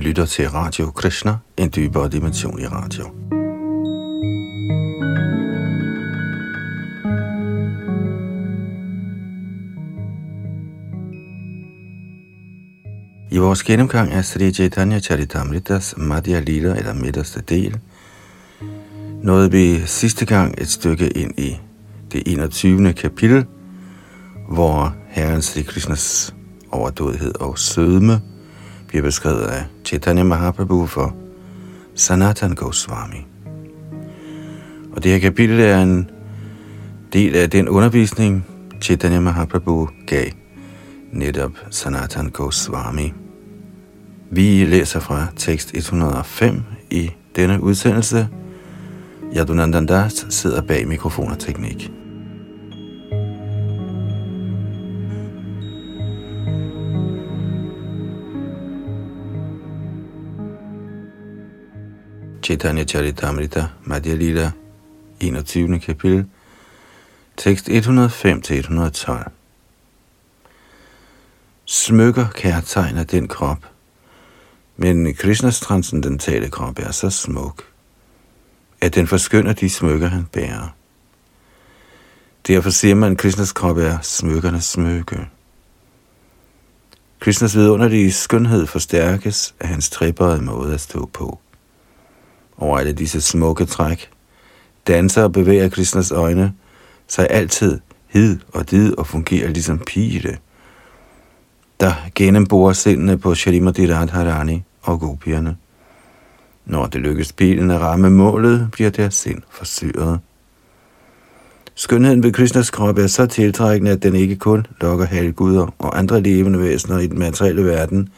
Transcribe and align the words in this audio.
lytter 0.00 0.26
til 0.26 0.50
Radio 0.50 0.90
Krishna, 0.90 1.36
en 1.56 1.70
dybere 1.76 2.08
dimension 2.08 2.60
i 2.60 2.66
radio. 2.66 3.04
I 13.30 13.38
vores 13.38 13.62
gennemgang 13.62 14.12
af 14.12 14.24
Sri 14.24 14.52
Chaitanya 14.52 15.00
Charitamritas 15.00 15.94
Madhya 15.96 16.40
Lila, 16.40 16.76
eller 16.76 16.94
midterste 16.94 17.40
del, 17.40 17.78
nåede 19.22 19.50
vi 19.50 19.82
sidste 19.86 20.26
gang 20.26 20.54
et 20.58 20.68
stykke 20.68 21.08
ind 21.08 21.38
i 21.38 21.56
det 22.12 22.22
21. 22.26 22.92
kapitel, 22.92 23.46
hvor 24.48 24.94
Herren 25.08 25.42
Sri 25.42 25.62
Krishnas 25.62 26.34
overdådighed 26.70 27.34
og 27.40 27.58
sødme 27.58 28.20
bliver 28.90 29.02
beskrevet 29.02 29.42
af 29.42 29.64
Chaitanya 29.84 30.22
Mahaprabhu 30.22 30.86
for 30.86 31.14
Sanatan 31.94 32.54
Goswami. 32.54 33.26
Og 34.92 35.02
det 35.02 35.12
her 35.12 35.18
kapitel 35.18 35.60
er 35.60 35.82
en 35.82 36.10
del 37.12 37.36
af 37.36 37.50
den 37.50 37.68
undervisning, 37.68 38.46
Chaitanya 38.80 39.20
Mahaprabhu 39.20 39.88
gav 40.06 40.26
netop 41.12 41.50
Sanatan 41.70 42.30
Goswami. 42.30 43.12
Vi 44.30 44.64
læser 44.64 45.00
fra 45.00 45.26
tekst 45.36 45.70
105 45.74 46.62
i 46.90 47.10
denne 47.36 47.62
udsendelse. 47.62 48.28
Yadunandandas 49.36 50.26
sidder 50.28 50.62
bag 50.62 50.88
mikrofon 50.88 51.30
og 51.30 51.38
teknik. 51.38 51.99
Chaitanya 62.50 62.84
Charitamrita 62.84 63.66
Madhya 63.84 64.14
Lila 64.14 64.50
21. 65.20 65.78
kapitel 65.78 66.24
tekst 67.36 67.68
105-112 67.68 69.30
Smykker 71.64 72.26
kærtegner 72.34 73.04
den 73.04 73.28
krop, 73.28 73.66
men 74.76 75.14
Krishnas 75.14 75.60
transcendentale 75.60 76.48
krop 76.50 76.78
er 76.78 76.90
så 76.90 77.10
smuk, 77.10 77.64
at 78.80 78.94
den 78.94 79.06
forskynder 79.06 79.52
de 79.52 79.70
smykker, 79.70 80.08
han 80.08 80.26
bærer. 80.32 80.68
Derfor 82.46 82.70
siger 82.70 82.94
man, 82.94 83.12
at 83.12 83.18
Krishnas 83.18 83.52
krop 83.52 83.78
er 83.78 83.98
smykkernes 84.02 84.64
smykke. 84.64 85.28
Krishnas 87.20 87.56
vidunderlige 87.56 88.12
skønhed 88.12 88.66
forstærkes 88.66 89.54
af 89.60 89.68
hans 89.68 89.90
trippede 89.90 90.42
måde 90.42 90.74
at 90.74 90.80
stå 90.80 91.06
på. 91.12 91.40
Over 92.60 92.78
alle 92.78 92.92
disse 92.92 93.20
smukke 93.20 93.64
træk, 93.64 94.10
danser 94.86 95.22
og 95.22 95.32
bevæger 95.32 95.68
Krishnas 95.68 96.10
øjne 96.12 96.52
sig 97.08 97.26
altid 97.30 97.80
hid 98.06 98.38
og 98.52 98.70
did 98.70 98.98
og 98.98 99.06
fungerer 99.06 99.48
ligesom 99.48 99.78
pile, 99.78 100.38
der 101.80 101.92
gennembor 102.14 102.72
sindene 102.72 103.18
på 103.18 103.34
Shalimati 103.34 103.92
Radharani 103.92 104.62
og 104.82 105.00
gopierne. 105.00 105.56
Når 106.66 106.86
det 106.86 107.00
lykkes 107.00 107.32
bilen 107.32 107.70
at 107.70 107.80
ramme 107.80 108.10
målet, 108.10 108.68
bliver 108.72 108.90
deres 108.90 109.14
sind 109.14 109.42
forsyret. 109.50 110.20
Skønheden 111.74 112.22
ved 112.22 112.32
Krishnas 112.32 112.70
krop 112.70 112.98
er 112.98 113.06
så 113.06 113.26
tiltrækkende, 113.26 113.90
at 113.90 114.02
den 114.02 114.14
ikke 114.14 114.36
kun 114.36 114.66
lokker 114.80 115.06
halvguder 115.06 115.74
og 115.78 115.98
andre 115.98 116.20
levende 116.20 116.60
væsener 116.60 116.98
i 116.98 117.06
den 117.06 117.18
materielle 117.18 117.64
verden, 117.64 118.08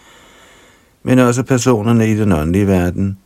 men 1.02 1.18
også 1.18 1.42
personerne 1.42 2.10
i 2.10 2.14
den 2.14 2.32
åndelige 2.32 2.66
verden. 2.66 3.18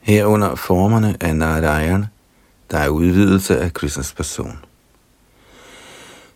Herunder 0.00 0.54
formerne 0.54 1.16
af 1.20 1.36
Narayan, 1.36 2.06
der 2.70 2.78
er 2.78 2.88
udvidelse 2.88 3.60
af 3.60 3.72
Krishnas 3.72 4.12
person. 4.12 4.58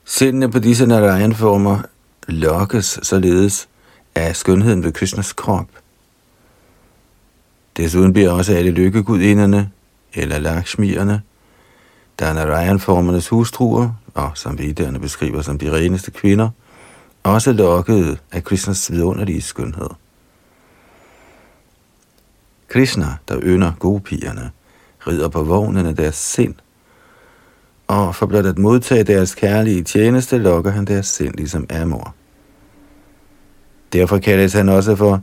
Sindene 0.04 0.50
på 0.50 0.58
disse 0.58 0.86
Narayan-former 0.86 1.82
lokkes 2.28 2.98
således 3.02 3.68
af 4.14 4.36
skønheden 4.36 4.84
ved 4.84 4.92
Krishnas 4.92 5.32
krop. 5.32 5.66
Desuden 7.76 8.12
bliver 8.12 8.30
også 8.30 8.54
alle 8.54 8.70
lykkegudinderne, 8.70 9.70
eller 10.14 10.38
lakshmierne, 10.38 11.22
der 12.18 12.26
er 12.26 12.34
Narayan-formernes 12.34 13.28
hustruer, 13.28 13.90
og 14.14 14.30
som 14.34 14.58
vidderne 14.58 15.00
beskriver 15.00 15.42
som 15.42 15.58
de 15.58 15.72
reneste 15.72 16.10
kvinder, 16.10 16.50
også 17.22 17.52
lokket 17.52 18.18
af 18.32 18.44
Krishnas 18.44 18.92
vidunderlige 18.92 19.42
skønhed. 19.42 19.88
Krishna, 22.68 23.06
der 23.28 23.40
ynder 23.42 23.72
gopierne, 23.78 24.50
rider 25.06 25.28
på 25.28 25.42
vognen 25.42 25.86
af 25.86 25.96
deres 25.96 26.16
sind, 26.16 26.54
og 27.86 28.14
for 28.14 28.26
blot 28.26 28.46
at 28.46 28.58
modtage 28.58 29.04
deres 29.04 29.34
kærlige 29.34 29.82
tjeneste, 29.82 30.38
lokker 30.38 30.70
han 30.70 30.84
deres 30.84 31.06
sind 31.06 31.34
ligesom 31.34 31.66
Amor. 31.70 32.14
Derfor 33.92 34.18
kaldes 34.18 34.52
han 34.52 34.68
også 34.68 34.96
for 34.96 35.22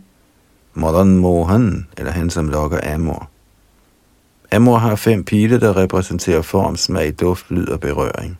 Modern 0.73 1.17
Mohan, 1.17 1.87
eller 1.97 2.11
han 2.11 2.29
som 2.29 2.47
lokker 2.47 2.93
Amor. 2.93 3.29
Amor 4.51 4.77
har 4.77 4.95
fem 4.95 5.23
pile, 5.23 5.59
der 5.59 5.77
repræsenterer 5.77 6.41
form, 6.41 6.75
smag, 6.75 7.13
duft, 7.19 7.51
lyd 7.51 7.67
og 7.67 7.79
berøring. 7.79 8.39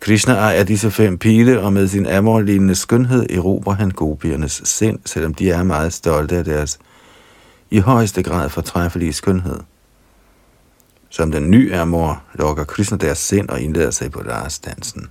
Krishna 0.00 0.34
ejer 0.34 0.64
disse 0.64 0.90
fem 0.90 1.18
pile, 1.18 1.60
og 1.60 1.72
med 1.72 1.88
sin 1.88 2.06
amor-lignende 2.06 2.74
skønhed 2.74 3.26
erobrer 3.30 3.74
han 3.74 3.90
gopiernes 3.90 4.62
sind, 4.64 4.98
selvom 5.04 5.34
de 5.34 5.50
er 5.50 5.62
meget 5.62 5.92
stolte 5.92 6.36
af 6.36 6.44
deres 6.44 6.78
i 7.72 7.78
højeste 7.78 8.22
grad 8.22 8.48
fortræffelige 8.48 9.12
skønhed. 9.12 9.60
Som 11.08 11.32
den 11.32 11.50
ny 11.50 11.72
ærmor 11.72 12.22
lokker 12.34 12.64
Krishna 12.64 12.96
deres 12.96 13.18
sind 13.18 13.48
og 13.48 13.60
indleder 13.60 13.90
sig 13.90 14.10
på 14.10 14.22
deres 14.22 14.58
dansen. 14.58 15.06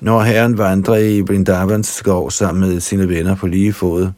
Når 0.00 0.22
herren 0.22 0.58
vandrer 0.58 0.96
i 0.96 1.22
Brindavans 1.22 1.86
skov 1.86 2.30
sammen 2.30 2.70
med 2.70 2.80
sine 2.80 3.08
venner 3.08 3.34
på 3.34 3.46
lige 3.46 3.72
fod, 3.72 4.10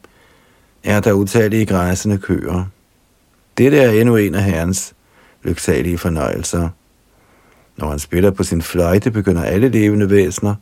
er 0.83 0.99
der 0.99 1.13
utallige 1.13 1.65
græsende 1.65 2.17
køer. 2.17 2.65
Dette 3.57 3.77
er 3.77 3.89
endnu 3.89 4.15
en 4.15 4.35
af 4.35 4.43
herrens 4.43 4.93
lyksalige 5.43 5.97
fornøjelser. 5.97 6.69
Når 7.77 7.89
han 7.89 7.99
spiller 7.99 8.31
på 8.31 8.43
sin 8.43 8.61
fløjte, 8.61 9.11
begynder 9.11 9.43
alle 9.43 9.69
levende 9.69 10.09
væsener, 10.09 10.55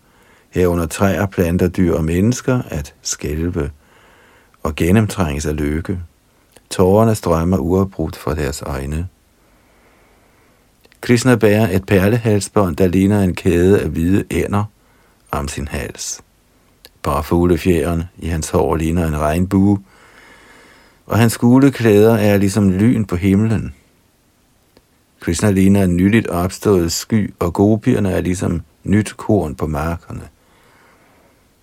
herunder 0.50 0.86
træer, 0.86 1.26
planter, 1.26 1.68
dyr 1.68 1.94
og 1.94 2.04
mennesker, 2.04 2.62
at 2.70 2.94
skælve 3.02 3.72
og 4.64 4.76
gennemtrænges 4.76 5.46
af 5.46 5.56
lykke. 5.56 6.00
Tårerne 6.70 7.16
strømmer 7.16 7.58
uafbrudt 7.58 8.16
fra 8.16 8.36
deres 8.36 8.62
øjne. 8.62 9.08
Krishna 11.02 11.36
bærer 11.36 11.70
et 11.76 11.86
perlehalsbånd, 11.86 12.76
der 12.76 12.88
ligner 12.88 13.22
en 13.22 13.36
kæde 13.36 13.82
af 13.82 13.90
hvide 13.90 14.24
ænder 14.32 14.64
om 15.32 15.48
sin 15.48 15.68
hals. 15.68 16.22
Bare 17.04 17.24
fuglefjeren 17.24 18.04
i 18.18 18.28
hans 18.28 18.50
hår 18.50 18.76
ligner 18.76 19.08
en 19.08 19.18
regnbue, 19.18 19.80
og 21.06 21.18
hans 21.18 21.38
gule 21.38 21.72
klæder 21.72 22.16
er 22.16 22.38
ligesom 22.38 22.72
lyn 22.72 23.06
på 23.06 23.16
himlen. 23.16 23.74
Krishna 25.20 25.52
ligner 25.52 25.84
en 25.84 25.96
nyligt 25.96 26.28
opstået 26.28 26.92
sky, 26.92 27.34
og 27.40 27.54
gopierne 27.54 28.12
er 28.12 28.22
ligesom 28.22 28.62
nyt 28.84 29.14
korn 29.18 29.56
på 29.56 29.68
markerne. 29.68 30.28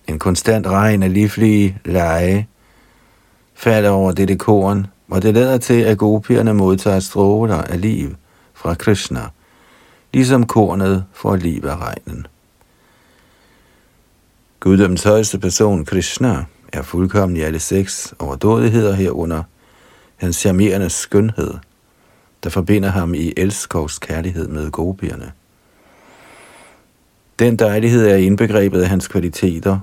En 0.07 0.19
konstant 0.19 0.67
regn 0.67 1.03
af 1.03 1.13
livlige 1.13 1.77
lege 1.85 2.47
falder 3.57 3.89
over 3.89 4.11
dette 4.11 4.35
korn, 4.35 4.87
og 5.09 5.21
det 5.21 5.33
lader 5.33 5.57
til, 5.57 5.81
at 5.81 5.97
gopierne 5.97 6.53
modtager 6.53 6.99
stråler 6.99 7.55
af 7.55 7.81
liv 7.81 8.15
fra 8.53 8.73
Krishna, 8.73 9.21
ligesom 10.13 10.45
kornet 10.45 11.05
får 11.13 11.35
liv 11.35 11.65
af 11.65 11.77
regnen. 11.77 12.27
Guddoms 14.59 15.03
højeste 15.03 15.39
person, 15.39 15.85
Krishna, 15.85 16.45
er 16.73 16.81
fuldkommen 16.81 17.37
i 17.37 17.41
alle 17.41 17.59
seks 17.59 18.13
overdådigheder 18.19 18.93
herunder 18.93 19.43
hans 20.15 20.35
charmerende 20.35 20.89
skønhed, 20.89 21.53
der 22.43 22.49
forbinder 22.49 22.89
ham 22.89 23.13
i 23.13 23.33
elskovs 23.37 23.99
kærlighed 23.99 24.47
med 24.47 24.71
gopierne. 24.71 25.31
Den 27.39 27.55
dejlighed 27.55 28.07
er 28.07 28.15
indbegrebet 28.15 28.81
af 28.81 28.89
hans 28.89 29.07
kvaliteter. 29.07 29.79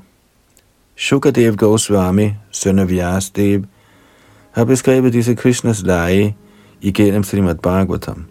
Shukadev 0.97 1.57
Goswami, 1.57 2.35
søn 2.51 2.79
af 2.79 2.89
Vyasdev, 2.89 3.63
har 4.51 4.65
beskrevet 4.65 5.13
disse 5.13 5.35
Krishnas 5.35 5.83
lege 5.83 6.37
igennem 6.81 7.23
Srimad 7.23 7.55
Bhagavatam. 7.55 8.25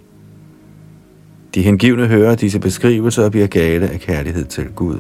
De 1.55 1.61
hengivne 1.61 2.07
hører 2.07 2.35
disse 2.35 2.59
beskrivelser 2.59 3.23
og 3.23 3.31
bliver 3.31 3.47
gale 3.47 3.89
af 3.89 3.99
kærlighed 3.99 4.45
til 4.45 4.65
Gud. 4.75 4.99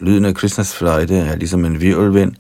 Lyden 0.01 0.25
af 0.25 0.35
Krishnas 0.35 0.77
fløjte 0.77 1.17
er 1.17 1.37
ligesom 1.37 1.65
en 1.65 1.81
virvelvind, 1.81 2.33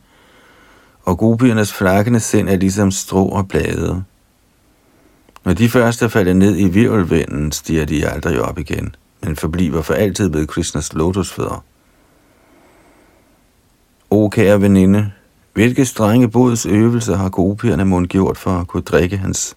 og 1.02 1.19
gopiernes 1.19 1.72
flakkende 1.72 2.20
sind 2.20 2.48
er 2.48 2.56
ligesom 2.56 2.90
strå 2.90 3.28
og 3.28 3.48
blade. 3.48 4.04
Når 5.44 5.52
de 5.52 5.69
første 5.69 6.10
falder 6.10 6.32
ned 6.32 6.56
i 6.58 6.69
virvelvinden, 6.69 7.52
stiger 7.52 7.84
de 7.84 8.08
aldrig 8.08 8.40
op 8.40 8.58
igen, 8.58 8.94
men 9.22 9.37
forbliver 9.37 9.82
for 9.82 9.94
altid 9.94 10.31
ved 10.31 10.46
Krishnas 10.46 10.92
lotusfødder. 10.92 11.64
O 14.10 14.28
kære 14.28 14.60
veninde, 14.60 15.12
hvilke 15.52 15.84
strenge 15.84 16.31
bods 16.31 16.66
øvelser 16.66 17.16
har 17.16 17.28
gopierne 17.28 17.84
mund 17.84 18.06
gjort 18.06 18.38
for 18.38 18.50
at 18.50 18.66
kunne 18.66 18.82
drikke 18.82 19.16
hans 19.16 19.56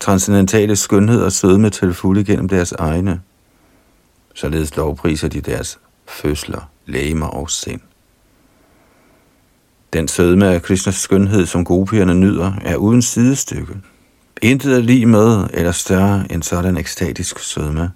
transcendentale 0.00 0.76
skønhed 0.76 1.22
og 1.22 1.32
sødme 1.32 1.70
til 1.70 1.94
fulde 1.94 2.24
gennem 2.24 2.48
deres 2.48 2.72
egne. 2.72 3.20
Således 4.34 4.76
lovpriser 4.76 5.28
de 5.28 5.40
deres 5.40 5.78
fødsler, 6.08 6.70
lægemer 6.86 7.26
og 7.26 7.50
sind. 7.50 7.80
Den 9.92 10.08
sødme 10.08 10.46
af 10.46 10.62
Krishnas 10.62 10.94
skønhed, 10.94 11.46
som 11.46 11.64
gopierne 11.64 12.14
nyder, 12.14 12.52
er 12.64 12.76
uden 12.76 13.02
sidestykke. 13.02 13.74
Intet 14.42 14.76
er 14.76 14.80
lige 14.80 15.06
med 15.06 15.46
eller 15.52 15.72
større 15.72 16.32
end 16.32 16.42
sådan 16.42 16.76
ekstatisk 16.76 17.38
sødme. 17.38 17.90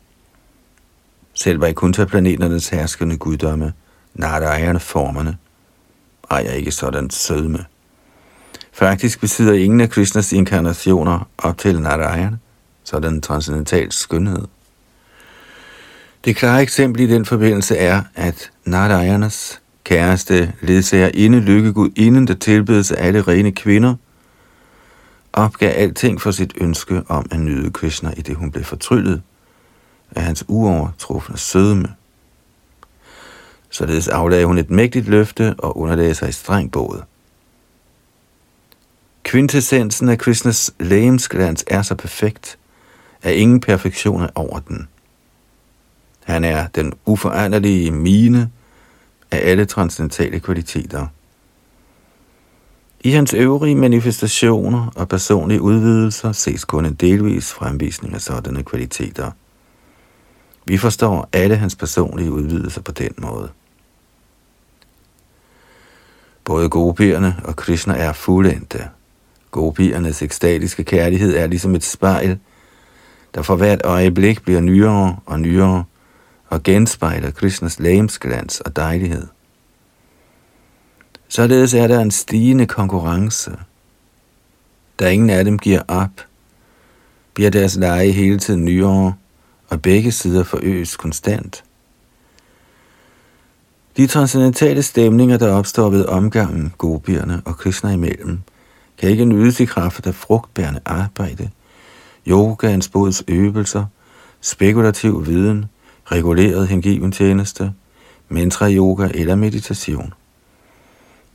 Selv 1.35 1.61
Vaikuntha-planeternes 1.61 2.69
herskende 2.69 3.17
guddomme, 3.17 3.73
Narayana 4.15 4.79
formerne, 4.79 5.37
ejer 6.31 6.53
ikke 6.53 6.71
sådan 6.71 7.11
sødme. 7.11 7.65
Faktisk 8.73 9.21
besidder 9.21 9.53
ingen 9.53 9.81
af 9.81 9.91
Krishnas 9.91 10.33
inkarnationer 10.33 11.29
op 11.39 11.59
til 11.59 11.81
Narayana, 11.81 12.37
sådan 12.85 13.21
transcendental 13.21 13.93
skønhed. 13.93 14.47
Det 16.25 16.37
klare 16.37 16.63
eksempel 16.63 17.01
i 17.03 17.07
den 17.07 17.25
forbindelse 17.25 17.77
er, 17.77 18.03
at 18.15 18.51
Narayanas 18.65 19.61
kæreste 19.85 20.53
ledsager 20.61 21.11
inde 21.15 21.41
lykkegud 21.41 21.91
inden 21.97 22.27
der 22.27 22.35
tilbedes 22.35 22.93
af 22.93 23.07
alle 23.07 23.23
rene 23.23 23.53
kvinder, 23.53 23.95
opgav 25.33 25.73
alting 25.77 26.21
for 26.21 26.31
sit 26.31 26.53
ønske 26.61 27.03
om 27.09 27.27
at 27.31 27.41
nyde 27.41 27.71
Krishna, 27.71 28.13
i 28.17 28.23
det 28.23 28.37
hun 28.37 28.51
blev 28.51 28.65
fortryllet 28.65 29.23
af 30.11 30.23
hans 30.23 30.45
uovertrufne 30.49 31.39
sødme. 31.39 31.95
Således 33.71 34.09
aflagde 34.09 34.47
hun 34.47 34.59
et 34.59 34.71
mægtigt 34.71 35.09
løfte 35.09 35.55
og 35.59 35.79
underlagde 35.79 36.15
sig 36.15 36.29
i 36.29 36.33
streng 36.33 36.73
båd. 36.73 37.03
Kvintessensen 39.23 40.09
af 40.09 40.19
Krishnas 40.19 40.75
lægemsglans 40.81 41.65
er 41.67 41.83
så 41.83 41.95
perfekt, 41.95 42.59
at 43.23 43.35
ingen 43.35 43.61
perfektion 43.61 44.23
er 44.23 44.29
over 44.35 44.61
den. 44.61 44.89
Han 46.25 46.45
er 46.45 46.67
den 46.67 46.93
uforanderlige 47.07 47.91
mine 47.91 48.51
af 49.31 49.51
alle 49.51 49.65
transcendentale 49.65 50.41
kvaliteter. 50.41 51.07
I 53.01 53.11
hans 53.11 53.35
øvrige 53.35 53.75
manifestationer 53.75 54.93
og 54.97 55.09
personlige 55.09 55.61
udvidelser 55.61 56.33
ses 56.33 56.65
kun 56.65 56.87
en 56.87 56.95
delvis 56.95 57.53
fremvisning 57.53 58.15
af 58.15 58.21
sådanne 58.21 58.63
kvaliteter. 58.63 59.31
Vi 60.65 60.79
forstår 60.79 61.29
alle 61.33 61.57
hans 61.57 61.77
personlige 61.77 62.33
udvidelser 62.33 62.81
på 62.81 62.93
den 62.93 63.15
måde. 63.19 63.49
Både 66.45 66.69
gopierne 66.69 67.37
og 67.45 67.57
Krishna 67.57 67.95
er 67.95 68.13
fuldendte. 68.13 68.89
Gopiernes 69.51 70.23
ekstatiske 70.23 70.85
kærlighed 70.85 71.37
er 71.37 71.47
ligesom 71.47 71.75
et 71.75 71.85
spejl, 71.85 72.39
der 73.35 73.43
for 73.43 73.57
hvert 73.57 73.81
øjeblik 73.85 74.43
bliver 74.43 74.61
nyere 74.61 75.17
og 75.27 75.41
nyere 75.41 75.85
og 76.49 76.63
genspejler 76.63 77.31
Krishnas 77.31 77.81
lægemsglans 77.81 78.61
og 78.61 78.77
dejlighed. 78.77 79.27
Således 81.33 81.75
er 81.75 81.87
der 81.87 82.01
en 82.01 82.11
stigende 82.11 82.67
konkurrence. 82.67 83.51
Da 84.99 85.11
ingen 85.11 85.31
af 85.31 85.45
dem 85.45 85.59
giver 85.59 85.83
op, 85.89 86.11
bliver 87.35 87.51
deres 87.51 87.77
leje 87.77 88.11
hele 88.11 88.39
tiden 88.39 88.65
nyere, 88.65 89.15
og 89.69 89.83
begge 89.83 90.13
sider 90.13 90.45
forøges 90.45 90.97
konstant. 90.97 91.65
De 93.97 94.07
transcendentale 94.07 94.83
stemninger, 94.83 95.37
der 95.37 95.53
opstår 95.53 95.91
ved 95.91 96.05
omgangen 96.05 96.73
gopierne 96.79 97.43
og 97.45 97.57
Krishna 97.57 97.91
imellem, 97.91 98.41
kan 98.99 99.11
ikke 99.11 99.25
nydes 99.25 99.61
i 99.61 99.65
kraft 99.65 100.07
af 100.07 100.15
frugtbærende 100.15 100.81
arbejde, 100.85 101.51
yogaens 102.27 102.89
bods 102.89 103.23
øvelser, 103.29 103.85
spekulativ 104.41 105.27
viden, 105.27 105.65
reguleret 106.05 106.69
hengiven 106.69 107.13
tjeneste, 107.13 107.73
mantra 108.29 108.71
yoga 108.71 109.09
eller 109.15 109.35
meditation. 109.35 110.13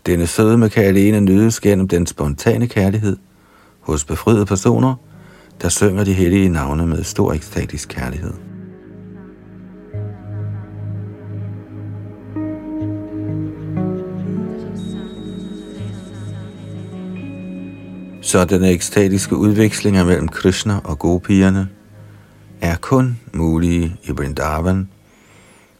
Denne 0.06 0.28
sødme 0.28 0.70
kan 0.70 0.84
alene 0.84 1.22
nydes 1.22 1.60
gennem 1.60 1.88
den 1.88 2.08
spontane 2.08 2.68
kærlighed 2.68 3.18
hos 3.80 4.06
befriede 4.06 4.46
personer, 4.46 4.96
der 5.62 5.70
synger 5.70 6.04
de 6.04 6.14
hellige 6.14 6.50
navne 6.50 6.88
med 6.88 7.04
stor 7.04 7.34
ekstatisk 7.34 7.90
kærlighed. 7.90 8.34
Så 18.22 18.46
den 18.46 18.64
ekstatiske 18.64 19.36
udvekslinger 19.36 20.06
mellem 20.06 20.28
Krishna 20.28 20.80
og 20.84 21.00
gopierne 21.00 21.70
er 22.62 22.76
kun 22.76 23.20
mulige 23.34 23.96
i 24.04 24.12
Vrindavan, 24.12 24.90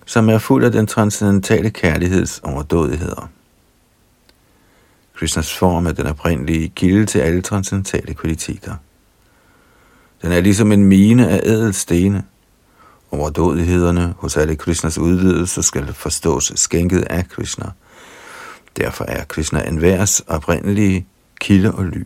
som 0.06 0.30
er 0.30 0.38
fuld 0.38 0.66
af 0.66 0.72
den 0.72 0.88
transcendentale 0.88 1.70
kærligheds 1.70 2.40
overdådigheder. 2.44 3.35
Krishnas 5.16 5.58
form 5.58 5.88
er 5.88 5.92
den 5.92 6.08
oprindelige 6.08 6.70
kilde 6.76 7.06
til 7.06 7.20
alle 7.20 7.42
transcendentale 7.42 8.14
kvaliteter. 8.14 8.76
Den 10.22 10.32
er 10.32 10.42
ligesom 10.42 10.72
en 10.72 10.84
mine 10.84 11.30
af 11.30 11.42
ædelstene. 11.44 12.24
Overdådighederne 13.12 14.14
hos 14.18 14.38
alle 14.38 14.56
Krishnas 14.56 14.98
udvidelser 14.98 15.62
skal 15.62 15.94
forstås 15.94 16.52
skænket 16.56 17.02
af 17.02 17.30
Krishna. 17.30 17.66
Derfor 18.78 19.06
er 19.08 19.26
Krishna 19.26 19.68
en 19.68 20.08
oprindelige 20.28 21.08
kilde 21.42 21.72
og 21.72 21.86
ly. 21.86 22.04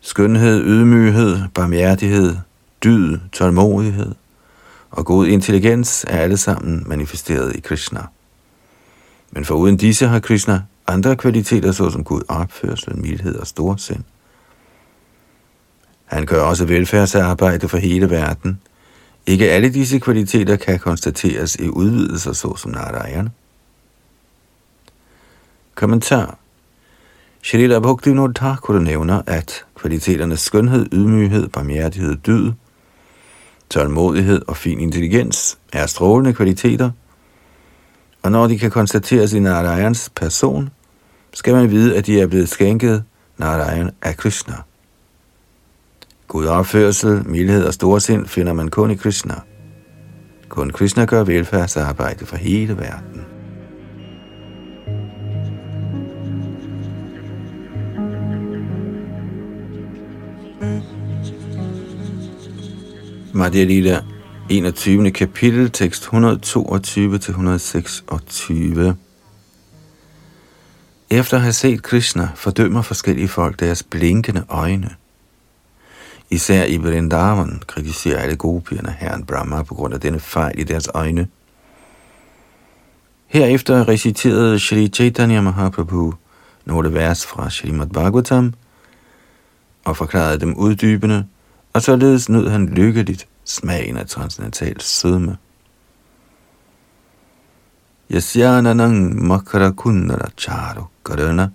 Skønhed, 0.00 0.64
ydmyghed, 0.64 1.38
barmhjertighed, 1.54 2.36
dyd, 2.84 3.18
tålmodighed 3.32 4.14
og 4.90 5.06
god 5.06 5.26
intelligens 5.26 6.04
er 6.08 6.18
alle 6.18 6.36
sammen 6.36 6.84
manifesteret 6.86 7.56
i 7.56 7.60
Krishna. 7.60 8.00
Men 9.30 9.44
foruden 9.44 9.76
disse 9.76 10.06
har 10.06 10.20
Krishna 10.20 10.62
andre 10.86 11.16
kvaliteter, 11.16 11.72
såsom 11.72 12.04
god 12.04 12.22
opførsel, 12.28 12.98
mildhed 12.98 13.36
og 13.36 13.46
storsind. 13.46 14.04
Han 16.04 16.26
gør 16.26 16.42
også 16.42 16.64
velfærdsarbejde 16.64 17.68
for 17.68 17.78
hele 17.78 18.10
verden. 18.10 18.60
Ikke 19.26 19.50
alle 19.50 19.68
disse 19.68 19.98
kvaliteter 19.98 20.56
kan 20.56 20.78
konstateres 20.78 21.56
i 21.56 21.68
udvidelser 21.68 22.32
såsom 22.32 22.70
Narayana. 22.70 23.30
Kommentar 25.74 26.38
Shalila 27.42 27.78
Bhaktivinoda 27.78 28.32
Thakur 28.32 28.78
nævner, 28.78 29.22
at 29.26 29.64
kvaliteternes 29.76 30.40
skønhed, 30.40 30.86
ydmyghed, 30.92 31.48
barmhjertighed, 31.48 32.16
dyd, 32.16 32.52
tålmodighed 33.70 34.42
og 34.48 34.56
fin 34.56 34.80
intelligens 34.80 35.58
er 35.72 35.86
strålende 35.86 36.32
kvaliteter, 36.32 36.90
og 38.26 38.32
når 38.32 38.46
de 38.46 38.58
kan 38.58 38.70
konstateres 38.70 39.32
i 39.32 39.40
Narayans 39.40 40.10
person, 40.14 40.70
skal 41.34 41.54
man 41.54 41.70
vide, 41.70 41.96
at 41.96 42.06
de 42.06 42.20
er 42.20 42.26
blevet 42.26 42.48
skænket 42.48 43.04
Narayan 43.38 43.90
af 44.02 44.16
Krishna. 44.16 44.54
God 46.28 46.46
opførsel, 46.46 47.28
mildhed 47.28 47.64
og 47.64 47.74
storsind 47.74 48.26
finder 48.26 48.52
man 48.52 48.68
kun 48.68 48.90
i 48.90 48.94
Krishna. 48.94 49.34
Kun 50.48 50.70
Krishna 50.70 51.04
gør 51.04 51.24
velfærdsarbejde 51.24 52.26
for 52.26 52.36
hele 52.36 52.76
verden. 52.78 53.24
Madhya 63.32 63.64
Lila 63.64 64.00
21. 64.50 65.10
kapitel, 65.10 65.70
tekst 65.70 66.04
122-126. 66.04 66.10
Efter 71.10 71.36
at 71.36 71.42
have 71.42 71.52
set 71.52 71.82
Krishna, 71.82 72.28
fordømmer 72.34 72.82
forskellige 72.82 73.28
folk 73.28 73.60
deres 73.60 73.82
blinkende 73.82 74.44
øjne. 74.48 74.90
Især 76.30 76.64
i 76.64 76.76
Vrindavan 76.76 77.62
kritiserer 77.66 78.18
alle 78.18 78.36
gopierne 78.36 78.96
herren 78.98 79.24
Brahma 79.24 79.62
på 79.62 79.74
grund 79.74 79.94
af 79.94 80.00
denne 80.00 80.20
fejl 80.20 80.58
i 80.58 80.64
deres 80.64 80.88
øjne. 80.94 81.28
Herefter 83.26 83.88
reciterede 83.88 84.58
Sri 84.60 84.88
Chaitanya 84.88 85.40
Mahaprabhu 85.40 86.14
nogle 86.64 86.94
vers 86.94 87.26
fra 87.26 87.50
Srimad 87.50 87.86
Bhagavatam 87.86 88.54
og 89.84 89.96
forklarede 89.96 90.40
dem 90.40 90.54
uddybende, 90.54 91.26
og 91.72 91.82
således 91.82 92.28
nød 92.28 92.48
han 92.48 92.66
lykkeligt 92.66 93.26
smagen 93.46 93.96
af 93.96 94.06
transcendental 94.06 94.80
sødme. 94.80 95.36
Yasyananang 98.10 99.26
makara 99.26 99.72
kundara 99.72 100.30
charu 100.36 100.84
karana 101.02 101.50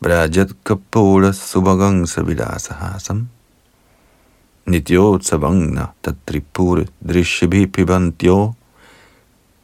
brajat 0.00 0.50
kapura 0.64 1.32
subhagang 1.32 2.08
savidasahasam 2.08 3.28
Nityo 4.66 5.20
savangna 5.20 5.92
tatripur 6.02 6.86
drishibhi 7.04 7.66
pibantyo 7.66 8.54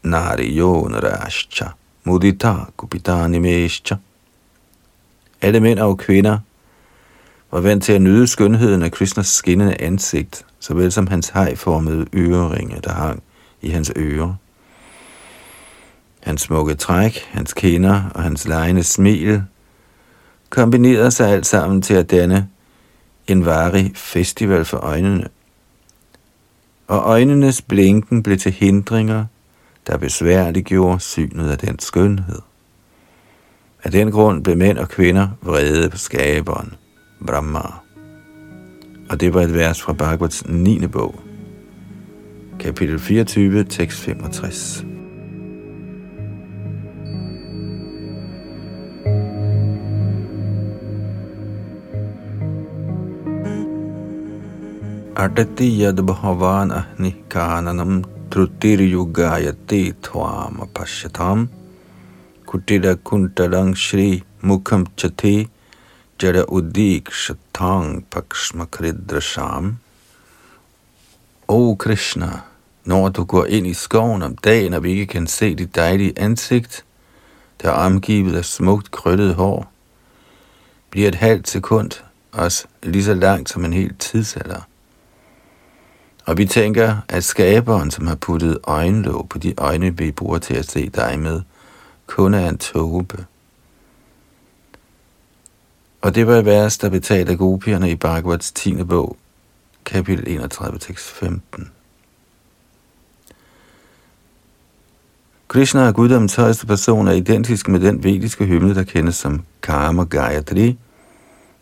nariyo 0.04 0.88
narashcha 0.92 1.72
mudita 2.04 2.68
kupitanimeshcha 2.76 3.96
Alle 5.40 5.60
mænd 5.60 5.78
og 5.78 5.98
kvinder 5.98 6.38
var 7.52 7.60
vant 7.60 7.84
til 7.84 7.92
at 7.92 8.02
nyde 8.02 8.26
skønheden 8.26 8.82
af 8.82 8.92
Krishnas 8.92 9.26
skinnende 9.26 9.80
ansigt, 9.80 10.46
såvel 10.60 10.92
som 10.92 11.06
hans 11.06 11.28
hejformede 11.28 12.06
øreringe, 12.14 12.80
der 12.84 12.92
hang 12.92 13.22
i 13.62 13.68
hans 13.68 13.92
ører. 13.96 14.34
Hans 16.20 16.40
smukke 16.40 16.74
træk, 16.74 17.18
hans 17.30 17.52
kinder 17.52 18.02
og 18.14 18.22
hans 18.22 18.48
lejende 18.48 18.84
smil 18.84 19.42
kombinerede 20.50 21.10
sig 21.10 21.30
alt 21.30 21.46
sammen 21.46 21.82
til 21.82 21.94
at 21.94 22.10
danne 22.10 22.48
en 23.26 23.44
varig 23.44 23.92
festival 23.94 24.64
for 24.64 24.76
øjnene. 24.76 25.28
Og 26.86 26.98
øjnenes 26.98 27.62
blinken 27.62 28.22
blev 28.22 28.38
til 28.38 28.52
hindringer, 28.52 29.24
der 29.86 29.96
besværliggjorde 29.96 31.00
synet 31.00 31.50
af 31.50 31.58
den 31.58 31.78
skønhed. 31.78 32.38
Af 33.84 33.90
den 33.90 34.10
grund 34.10 34.44
blev 34.44 34.56
mænd 34.56 34.78
og 34.78 34.88
kvinder 34.88 35.28
vrede 35.42 35.90
på 35.90 35.96
skaberen, 35.96 36.74
Brahma. 37.21 37.81
Og 39.09 39.19
det 39.19 39.33
var 39.33 39.41
et 39.41 39.53
vers 39.53 39.81
fra 39.81 39.93
Bhagavats 39.93 40.43
9. 40.45 40.87
bog, 40.87 41.15
kapitel 42.59 42.99
24, 42.99 43.63
tekst 43.63 44.03
65. 44.03 44.85
अटति 55.19 55.67
यद 55.83 55.99
भवान 55.99 56.69
अह्नि 56.71 57.09
काननम 57.33 58.01
त्रुतिर्युगायते 58.31 59.79
त्वाम 60.05 60.57
पश्यताम 60.77 61.47
कुटिर 62.47 62.93
कुंटलं 63.07 63.73
श्री 63.83 64.05
मुखम 64.45 64.83
चथे 64.99 65.33
jada 66.22 66.44
udikshataṁ 66.44 68.04
pakshmakridrasham. 68.10 69.78
O 71.48 71.74
Krishna, 71.74 72.40
når 72.84 73.08
du 73.08 73.24
går 73.24 73.44
ind 73.44 73.66
i 73.66 73.74
skoven 73.74 74.22
om 74.22 74.36
dagen, 74.36 74.74
og 74.74 74.82
vi 74.82 74.90
ikke 74.90 75.06
kan 75.06 75.26
se 75.26 75.54
dit 75.54 75.74
dejlige 75.74 76.12
ansigt, 76.16 76.84
der 77.62 77.68
er 77.68 77.72
omgivet 77.72 78.36
af 78.36 78.44
smukt 78.44 78.90
krøllet 78.90 79.34
hår, 79.34 79.72
bliver 80.90 81.08
et 81.08 81.14
halvt 81.14 81.48
sekund 81.48 81.90
også 82.32 82.64
lige 82.82 83.04
så 83.04 83.14
langt 83.14 83.50
som 83.50 83.64
en 83.64 83.72
hel 83.72 83.94
tidsalder. 83.98 84.60
Og 86.26 86.38
vi 86.38 86.46
tænker, 86.46 86.96
at 87.08 87.24
skaberen, 87.24 87.90
som 87.90 88.06
har 88.06 88.14
puttet 88.14 88.58
øjenlåg 88.64 89.28
på 89.28 89.38
de 89.38 89.54
øjne, 89.58 89.96
vi 89.96 90.12
bruger 90.12 90.38
til 90.38 90.54
at 90.54 90.70
se 90.70 90.88
dig 90.88 91.18
med, 91.18 91.40
kun 92.06 92.34
er 92.34 92.48
en 92.48 92.58
tåbe. 92.58 93.26
Og 96.02 96.14
det 96.14 96.26
var 96.26 96.36
et 96.36 96.44
vers, 96.44 96.78
der 96.78 96.88
betalte 96.88 97.36
gopierne 97.36 97.90
i 97.90 97.94
Bhagavats 97.94 98.52
10. 98.52 98.84
bog, 98.84 99.16
kapitel 99.84 100.28
31, 100.28 100.78
tekst 100.78 101.10
15. 101.10 101.70
Krishna 105.48 105.80
er 105.80 105.92
guddommens 105.92 106.34
højeste 106.34 106.66
person 106.66 107.08
er 107.08 107.12
identisk 107.12 107.68
med 107.68 107.80
den 107.80 108.04
vediske 108.04 108.44
hymne, 108.44 108.74
der 108.74 108.84
kendes 108.84 109.14
som 109.14 109.42
Karma 109.62 110.04
Gayatri, 110.04 110.78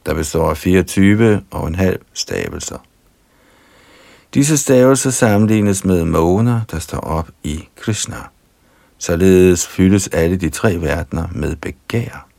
der 0.07 0.15
består 0.15 0.51
af 0.51 0.57
24 0.57 1.43
og 1.51 1.69
en 1.69 1.75
halv 1.75 2.01
stavelser. 2.13 2.79
Disse 4.35 4.57
stavelser 4.57 5.11
sammenlignes 5.11 5.85
med 5.85 6.05
måner, 6.05 6.61
der 6.71 6.79
står 6.79 7.01
op 7.01 7.29
i 7.43 7.69
Krishna. 7.77 8.17
Således 8.99 9.67
fyldes 9.67 10.09
alle 10.09 10.37
de 10.37 10.49
tre 10.49 10.81
verdener 10.81 11.29
med 11.33 11.57
begær. 11.57 12.30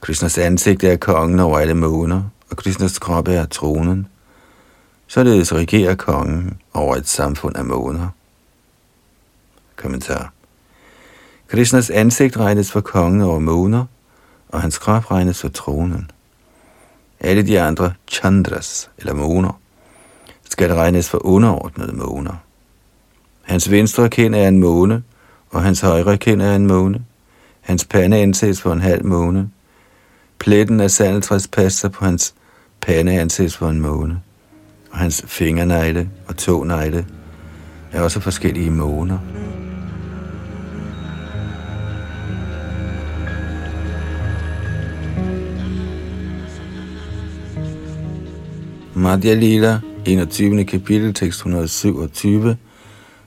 Krishnas 0.00 0.38
ansigt 0.38 0.84
er 0.84 0.96
kongen 0.96 1.40
over 1.40 1.58
alle 1.58 1.74
måner, 1.74 2.22
og 2.50 2.56
Krishnas 2.56 2.98
krop 2.98 3.28
er 3.28 3.46
tronen. 3.46 4.06
Således 5.06 5.54
regerer 5.54 5.94
kongen 5.94 6.58
over 6.74 6.96
et 6.96 7.08
samfund 7.08 7.56
af 7.56 7.64
måner. 7.64 8.08
Kommentar. 9.76 10.32
Krishnas 11.48 11.90
ansigt 11.90 12.36
regnes 12.36 12.72
for 12.72 12.80
kongen 12.80 13.20
over 13.20 13.38
måner, 13.38 13.84
og 14.48 14.60
hans 14.60 14.78
krop 14.78 15.10
regnes 15.10 15.40
for 15.40 15.48
tronen. 15.48 16.10
Alle 17.20 17.46
de 17.46 17.60
andre 17.60 17.92
chandras, 18.08 18.90
eller 18.98 19.14
måner, 19.14 19.60
skal 20.50 20.74
regnes 20.74 21.08
for 21.08 21.26
underordnede 21.26 21.96
måner. 21.96 22.34
Hans 23.42 23.70
venstre 23.70 24.08
kind 24.08 24.34
er 24.34 24.48
en 24.48 24.58
måne, 24.58 25.02
og 25.50 25.62
hans 25.62 25.80
højre 25.80 26.18
kind 26.18 26.42
er 26.42 26.56
en 26.56 26.66
måne. 26.66 27.04
Hans 27.60 27.84
pande 27.84 28.16
anses 28.16 28.60
for 28.60 28.72
en 28.72 28.80
halv 28.80 29.04
måne. 29.04 29.50
Pletten 30.38 30.80
af 30.80 30.90
sandeltræspasser 30.90 31.88
på 31.88 32.04
hans 32.04 32.34
pande 32.80 33.20
anses 33.20 33.56
for 33.56 33.68
en 33.68 33.80
måne. 33.80 34.20
Og 34.90 34.98
hans 34.98 35.24
fingernegle 35.26 36.10
og 36.28 36.36
tånegle 36.36 37.06
er 37.92 38.00
også 38.00 38.20
forskellige 38.20 38.70
måner. 38.70 39.18
Madhya 48.94 49.34
Lila, 49.34 49.80
21. 50.06 50.64
kapitel, 50.64 51.14
tekst 51.14 51.38
127 51.38 52.56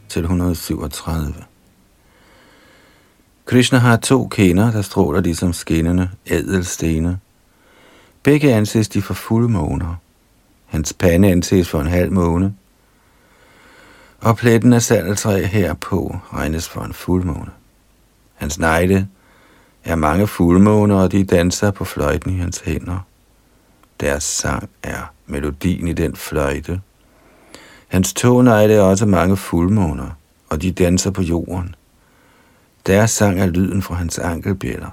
til 0.09 0.21
137. 0.21 1.48
Krishna 3.49 3.77
har 3.77 3.97
to 3.97 4.27
kender, 4.27 4.71
der 4.71 4.81
stråler 4.81 5.21
ligesom 5.21 5.53
skinnende 5.53 6.09
ædelstene. 6.27 7.19
Begge 8.23 8.53
anses 8.53 8.89
de 8.89 9.01
for 9.01 9.13
fuldmåner. 9.13 9.95
Hans 10.65 10.93
pande 10.93 11.31
anses 11.31 11.69
for 11.69 11.81
en 11.81 11.87
halv 11.87 12.11
måne, 12.11 12.53
og 14.19 14.37
pletten 14.37 14.73
af 14.73 14.81
sandeltræ 14.81 15.43
herpå 15.45 16.17
regnes 16.33 16.69
for 16.69 16.81
en 16.81 16.93
fuldmåne. 16.93 17.51
Hans 18.35 18.59
negle 18.59 19.07
er 19.83 19.95
mange 19.95 20.27
fuldmåner, 20.27 20.95
og 20.95 21.11
de 21.11 21.23
danser 21.23 21.71
på 21.71 21.85
fløjten 21.85 22.35
i 22.35 22.37
hans 22.37 22.61
hænder. 22.65 22.99
Deres 23.99 24.23
sang 24.23 24.69
er 24.83 25.13
melodien 25.27 25.87
i 25.87 25.93
den 25.93 26.15
fløjte. 26.15 26.81
Hans 27.87 28.13
tånegle 28.13 28.73
er 28.73 28.81
også 28.81 29.05
mange 29.05 29.37
fuldmåner, 29.37 30.09
og 30.49 30.61
de 30.61 30.71
danser 30.71 31.11
på 31.11 31.21
jorden. 31.21 31.75
Deres 32.89 33.11
sang 33.11 33.39
er 33.39 33.45
lyden 33.45 33.81
fra 33.81 33.95
hans 33.95 34.19
ankelbjælder. 34.19 34.89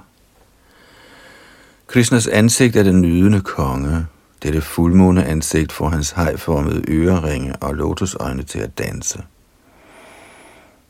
Krishnas 1.87 2.27
ansigt 2.27 2.75
er 2.75 2.83
den 2.83 3.01
nydende 3.01 3.41
konge. 3.41 4.05
Dette 4.43 4.61
fuldmåne 4.61 5.25
ansigt 5.25 5.71
får 5.71 5.89
hans 5.89 6.11
hejformede 6.11 6.83
øreringe 6.87 7.55
og 7.55 7.75
lotusøjne 7.75 8.43
til 8.43 8.59
at 8.59 8.77
danse. 8.77 9.23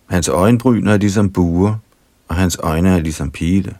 Hans 0.05 0.27
øjenbryn 0.27 0.87
er 0.87 0.97
ligesom 0.97 1.33
buer, 1.33 1.75
og 2.27 2.35
hans 2.35 2.57
øjne 2.63 2.89
er 2.89 2.99
ligesom 2.99 3.31
pile. 3.31 3.75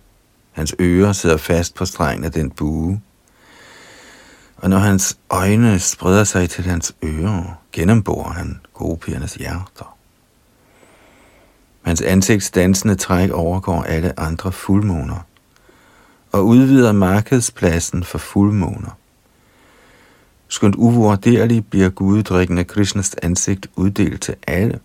Hans 0.52 0.76
ører 0.80 1.14
sidder 1.14 1.38
fast 1.38 1.76
på 1.76 1.86
strengen 1.86 2.24
af 2.24 2.32
den 2.32 2.52
bue. 2.52 3.02
Og 4.58 4.70
når 4.70 4.78
hans 4.78 5.18
øjne 5.30 5.80
spreder 5.80 6.24
sig 6.24 6.50
til 6.50 6.64
hans 6.64 6.96
ører, 7.04 7.62
gennemborer 7.72 8.30
han 8.30 8.60
gopiernes 8.74 9.36
hjerter. 9.36 9.97
Hans 11.88 12.02
ansigts 12.02 12.52
dansende 12.52 12.96
træk 12.96 13.32
overgår 13.32 13.84
alle 13.84 14.20
andre 14.20 14.52
fuldmåner 14.52 15.26
og 16.32 16.46
udvider 16.46 16.92
markedspladsen 16.92 18.04
for 18.04 18.18
fuldmåner. 18.18 18.98
Skønt 20.48 20.76
uvurderligt 20.76 21.70
bliver 21.70 21.90
guddrikkende 21.90 22.64
Krishnas 22.64 23.16
ansigt 23.22 23.68
uddelt 23.76 24.22
til 24.22 24.36
alle. 24.48 24.80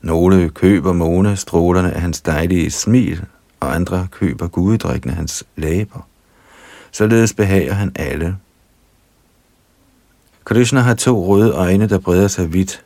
Nogle 0.00 0.50
køber 0.50 0.92
månestrålerne 0.92 1.92
af 1.92 2.00
hans 2.00 2.20
dejlige 2.20 2.70
smil, 2.70 3.24
og 3.60 3.74
andre 3.74 4.08
køber 4.10 4.48
guddrikkende 4.48 5.14
hans 5.14 5.44
læber. 5.56 6.06
Således 6.92 7.34
behager 7.34 7.72
han 7.72 7.92
alle. 7.96 8.36
Krishna 10.44 10.80
har 10.80 10.94
to 10.94 11.26
røde 11.26 11.52
øjne, 11.52 11.88
der 11.88 11.98
breder 11.98 12.28
sig 12.28 12.52
vidt. 12.52 12.84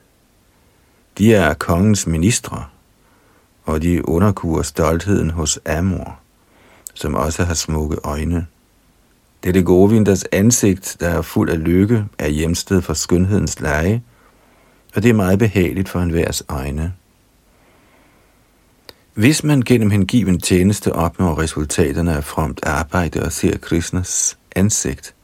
De 1.19 1.35
er 1.35 1.55
kongens 1.55 2.07
ministre, 2.07 2.65
og 3.65 3.83
de 3.83 4.09
underkuer 4.09 4.63
stoltheden 4.63 5.31
hos 5.31 5.59
Amor, 5.67 6.19
som 6.95 7.15
også 7.15 7.45
har 7.45 7.55
smukke 7.55 7.97
øjne. 8.05 8.47
Dette 9.45 9.63
Govinders 9.63 10.25
ansigt, 10.33 10.97
der 11.01 11.09
er 11.09 11.23
fuld 11.23 11.51
af 11.51 11.65
lykke, 11.65 12.05
er 12.19 12.29
hjemsted 12.29 12.83
for 12.83 12.95
skønhedens 12.95 13.61
leje, 13.61 14.03
og 14.95 15.03
det 15.03 15.09
er 15.09 15.15
meget 15.15 15.39
behageligt 15.39 15.89
for 15.89 16.01
enhvers 16.01 16.43
øjne. 16.49 16.93
Hvis 19.15 19.45
man 19.45 19.63
gennem 19.63 19.91
hengiven 19.91 20.41
tjeneste 20.41 20.93
opnår 20.93 21.39
resultaterne 21.39 22.17
af 22.17 22.25
fromt 22.25 22.61
arbejde 22.63 23.23
og 23.23 23.33
ser 23.33 23.59
Krishnas 23.59 24.39
ansigt, 24.57 25.15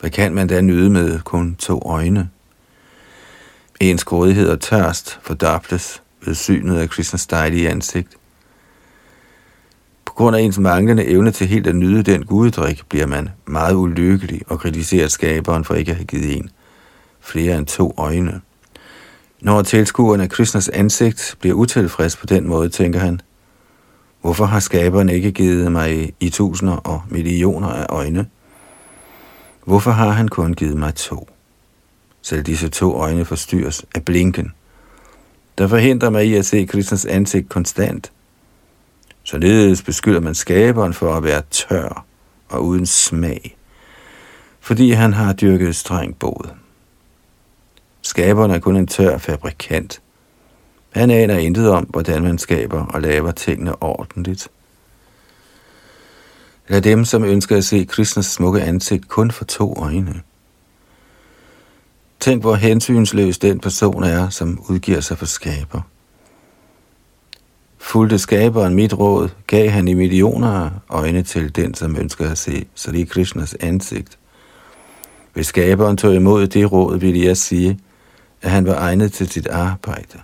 hvad 0.00 0.10
kan 0.10 0.34
man 0.34 0.46
da 0.46 0.60
nyde 0.60 0.90
med 0.90 1.20
kun 1.20 1.54
to 1.54 1.82
øjne? 1.86 2.30
Ens 3.82 4.04
grådighed 4.04 4.48
og 4.48 4.60
tørst 4.60 5.18
fordobles 5.22 6.02
ved 6.24 6.34
synet 6.34 6.76
af 6.76 6.90
Krishnas 6.90 7.26
dejlige 7.26 7.70
ansigt. 7.70 8.08
På 10.04 10.12
grund 10.12 10.36
af 10.36 10.40
ens 10.40 10.58
manglende 10.58 11.04
evne 11.04 11.30
til 11.30 11.46
helt 11.46 11.66
at 11.66 11.76
nyde 11.76 12.02
den 12.02 12.24
guddrik, 12.24 12.82
bliver 12.88 13.06
man 13.06 13.28
meget 13.46 13.74
ulykkelig 13.74 14.42
og 14.46 14.60
kritiserer 14.60 15.08
skaberen 15.08 15.64
for 15.64 15.74
ikke 15.74 15.90
at 15.90 15.96
have 15.96 16.06
givet 16.06 16.36
en 16.36 16.50
flere 17.20 17.58
end 17.58 17.66
to 17.66 17.94
øjne. 17.96 18.40
Når 19.40 19.62
tilskueren 19.62 20.20
af 20.20 20.28
Krishnas 20.28 20.68
ansigt 20.68 21.36
bliver 21.40 21.54
utilfreds 21.54 22.16
på 22.16 22.26
den 22.26 22.48
måde, 22.48 22.68
tænker 22.68 23.00
han, 23.00 23.20
hvorfor 24.20 24.44
har 24.44 24.60
skaberen 24.60 25.08
ikke 25.08 25.32
givet 25.32 25.72
mig 25.72 26.12
i 26.20 26.30
tusinder 26.30 26.76
og 26.76 27.02
millioner 27.08 27.68
af 27.68 27.86
øjne? 27.88 28.26
Hvorfor 29.64 29.90
har 29.90 30.10
han 30.10 30.28
kun 30.28 30.54
givet 30.54 30.76
mig 30.76 30.94
to? 30.94 31.31
Selv 32.22 32.42
disse 32.42 32.68
to 32.68 32.94
øjne 32.94 33.24
forstyrres 33.24 33.84
af 33.94 34.04
blinken, 34.04 34.52
der 35.58 35.68
forhindrer 35.68 36.10
mig 36.10 36.26
i 36.26 36.34
at 36.34 36.46
se 36.46 36.64
Kristens 36.66 37.04
ansigt 37.04 37.48
konstant. 37.48 38.12
Således 39.22 39.82
beskylder 39.82 40.20
man 40.20 40.34
skaberen 40.34 40.94
for 40.94 41.14
at 41.14 41.24
være 41.24 41.42
tør 41.50 42.04
og 42.48 42.64
uden 42.64 42.86
smag, 42.86 43.56
fordi 44.60 44.90
han 44.90 45.12
har 45.12 45.32
dyrket 45.32 45.76
streng 45.76 46.18
bod. 46.18 46.50
Skaberen 48.02 48.50
er 48.50 48.58
kun 48.58 48.76
en 48.76 48.86
tør 48.86 49.18
fabrikant. 49.18 50.00
Han 50.90 51.10
aner 51.10 51.38
intet 51.38 51.70
om, 51.70 51.84
hvordan 51.84 52.22
man 52.22 52.38
skaber 52.38 52.86
og 52.86 53.02
laver 53.02 53.30
tingene 53.30 53.82
ordentligt. 53.82 54.48
Lad 56.68 56.80
dem, 56.80 57.04
som 57.04 57.24
ønsker 57.24 57.56
at 57.56 57.64
se 57.64 57.84
Kristens 57.84 58.26
smukke 58.26 58.62
ansigt, 58.62 59.08
kun 59.08 59.30
for 59.30 59.44
to 59.44 59.74
øjne. 59.82 60.22
Tænk, 62.22 62.42
hvor 62.42 62.54
hensynsløs 62.54 63.38
den 63.38 63.60
person 63.60 64.04
er, 64.04 64.28
som 64.28 64.64
udgiver 64.68 65.00
sig 65.00 65.18
for 65.18 65.26
skaber. 65.26 65.80
Fulgte 67.78 68.18
skaberen 68.18 68.74
mit 68.74 68.98
råd, 68.98 69.28
gav 69.46 69.70
han 69.70 69.88
i 69.88 69.94
millioner 69.94 70.70
øjne 70.88 71.22
til 71.22 71.56
den, 71.56 71.74
som 71.74 71.96
ønsker 71.96 72.30
at 72.30 72.38
se 72.38 72.64
Sri 72.74 73.02
Krishnas 73.04 73.56
ansigt. 73.60 74.18
Hvis 75.32 75.46
skaberen 75.46 75.96
tog 75.96 76.14
imod 76.14 76.46
det 76.46 76.72
råd, 76.72 76.98
ville 76.98 77.24
jeg 77.24 77.36
sige, 77.36 77.78
at 78.42 78.50
han 78.50 78.66
var 78.66 78.74
egnet 78.74 79.12
til 79.12 79.28
sit 79.28 79.46
arbejde. 79.46 80.18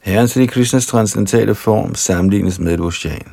Herren 0.00 0.28
Sri 0.28 0.46
Krishnas 0.46 0.86
transcendentale 0.86 1.54
form 1.54 1.94
sammenlignes 1.94 2.58
med 2.58 2.74
et 2.74 2.80
ocean. 2.80 3.28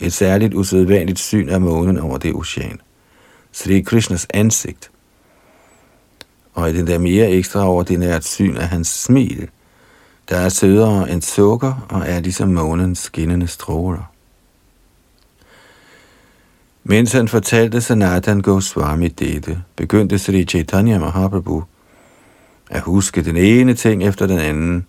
Et 0.00 0.12
særligt 0.12 0.54
usædvanligt 0.54 1.18
syn 1.18 1.48
af 1.48 1.60
månen 1.60 1.98
over 1.98 2.18
det 2.18 2.34
ocean. 2.34 2.80
Sri 3.52 3.80
Krishnas 3.80 4.26
ansigt. 4.34 4.90
Og 6.60 6.72
det 6.72 6.86
der 6.86 6.98
mere 6.98 7.30
ekstraordinært 7.30 8.24
syn 8.24 8.56
af 8.56 8.68
hans 8.68 8.88
smil, 8.88 9.48
der 10.28 10.36
er 10.36 10.48
sødere 10.48 11.10
end 11.10 11.22
sukker 11.22 11.86
og 11.88 12.02
er 12.06 12.20
ligesom 12.20 12.48
månens 12.48 12.98
skinnende 12.98 13.46
stråler. 13.46 14.12
Mens 16.84 17.12
han 17.12 17.28
fortalte 17.28 17.80
Sanatan 17.80 18.40
Goswami 18.40 19.08
dette, 19.08 19.62
begyndte 19.76 20.18
Sri 20.18 20.44
Chaitanya 20.44 20.98
Mahaprabhu 20.98 21.64
at 22.70 22.80
huske 22.80 23.22
den 23.22 23.36
ene 23.36 23.74
ting 23.74 24.02
efter 24.02 24.26
den 24.26 24.38
anden. 24.38 24.86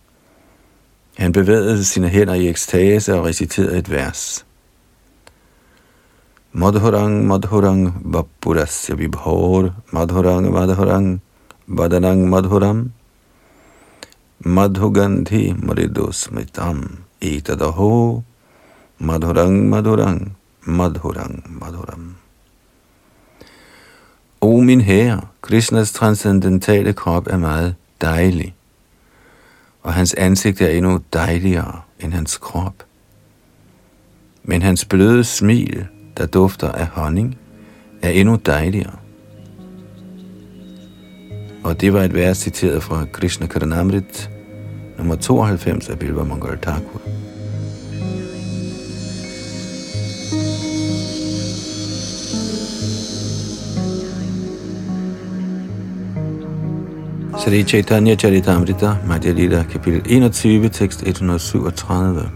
Han 1.17 1.31
bevægede 1.31 1.85
sine 1.85 2.09
hænder 2.09 2.33
i 2.33 2.49
ekstase 2.49 3.15
og 3.15 3.25
reciterede 3.25 3.77
et 3.77 3.91
vers. 3.91 4.45
Madhurang 6.51 7.27
Madhurang 7.27 8.01
Vapurasya 8.05 8.95
Vibhor 8.95 9.75
Madhurang 9.91 10.51
Madhurang 10.51 11.21
Vadanang 11.67 12.27
Madhuram 12.27 12.91
Madhugandhi 14.43 15.53
Maridosmitam 15.53 16.97
Etadaho 17.21 18.23
Madhurang 18.99 19.69
Madhurang 19.69 20.31
Madhurang 20.65 21.43
Madhuram 21.59 22.15
O 24.41 24.61
min 24.61 24.81
herre, 24.81 25.21
Krishnas 25.41 25.91
transcendentale 25.91 26.93
krop 26.93 27.27
er 27.27 27.37
meget 27.37 27.75
dejlig, 28.01 28.55
og 29.83 29.93
hans 29.93 30.13
ansigt 30.13 30.61
er 30.61 30.69
endnu 30.69 30.99
dejligere 31.13 31.81
end 31.99 32.13
hans 32.13 32.37
krop. 32.37 32.83
Men 34.43 34.61
hans 34.61 34.85
bløde 34.85 35.23
smil 35.23 35.87
der 36.17 36.25
dufter 36.25 36.71
af 36.71 36.87
honning, 36.87 37.37
er 38.01 38.09
endnu 38.09 38.35
dejligere. 38.35 39.00
Og 41.63 41.81
det 41.81 41.93
var 41.93 42.03
et 42.03 42.13
vers 42.13 42.37
citeret 42.37 42.83
fra 42.83 43.05
Krishna 43.13 43.47
Karanamrit, 43.47 44.29
nummer 44.97 45.15
92 45.15 45.89
af 45.89 45.99
Bilba 45.99 46.23
Mongol 46.23 46.57
Thakur. 46.61 47.01
Sri 57.37 57.63
Chaitanya 57.63 58.15
Charitamrita, 58.15 58.95
Madhya 59.07 59.31
Lila, 59.31 59.63
kapitel 59.63 60.01
21, 60.05 60.69
tekst 60.69 61.03
137. 61.03 62.29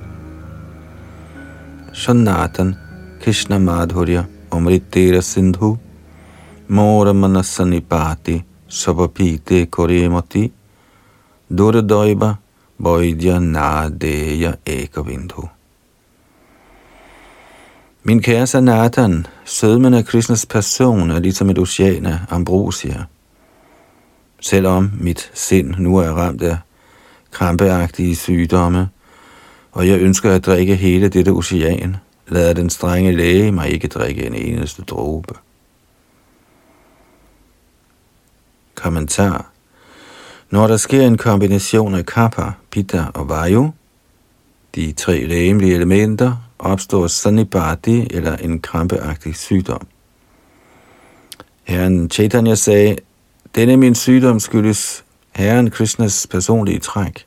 Shanatan 1.93 2.75
Krishna 3.21 3.57
Madhurya 3.57 4.23
Amritera 4.51 5.21
Sindhu 5.21 5.77
Mora 6.67 7.13
Manasanipati 7.13 8.43
pati, 8.75 8.79
sabapite 8.79 9.65
koremati, 9.65 10.51
duradoiba, 11.49 12.35
bøjdja 12.83 13.39
nadeya 13.39 14.53
ekavindhu. 14.65 15.49
Min 18.03 18.21
kære 18.21 18.47
Sanatan, 18.47 19.25
sødmen 19.45 19.93
af 19.93 20.05
Krishnas 20.05 20.45
person 20.45 21.11
er 21.11 21.19
ligesom 21.19 21.49
et 21.49 21.57
ocean 21.57 22.05
af 22.05 22.19
ambrosia. 22.29 23.05
Selvom 24.39 24.91
mit 24.99 25.31
sind 25.33 25.75
nu 25.77 25.97
er 25.97 26.11
ramt 26.11 26.41
af 26.41 26.57
krampeagtige 27.31 28.15
sygdomme, 28.15 28.89
og 29.71 29.87
jeg 29.87 29.99
ønsker 29.99 30.31
at 30.31 30.45
drikke 30.45 30.75
hele 30.75 31.09
dette 31.09 31.29
ocean, 31.29 31.97
lader 32.27 32.53
den 32.53 32.69
strenge 32.69 33.11
læge 33.11 33.51
mig 33.51 33.69
ikke 33.69 33.87
drikke 33.87 34.25
en 34.25 34.35
eneste 34.35 34.81
dråbe. 34.81 35.33
Kommentar 38.75 39.51
Når 40.49 40.67
der 40.67 40.77
sker 40.77 41.07
en 41.07 41.17
kombination 41.17 41.95
af 41.95 42.05
kappa, 42.05 42.51
pitta 42.71 43.05
og 43.13 43.29
vayu, 43.29 43.73
de 44.75 44.91
tre 44.91 45.25
lægemlige 45.25 45.75
elementer, 45.75 46.35
opstår 46.59 47.07
sanibati 47.07 48.07
eller 48.11 48.35
en 48.37 48.61
krampeagtig 48.61 49.35
sygdom. 49.35 49.87
Herren 51.63 52.09
Chaitanya 52.09 52.55
sagde, 52.55 52.95
denne 53.55 53.77
min 53.77 53.95
sygdom 53.95 54.39
skyldes 54.39 55.03
Herren 55.35 55.71
Krishnas 55.71 56.27
personlige 56.27 56.79
træk. 56.79 57.25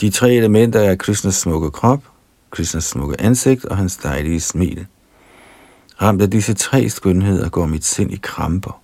De 0.00 0.10
tre 0.10 0.34
elementer 0.34 0.80
er 0.80 0.96
Krishnas 0.96 1.34
smukke 1.34 1.70
krop, 1.70 2.02
Krishnas 2.50 2.84
smukke 2.84 3.20
ansigt 3.20 3.64
og 3.64 3.76
hans 3.76 3.96
dejlige 3.96 4.40
smil. 4.40 4.86
Ramt 6.02 6.22
af 6.22 6.30
disse 6.30 6.54
tre 6.54 6.88
skønheder 6.88 7.48
går 7.48 7.66
mit 7.66 7.84
sind 7.84 8.12
i 8.12 8.18
kramper. 8.22 8.82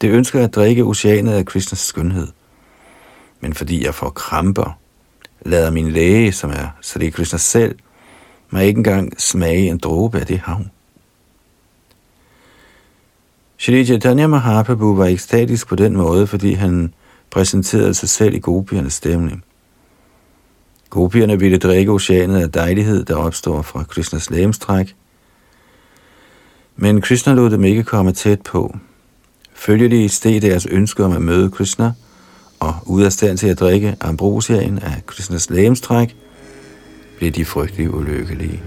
Det 0.00 0.10
ønsker 0.10 0.44
at 0.44 0.54
drikke 0.54 0.84
oceanet 0.84 1.32
af 1.32 1.46
Krishnas 1.46 1.78
skønhed. 1.78 2.28
Men 3.40 3.54
fordi 3.54 3.84
jeg 3.84 3.94
får 3.94 4.10
kramper, 4.10 4.78
lader 5.40 5.70
min 5.70 5.90
læge, 5.90 6.32
som 6.32 6.50
er 6.50 6.68
Sri 6.80 7.10
Krishna 7.10 7.38
selv, 7.38 7.78
mig 8.50 8.64
ikke 8.64 8.78
engang 8.78 9.20
smage 9.20 9.68
en 9.68 9.78
dråbe 9.78 10.18
af 10.20 10.26
det 10.26 10.38
havn. 10.38 10.70
Shri 13.58 13.84
Chaitanya 13.84 14.26
Mahaprabhu 14.26 14.96
var 14.96 15.06
ekstatisk 15.06 15.68
på 15.68 15.76
den 15.76 15.96
måde, 15.96 16.26
fordi 16.26 16.52
han 16.52 16.94
præsenterede 17.30 17.94
sig 17.94 18.08
selv 18.08 18.34
i 18.34 18.38
gopiernes 18.38 18.94
stemning. 18.94 19.44
Gopierne 20.90 21.38
ville 21.38 21.58
drikke 21.58 21.92
oceanet 21.92 22.42
af 22.42 22.52
dejlighed, 22.52 23.04
der 23.04 23.16
opstår 23.16 23.62
fra 23.62 23.84
Krishnas 23.84 24.30
lægemstræk, 24.30 24.96
men 26.76 27.00
Krishna 27.00 27.34
lod 27.34 27.50
dem 27.50 27.64
ikke 27.64 27.84
komme 27.84 28.12
tæt 28.12 28.40
på. 28.42 28.76
Følgelig 29.60 30.10
steg 30.10 30.42
deres 30.42 30.66
ønske 30.66 31.04
om 31.04 31.12
at 31.12 31.22
møde 31.22 31.50
Krishna, 31.50 31.92
og 32.60 32.74
ud 32.86 33.02
af 33.02 33.12
stand 33.12 33.38
til 33.38 33.46
at 33.46 33.60
drikke 33.60 33.96
ambrosiaen 34.00 34.78
af 34.78 35.06
Krishnas 35.06 35.50
lægemstræk, 35.50 36.16
blev 37.18 37.30
de 37.30 37.44
frygtelig 37.44 37.94
ulykkelige. 37.94 38.62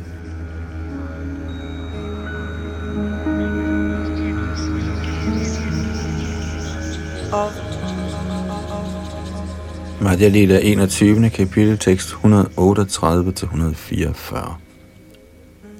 Madhya 10.02 10.28
Lila 10.28 10.60
21. 10.64 11.30
kapitel, 11.30 11.78
tekst 11.78 12.10
138-144. 12.10 12.16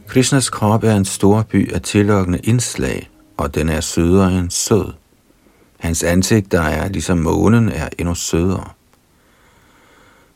Krishnas 0.08 0.50
krop 0.50 0.84
er 0.84 0.96
en 0.96 1.06
stor 1.06 1.42
by 1.42 1.74
af 1.74 1.82
tillokkende 1.82 2.40
indslag, 2.44 3.10
og 3.38 3.56
den 3.56 3.70
er 3.70 3.82
sødere 3.82 4.40
end 4.40 4.50
sød. 4.50 5.03
Hans 5.84 6.04
ansigt, 6.04 6.52
der 6.52 6.62
er 6.62 6.90
ligesom 6.90 7.18
månen, 7.18 7.70
er 7.70 7.90
endnu 7.98 8.16
sødere. 8.16 8.70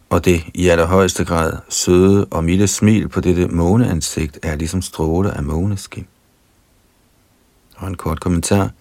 Og 0.09 0.25
det 0.25 0.43
i 0.53 0.67
allerhøjeste 0.67 1.25
grad 1.25 1.53
søde 1.69 2.25
og 2.25 2.43
milde 2.43 2.67
smil 2.67 3.07
på 3.07 3.21
dette 3.21 3.47
måneansigt 3.47 4.39
er 4.43 4.55
ligesom 4.55 4.81
stråler 4.81 5.31
af 5.31 5.43
måneskin. 5.43 6.07
Og 7.75 7.87
en 7.87 7.95
kort 7.95 8.19
kommentar. 8.19 8.71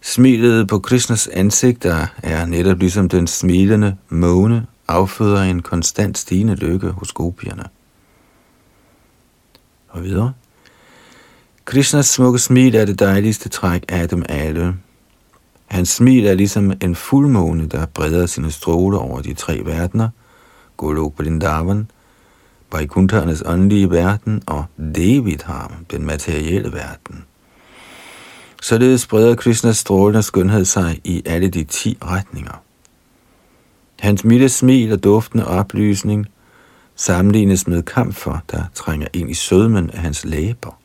Smilet 0.00 0.68
på 0.68 0.78
Krishnas 0.78 1.28
ansigt 1.28 1.82
der 1.82 2.06
er 2.22 2.46
netop 2.46 2.78
ligesom 2.78 3.08
den 3.08 3.26
smilende 3.26 3.96
måne 4.08 4.66
afføder 4.88 5.42
en 5.42 5.62
konstant 5.62 6.18
stigende 6.18 6.54
lykke 6.54 6.90
hos 6.90 7.12
gopierne. 7.12 7.64
Og 9.88 10.04
videre. 10.04 10.32
Krishnas 11.64 12.06
smukke 12.06 12.38
smil 12.38 12.74
er 12.74 12.84
det 12.84 12.98
dejligste 12.98 13.48
træk 13.48 13.84
af 13.88 14.08
dem 14.08 14.24
alle. 14.28 14.74
Hans 15.72 15.88
smil 15.88 16.26
er 16.26 16.34
ligesom 16.34 16.72
en 16.82 16.94
fuldmåne, 16.94 17.66
der 17.66 17.86
breder 17.86 18.26
sine 18.26 18.50
stråler 18.50 18.98
over 18.98 19.20
de 19.20 19.34
tre 19.34 19.60
verdener, 19.64 20.08
Golok 20.76 21.18
Vrindavan, 21.18 21.90
Vaikunthernes 22.72 23.42
åndelige 23.46 23.90
verden 23.90 24.42
og 24.46 24.64
Devidham, 24.94 25.72
den 25.90 26.06
materielle 26.06 26.72
verden. 26.72 27.24
Således 28.62 29.00
spreder 29.00 29.34
Krishnas 29.34 29.78
strålende 29.78 30.22
skønhed 30.22 30.64
sig 30.64 31.00
i 31.04 31.22
alle 31.26 31.48
de 31.48 31.64
ti 31.64 31.98
retninger. 32.04 32.62
Hans 34.00 34.24
milde 34.24 34.48
smil 34.48 34.92
og 34.92 35.04
duftende 35.04 35.46
oplysning 35.46 36.26
sammenlignes 36.96 37.66
med 37.66 37.82
kamfer, 37.82 38.38
der 38.50 38.62
trænger 38.74 39.06
ind 39.12 39.30
i 39.30 39.34
sødmen 39.34 39.90
af 39.90 39.98
hans 39.98 40.24
læber. 40.24 40.78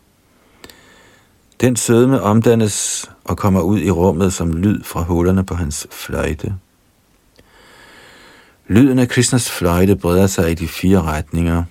Den 1.61 1.75
sødme 1.75 2.21
omdannes 2.21 3.09
og 3.27 3.37
kommer 3.37 3.61
ud 3.61 3.79
i 3.79 3.91
rummet 3.91 4.33
som 4.33 4.53
lyd 4.53 4.83
fra 4.83 5.01
hullerne 5.01 5.43
på 5.43 5.55
hans 5.55 5.87
fløjte. 5.91 6.55
Lyden 8.67 8.99
af 8.99 9.07
Krishnas 9.07 9.51
fløjte 9.51 9.95
breder 9.95 10.27
sig 10.27 10.51
i 10.51 10.53
de 10.53 10.67
fire 10.67 11.01
retninger. 11.01 11.63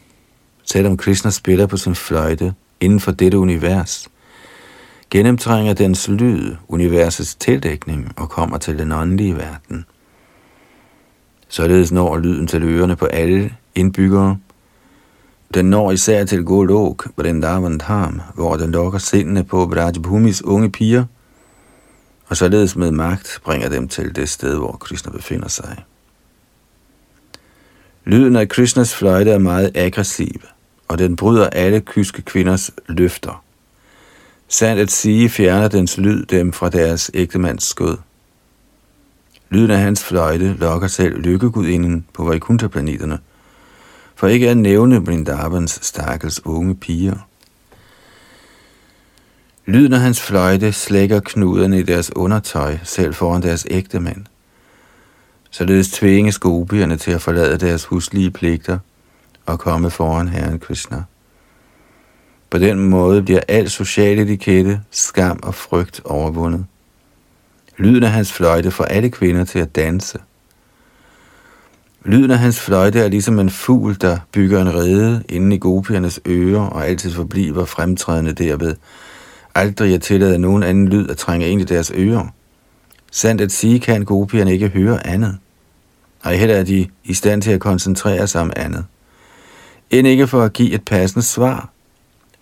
Selvom 0.64 0.96
Krishna 0.96 1.30
spiller 1.30 1.66
på 1.66 1.76
sin 1.76 1.94
fløjte 1.94 2.54
inden 2.80 3.00
for 3.00 3.12
dette 3.12 3.38
univers, 3.38 4.08
gennemtrænger 5.10 5.74
dens 5.74 6.08
lyd 6.08 6.54
universets 6.68 7.34
tildækning 7.34 8.12
og 8.16 8.28
kommer 8.28 8.58
til 8.58 8.78
den 8.78 8.92
åndelige 8.92 9.36
verden. 9.36 9.84
Således 11.48 11.92
når 11.92 12.18
lyden 12.18 12.46
til 12.46 12.62
ørerne 12.62 12.96
på 12.96 13.06
alle 13.06 13.54
indbyggere, 13.74 14.38
den 15.54 15.70
når 15.70 15.92
især 15.92 16.24
til 16.24 16.44
Golok, 16.44 17.08
Vrindavan 17.16 17.78
Dham, 17.78 18.20
hvor 18.34 18.56
den 18.56 18.70
lokker 18.70 18.98
sindene 18.98 19.44
på 19.44 19.66
Brajbhumis 19.66 20.42
unge 20.42 20.70
piger, 20.70 21.04
og 22.28 22.36
således 22.36 22.76
med 22.76 22.90
magt 22.90 23.40
bringer 23.44 23.68
dem 23.68 23.88
til 23.88 24.16
det 24.16 24.28
sted, 24.28 24.56
hvor 24.56 24.72
Krishna 24.72 25.12
befinder 25.12 25.48
sig. 25.48 25.84
Lyden 28.04 28.36
af 28.36 28.48
Krishnas 28.48 28.94
fløjte 28.94 29.30
er 29.30 29.38
meget 29.38 29.70
aggressiv, 29.74 30.40
og 30.88 30.98
den 30.98 31.16
bryder 31.16 31.46
alle 31.46 31.80
kyske 31.80 32.22
kvinders 32.22 32.70
løfter. 32.88 33.44
Sandt 34.48 34.80
at 34.80 34.90
sige 34.90 35.28
fjerner 35.28 35.68
dens 35.68 35.98
lyd 35.98 36.24
dem 36.24 36.52
fra 36.52 36.70
deres 36.70 37.10
ægtemands 37.14 37.64
skød. 37.64 37.96
Lyden 39.50 39.70
af 39.70 39.78
hans 39.78 40.04
fløjte 40.04 40.52
lokker 40.52 40.88
selv 40.88 41.18
lykkegudinden 41.18 42.06
på 42.12 42.24
Vaikuntha-planeterne– 42.24 43.18
for 44.16 44.26
ikke 44.26 44.50
at 44.50 44.56
nævne 44.56 45.04
Brindavans 45.04 45.78
stakkels 45.82 46.46
unge 46.46 46.74
piger. 46.74 47.28
Lyden 49.66 49.92
af 49.92 50.00
hans 50.00 50.20
fløjte 50.20 50.72
slækker 50.72 51.20
knuderne 51.20 51.78
i 51.78 51.82
deres 51.82 52.16
undertøj, 52.16 52.78
selv 52.82 53.14
foran 53.14 53.42
deres 53.42 53.66
ægte 53.70 54.00
mænd. 54.00 54.24
Således 55.50 55.88
tvinges 55.88 56.38
gopierne 56.38 56.96
til 56.96 57.10
at 57.10 57.22
forlade 57.22 57.58
deres 57.58 57.84
huslige 57.84 58.30
pligter 58.30 58.78
og 59.46 59.58
komme 59.58 59.90
foran 59.90 60.28
Herren 60.28 60.58
Krishna. 60.58 61.02
På 62.50 62.58
den 62.58 62.78
måde 62.78 63.22
bliver 63.22 63.40
al 63.48 63.70
social 63.70 64.18
etikette, 64.18 64.80
skam 64.90 65.40
og 65.42 65.54
frygt 65.54 66.00
overvundet. 66.04 66.66
Lyden 67.78 68.02
af 68.02 68.10
hans 68.10 68.32
fløjte 68.32 68.70
får 68.70 68.84
alle 68.84 69.10
kvinder 69.10 69.44
til 69.44 69.58
at 69.58 69.76
danse– 69.76 70.18
Lyden 72.06 72.30
af 72.30 72.38
hans 72.38 72.60
fløjte 72.60 73.00
er 73.00 73.08
ligesom 73.08 73.38
en 73.38 73.50
fugl, 73.50 73.96
der 74.00 74.18
bygger 74.32 74.62
en 74.62 74.74
rede 74.74 75.22
inde 75.28 75.56
i 75.56 75.58
gopiernes 75.58 76.20
ører 76.26 76.60
og 76.60 76.86
altid 76.86 77.12
forbliver 77.12 77.64
fremtrædende 77.64 78.32
derved. 78.32 78.74
Aldrig 79.56 79.94
at 79.94 80.02
tillade 80.02 80.38
nogen 80.38 80.62
anden 80.62 80.88
lyd 80.88 81.10
at 81.10 81.16
trænge 81.16 81.48
ind 81.48 81.60
i 81.60 81.64
deres 81.64 81.92
ører. 81.94 82.26
Sandt 83.12 83.40
at 83.40 83.52
sige 83.52 83.80
kan 83.80 84.04
gopierne 84.04 84.52
ikke 84.52 84.68
høre 84.68 85.06
andet. 85.06 85.38
Og 86.22 86.32
heller 86.32 86.56
er 86.56 86.64
de 86.64 86.88
i 87.04 87.14
stand 87.14 87.42
til 87.42 87.50
at 87.50 87.60
koncentrere 87.60 88.26
sig 88.26 88.40
om 88.40 88.52
andet. 88.56 88.84
End 89.90 90.06
ikke 90.06 90.26
for 90.26 90.42
at 90.42 90.52
give 90.52 90.72
et 90.72 90.84
passende 90.84 91.22
svar. 91.22 91.70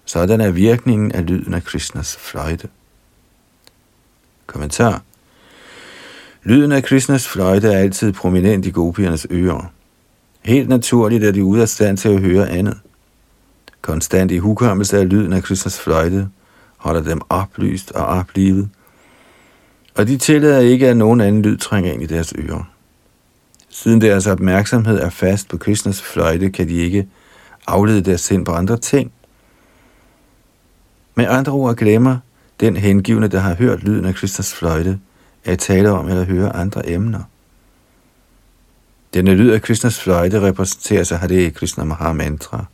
Sådan 0.05 0.41
er 0.41 0.51
virkningen 0.51 1.13
af 1.13 1.27
lyden 1.27 1.55
af 1.55 1.65
Krishnas 1.65 2.17
fløjte. 2.17 2.69
Kommentar 4.47 5.03
Lyden 6.43 6.73
af 6.73 6.85
Krishnas 6.85 7.29
fløjte 7.29 7.73
er 7.73 7.79
altid 7.79 8.13
prominent 8.13 8.67
i 8.67 8.71
gopiernes 8.71 9.27
ører. 9.31 9.73
Helt 10.43 10.69
naturligt 10.69 11.25
er 11.25 11.33
de 11.33 11.45
ude 11.45 11.63
af 11.63 11.69
stand 11.69 11.97
til 11.97 12.09
at 12.09 12.21
høre 12.21 12.49
andet. 12.49 12.79
Konstant 13.83 14.31
i 14.31 14.39
hukommelse 14.39 14.99
af 14.99 15.09
lyden 15.09 15.33
af 15.33 15.43
Krishnas 15.43 15.81
fløjte 15.81 16.29
holder 16.85 17.03
dem 17.03 17.21
oplyst 17.29 17.93
og 17.93 18.07
oplivet, 18.07 18.69
og 19.95 20.07
de 20.07 20.19
tillader 20.19 20.59
ikke, 20.59 20.89
at 20.89 20.97
nogen 20.97 21.21
anden 21.21 21.43
lyd 21.43 21.57
trænger 21.57 21.93
ind 21.93 22.03
i 22.03 22.07
deres 22.07 22.35
ører. 22.39 22.71
Siden 23.69 24.01
deres 24.01 24.27
opmærksomhed 24.27 24.99
er 24.99 25.11
fast 25.11 25.49
på 25.49 25.57
Krishnas 25.57 26.03
fløjte, 26.03 26.51
kan 26.51 26.69
de 26.69 26.75
ikke 26.75 27.09
aflede 27.67 28.01
deres 28.01 28.21
sind 28.21 28.45
på 28.45 28.53
andre 28.53 28.77
ting. 28.77 29.13
Med 31.15 31.27
andre 31.29 31.53
ord 31.53 31.77
glemmer 31.77 32.17
den 32.61 32.77
hengivne, 32.77 33.29
der 33.29 33.41
har 33.41 33.55
hørt 33.55 33.83
lyden 33.83 34.05
af 34.05 34.15
Krishnas 34.15 34.55
fløjte, 34.55 34.99
at 35.45 35.59
tale 35.59 35.91
om 35.91 36.09
eller 36.09 36.25
høre 36.25 36.57
andre 36.57 36.91
emner. 36.91 37.23
Denne 39.15 39.35
lyd 39.35 39.51
af 39.51 39.63
Krishnas 39.63 40.01
fløjte 40.01 40.41
repræsenterer 40.41 41.05
sig 41.05 41.19
Hare 41.19 41.51
Krishna 41.51 41.85
Mahamantra, 41.85 42.57
Mantra. 42.57 42.74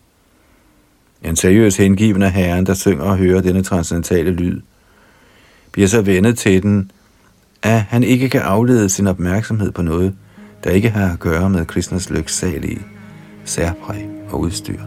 En 1.24 1.36
seriøs 1.36 1.76
hengiven 1.76 2.22
af 2.22 2.32
Herren, 2.32 2.66
der 2.66 2.74
synger 2.74 3.04
og 3.04 3.16
hører 3.16 3.40
denne 3.40 3.62
transcendentale 3.62 4.30
lyd, 4.30 4.60
bliver 5.72 5.88
så 5.88 6.02
vendet 6.02 6.38
til 6.38 6.62
den, 6.62 6.90
at 7.62 7.80
han 7.80 8.02
ikke 8.02 8.28
kan 8.28 8.40
aflede 8.40 8.88
sin 8.88 9.06
opmærksomhed 9.06 9.72
på 9.72 9.82
noget, 9.82 10.14
der 10.64 10.70
ikke 10.70 10.90
har 10.90 11.12
at 11.12 11.18
gøre 11.18 11.50
med 11.50 11.66
Krishnas 11.66 12.10
lyksalige 12.10 12.80
særpræg 13.44 14.06
og 14.30 14.40
udstyr. 14.40 14.80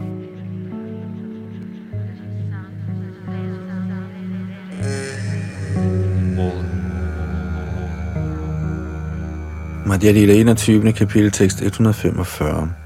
Madhya 9.86 10.10
Lila 10.10 10.32
21. 10.32 10.92
kapitel 10.92 11.30
tekst 11.30 11.62
145 11.62 12.83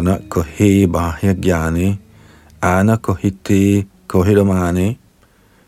Kona 0.00 0.18
kohe 0.30 0.86
bahya 0.86 1.34
gyane 1.34 1.98
ana 2.62 2.96
kohite 2.96 3.86
kohiromane, 4.08 4.96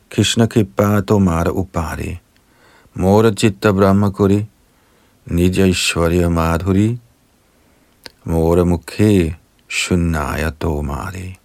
Krishna 0.09 0.47
kripa 0.47 1.03
tomara 1.05 1.51
upare 1.53 2.19
Mora 2.95 3.31
chitta 3.33 3.75
brahma 3.75 4.11
kuri 4.11 4.47
Nija 5.29 5.69
Ishwarya 5.69 6.31
Madhuri 6.33 6.99
Mora 8.25 8.65
Mukhe 8.65 9.37
Shunnaya 9.69 10.51
Tomari 10.53 11.37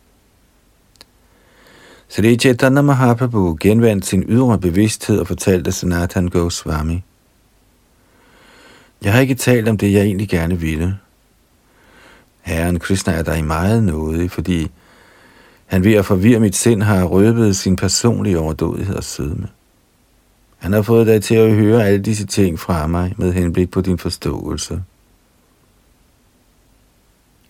Sri 2.08 2.38
Chaitanya 2.38 2.82
Mahaprabhu 2.82 3.58
genvandt 3.60 4.06
sin 4.06 4.24
ydre 4.24 4.58
bevidsthed 4.58 5.20
og 5.20 5.28
fortalte 5.28 5.72
Sanatan 5.72 6.30
Goswami. 6.30 7.04
Jeg 9.04 9.14
har 9.14 9.20
ikke 9.20 9.36
talt 9.36 9.68
om 9.68 9.78
det, 9.78 9.94
jeg 9.94 10.06
egentlig 10.06 10.30
gerne 10.30 10.60
ville. 10.60 10.98
Herren 12.48 12.80
Krishna 12.80 13.14
er 13.14 13.24
dig 13.24 13.46
meget 13.46 13.84
nådig, 13.84 14.32
fordi 14.32 14.72
han 15.66 15.84
ved 15.84 15.94
at 15.94 16.06
forvirre 16.06 16.40
mit 16.40 16.56
sind 16.56 16.84
har 16.84 17.04
røbet 17.04 17.56
sin 17.56 17.76
personlige 17.76 18.40
overdådighed 18.40 18.96
og 18.96 19.04
sødme. 19.04 19.48
Han 20.58 20.74
har 20.74 20.82
fået 20.82 21.08
dig 21.08 21.24
til 21.24 21.36
at 21.36 21.56
høre 21.56 21.88
alle 21.88 22.00
disse 22.00 22.26
ting 22.26 22.60
fra 22.60 22.88
mig 22.88 23.14
med 23.18 23.34
henblik 23.34 23.72
på 23.72 23.82
din 23.82 23.98
forståelse. 23.98 24.84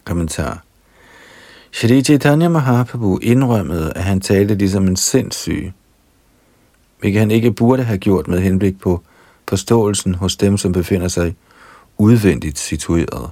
Kommentar. 0.04 0.64
Shri 1.72 2.04
Chaitanya 2.04 2.50
Mahaprabhu 2.50 3.20
indrømmede, 3.22 3.94
at 3.96 4.04
han 4.04 4.22
talte 4.22 4.56
ligesom 4.56 4.88
en 4.88 4.96
sindssyg, 4.96 5.72
hvilket 7.00 7.20
han 7.20 7.32
ikke 7.32 7.52
burde 7.52 7.84
have 7.84 7.98
gjort 7.98 8.28
med 8.28 8.40
henblik 8.40 8.80
på 8.80 9.04
forståelsen 9.50 10.16
hos 10.16 10.36
dem, 10.36 10.58
som 10.58 10.72
befinder 10.72 11.08
sig 11.08 11.36
udvendigt 11.98 12.60
situeret. 12.60 13.30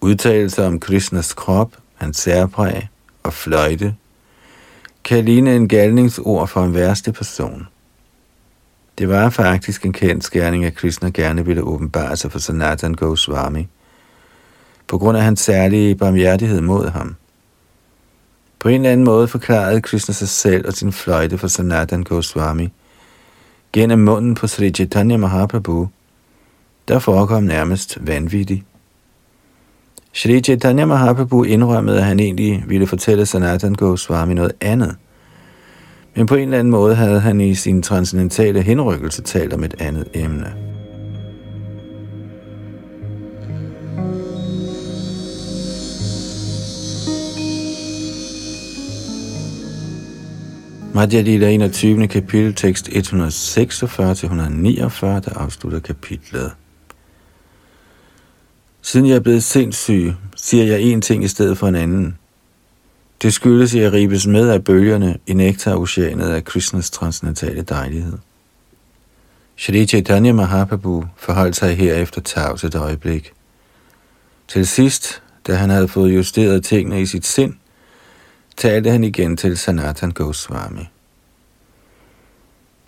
Udtalelser 0.00 0.66
om 0.66 0.80
Krishnas 0.80 1.34
krop, 1.34 1.72
hans 1.94 2.16
særpræg 2.16 2.88
og 3.22 3.32
fløjte 3.32 3.94
kan 5.04 5.24
ligne 5.24 5.56
en 5.56 5.68
galningsord 5.68 6.48
for 6.48 6.64
en 6.64 6.74
værste 6.74 7.12
person– 7.12 7.66
det 8.98 9.08
var 9.08 9.30
faktisk 9.30 9.86
en 9.86 9.92
kendt 9.92 10.24
skærning, 10.24 10.64
at 10.64 10.74
Krishna 10.74 11.08
gerne 11.08 11.46
ville 11.46 11.62
åbenbare 11.62 12.16
sig 12.16 12.32
for 12.32 12.38
Sanatan 12.38 12.94
Goswami, 12.94 13.68
på 14.86 14.98
grund 14.98 15.18
af 15.18 15.24
hans 15.24 15.40
særlige 15.40 15.94
barmhjertighed 15.94 16.60
mod 16.60 16.88
ham. 16.88 17.16
På 18.58 18.68
en 18.68 18.74
eller 18.74 18.92
anden 18.92 19.04
måde 19.04 19.28
forklarede 19.28 19.80
Krishna 19.80 20.12
sig 20.14 20.28
selv 20.28 20.66
og 20.66 20.72
sin 20.72 20.92
fløjte 20.92 21.38
for 21.38 21.48
Sanatan 21.48 22.02
Goswami 22.02 22.72
gennem 23.72 23.98
munden 23.98 24.34
på 24.34 24.46
Sri 24.46 24.70
Chaitanya 24.70 25.16
Mahaprabhu, 25.16 25.88
der 26.88 26.98
forekom 26.98 27.42
nærmest 27.42 27.98
vanvittig. 28.00 28.64
Sri 30.12 30.40
Chaitanya 30.40 30.84
Mahaprabhu 30.84 31.44
indrømmede, 31.44 31.98
at 31.98 32.04
han 32.04 32.20
egentlig 32.20 32.64
ville 32.66 32.86
fortælle 32.86 33.26
Sanatan 33.26 33.74
Goswami 33.74 34.34
noget 34.34 34.52
andet– 34.60 34.96
men 36.18 36.26
på 36.26 36.34
en 36.34 36.42
eller 36.42 36.58
anden 36.58 36.70
måde 36.70 36.94
havde 36.94 37.20
han 37.20 37.40
i 37.40 37.54
sin 37.54 37.82
transcendentale 37.82 38.62
henrykkelse 38.62 39.22
talt 39.22 39.52
om 39.52 39.64
et 39.64 39.74
andet 39.78 40.08
emne. 40.14 40.54
Madhya 50.94 51.20
Lila 51.20 51.50
21. 51.50 52.08
kapitel, 52.08 52.54
tekst 52.54 52.88
146-149, 52.88 52.92
der 55.06 55.32
afslutter 55.36 55.78
kapitlet. 55.78 56.52
Siden 58.88 59.06
jeg 59.06 59.16
er 59.16 59.20
blevet 59.20 59.44
sindssyg, 59.44 60.14
siger 60.36 60.64
jeg 60.64 60.80
en 60.80 61.00
ting 61.00 61.24
i 61.24 61.28
stedet 61.28 61.58
for 61.58 61.68
en 61.68 61.74
anden– 61.74 62.18
det 63.22 63.34
skyldes, 63.34 63.74
at 63.74 63.80
jeg 63.80 63.92
ribes 63.92 64.26
med 64.26 64.48
af 64.48 64.64
bølgerne 64.64 65.18
i 65.26 65.32
nektaroceanet 65.34 66.28
af 66.28 66.44
Krishnas 66.44 66.90
transcendentale 66.90 67.62
dejlighed. 67.62 68.18
Shri 69.56 69.86
Chaitanya 69.86 70.32
Mahaprabhu 70.32 71.04
forholdt 71.16 71.56
sig 71.56 71.76
herefter 71.76 72.20
tavs 72.20 72.64
et 72.64 72.74
øjeblik. 72.74 73.32
Til 74.48 74.66
sidst, 74.66 75.22
da 75.46 75.54
han 75.54 75.70
havde 75.70 75.88
fået 75.88 76.14
justeret 76.14 76.64
tingene 76.64 77.02
i 77.02 77.06
sit 77.06 77.26
sind, 77.26 77.54
talte 78.56 78.90
han 78.90 79.04
igen 79.04 79.36
til 79.36 79.56
Sanatan 79.56 80.10
Goswami. 80.10 80.88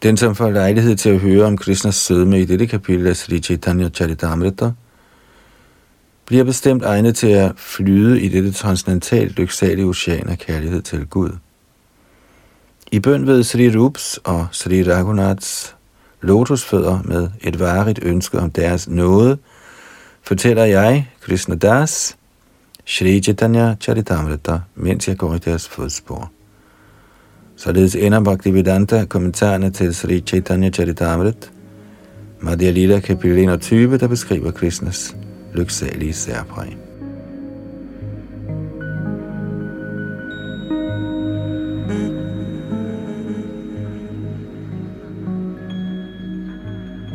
Den, 0.02 0.16
som 0.16 0.34
får 0.34 0.50
lejlighed 0.50 0.96
til 0.96 1.10
at 1.10 1.20
høre 1.20 1.44
om 1.44 1.56
Krishnas 1.56 1.94
sødme 1.94 2.40
i 2.40 2.44
dette 2.44 2.66
kapitel 2.66 3.06
af 3.06 3.16
Sri 3.16 3.38
Chaitanya 3.38 3.88
Charitamrita, 3.88 4.70
bliver 6.30 6.44
bestemt 6.44 6.82
egnet 6.82 7.16
til 7.16 7.26
at 7.26 7.52
flyde 7.56 8.20
i 8.20 8.28
dette 8.28 8.52
transcendentalt 8.52 9.36
lyksalige 9.36 9.86
ocean 9.86 10.28
af 10.28 10.38
kærlighed 10.38 10.82
til 10.82 11.06
Gud. 11.06 11.30
I 12.92 13.00
bøn 13.00 13.26
ved 13.26 13.42
Sri 13.42 13.76
Rups 13.76 14.20
og 14.24 14.46
Sri 14.52 14.82
Raghunaths 14.82 15.76
lotusfødder 16.20 16.98
med 17.04 17.28
et 17.40 17.60
varigt 17.60 18.00
ønske 18.02 18.38
om 18.38 18.50
deres 18.50 18.88
nåde, 18.88 19.38
fortæller 20.22 20.64
jeg, 20.64 21.08
Krishna 21.20 21.54
Das, 21.54 22.16
Shri 22.86 23.20
Chaitanya 23.20 23.74
Charitamrita, 23.80 24.58
mens 24.74 25.08
jeg 25.08 25.16
går 25.16 25.34
i 25.34 25.38
deres 25.38 25.68
fodspor. 25.68 26.30
Således 27.56 27.94
ender 27.94 28.20
Bhaktivedanta 28.20 29.04
kommentarerne 29.04 29.70
til 29.70 29.94
Sri 29.94 30.20
Chaitanya 30.26 30.70
Charitamrita, 30.70 31.48
Madhya 32.40 32.70
Lila 32.70 33.00
kapitel 33.00 33.38
21, 33.38 33.98
der 33.98 34.08
beskriver 34.08 34.50
Krishnas 34.50 35.16
lyksalige 35.54 36.12
særpræg. 36.12 36.76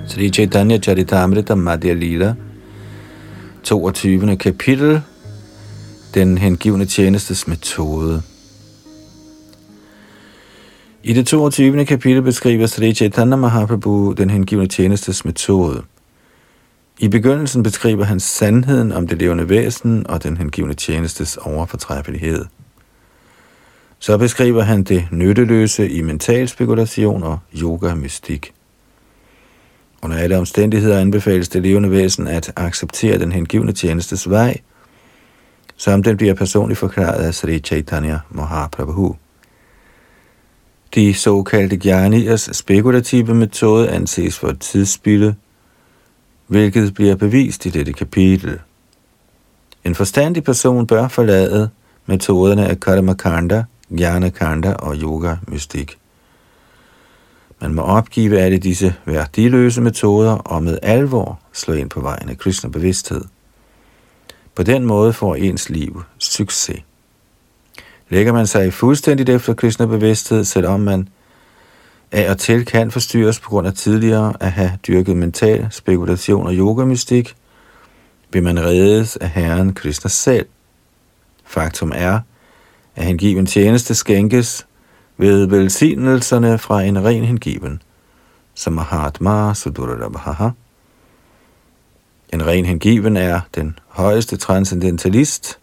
Sri 0.08 0.30
Chaitanya 0.30 0.78
Charitamrita 0.78 1.56
Madhya 1.56 1.93
Lila, 1.93 2.36
22. 3.63 4.38
kapitel, 4.38 5.02
den 6.13 6.38
hengivne 6.38 6.86
tjenestes 6.86 7.48
metode. 7.48 8.21
I 11.04 11.13
det 11.13 11.28
22. 11.28 11.86
kapitel 11.86 12.21
beskriver 12.21 12.67
Sri 12.67 12.93
Chaitanya 12.93 13.36
Mahaprabhu 13.36 14.13
den 14.13 14.30
hengivne 14.30 14.67
tjenestes 14.67 15.26
metode– 15.26 15.82
i 17.00 17.08
begyndelsen 17.08 17.64
beskriver 17.64 18.04
han 18.04 18.20
sandheden 18.20 18.92
om 18.92 19.08
det 19.08 19.18
levende 19.18 19.50
væsen 19.50 20.08
og 20.08 20.24
den 20.24 20.38
hengivne 20.38 20.74
tjenestes 20.74 21.38
overfortræffelighed. 21.38 22.46
Så 24.00 24.18
beskriver 24.18 24.62
han 24.62 24.84
det 24.84 25.08
nytteløse 25.12 25.90
i 25.90 26.02
mental 26.02 26.48
spekulation 26.50 27.24
og 27.24 27.40
yoga-mystik. 27.62 28.54
Under 30.02 30.18
alle 30.18 30.38
omstændigheder 30.38 31.00
anbefales 31.00 31.50
det 31.50 31.62
levende 31.62 31.92
væsen 31.92 32.28
at 32.28 32.54
acceptere 32.56 33.20
den 33.20 33.32
hengivne 33.32 33.72
tjenestes 33.72 34.30
vej, 34.30 34.58
som 35.76 36.04
den 36.04 36.18
bliver 36.18 36.34
personligt 36.34 36.80
forklaret 36.80 37.24
af 37.24 37.34
Sri 37.34 37.60
Chaitanya 37.60 38.20
Mahaprabhu. 38.30 39.16
De 40.96 41.14
såkaldte 41.14 41.90
Jnaniers 41.90 42.50
spekulative 42.52 43.34
metode 43.34 43.90
anses 43.90 44.40
for 44.40 44.48
et 44.48 44.60
tidsspilde, 44.60 45.36
hvilket 46.48 46.94
bliver 46.94 47.16
bevist 47.16 47.66
i 47.66 47.70
dette 47.70 47.94
kapitel. 47.94 48.60
En 49.84 49.96
forstandig 49.96 50.44
person 50.44 50.88
bør 50.88 51.08
forlade 51.08 51.70
metoderne 52.06 52.68
af 52.68 52.80
Karmakanda, 52.80 53.64
Jnana 53.92 54.30
Kanda 54.30 54.74
og 54.74 54.96
yoga 54.96 55.36
mystik. 55.48 55.98
Man 57.62 57.74
må 57.74 57.82
opgive 57.82 58.40
alle 58.40 58.58
disse 58.58 58.96
værdiløse 59.06 59.82
metoder 59.82 60.32
og 60.32 60.64
med 60.64 60.80
alvor 60.82 61.40
slå 61.54 61.74
ind 61.74 61.90
på 61.90 62.02
vejen 62.02 62.30
af 62.30 62.38
kristne 62.38 62.72
bevidsthed. 62.72 63.22
På 64.56 64.64
den 64.64 64.86
måde 64.86 65.14
får 65.14 65.36
ens 65.36 65.70
liv 65.70 66.04
succes. 66.18 66.82
Lægger 68.10 68.34
man 68.34 68.48
sig 68.48 68.74
fuldstændigt 68.74 69.30
efter 69.30 69.54
kristne 69.54 69.88
bevidsthed, 69.88 70.44
selvom 70.44 70.80
man 70.80 71.10
af 72.12 72.30
og 72.30 72.38
til 72.38 72.65
kan 72.65 72.91
forstyrres 72.91 73.39
på 73.39 73.50
grund 73.50 73.68
af 73.68 73.74
tidligere 73.74 74.34
at 74.39 74.52
have 74.52 74.72
dyrket 74.88 75.18
mental 75.18 75.68
spekulation 75.72 76.48
og 76.48 76.54
yogamystik, 76.54 77.36
vil 78.32 78.44
man 78.44 78.60
reddes 78.60 79.15
af 79.18 79.30
Herren 79.30 79.74
Krishna 79.74 80.10
selv. 80.10 80.46
Faktum 81.46 81.91
er, 81.96 82.20
at 82.96 83.06
hengiven 83.06 83.46
tjeneste 83.46 83.96
skænkes 83.96 84.65
ved 85.18 85.46
velsignelserne 85.48 86.58
fra 86.58 86.82
en 86.82 87.04
ren 87.04 87.24
hengiven, 87.24 87.82
som 88.56 88.74
Mahatma 88.74 89.54
Sudurabhaha. 89.54 90.50
En 92.34 92.48
ren 92.48 92.65
hengiven 92.65 93.18
er 93.18 93.41
den 93.56 93.80
højeste 93.88 94.38
transcendentalist, 94.38 95.60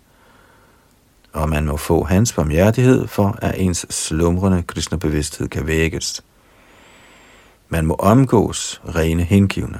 og 1.32 1.48
man 1.48 1.64
må 1.64 1.76
få 1.76 2.04
hans 2.04 2.32
barmhjertighed 2.32 3.06
for, 3.06 3.38
at 3.42 3.54
ens 3.58 3.86
slumrende 3.90 4.62
Krishna-bevidsthed 4.62 5.48
kan 5.48 5.66
vækkes. 5.66 6.22
Man 7.72 7.86
må 7.86 7.94
omgås 7.94 8.82
rene 8.94 9.22
hengivne. 9.22 9.78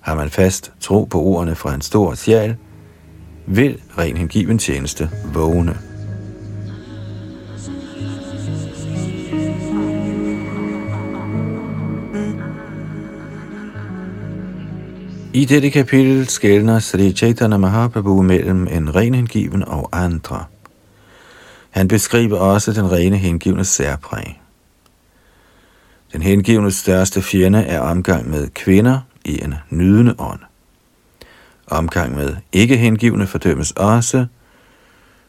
Har 0.00 0.14
man 0.14 0.30
fast 0.30 0.72
tro 0.80 1.04
på 1.04 1.22
ordene 1.22 1.54
fra 1.54 1.74
en 1.74 1.80
stor 1.80 2.14
sjæl, 2.14 2.56
vil 3.46 3.80
ren 3.98 4.16
hengiven 4.16 4.58
tjeneste 4.58 5.10
vågne. 5.34 5.74
I 15.34 15.44
dette 15.44 15.70
kapitel 15.70 16.28
skældner 16.28 16.78
Sri 16.78 17.12
Chaitanya 17.12 17.56
Mahaprabhu 17.56 18.22
mellem 18.22 18.68
en 18.70 18.94
ren 18.94 19.14
hengiven 19.14 19.64
og 19.64 19.88
andre. 19.92 20.44
Han 21.70 21.88
beskriver 21.88 22.38
også 22.38 22.72
den 22.72 22.92
rene 22.92 23.16
hengivne 23.16 23.64
særpræg. 23.64 24.40
Den 26.12 26.22
hengivne 26.22 26.70
største 26.70 27.22
fjende 27.22 27.58
er 27.58 27.80
omgang 27.80 28.30
med 28.30 28.48
kvinder 28.48 29.00
i 29.24 29.44
en 29.44 29.54
nydende 29.70 30.14
ånd. 30.18 30.40
Omgang 31.66 32.16
med 32.16 32.36
ikke 32.52 32.76
hengivne 32.76 33.26
fordømmes 33.26 33.70
også, 33.70 34.26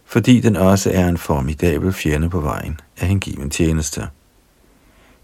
fordi 0.06 0.40
den 0.40 0.56
også 0.56 0.92
er 0.94 1.08
en 1.08 1.18
formidabel 1.18 1.94
fjende 1.94 2.30
på 2.30 2.40
vejen 2.40 2.80
af 2.98 3.08
hengiven 3.08 3.50
tjeneste. 3.50 4.08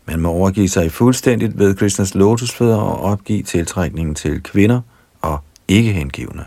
Man 0.06 0.20
må 0.20 0.30
overgive 0.30 0.70
sig 0.70 0.92
fuldstændigt 0.92 1.60
ved 1.60 1.76
Krishnas 1.76 2.16
lotusfødder 2.16 2.78
og 2.78 3.02
opgive 3.02 3.44
tiltrækningen 3.44 4.16
til 4.16 4.44
kvinder 4.44 4.82
og 5.22 5.40
ikke 5.68 5.94
hengivne. 5.94 6.46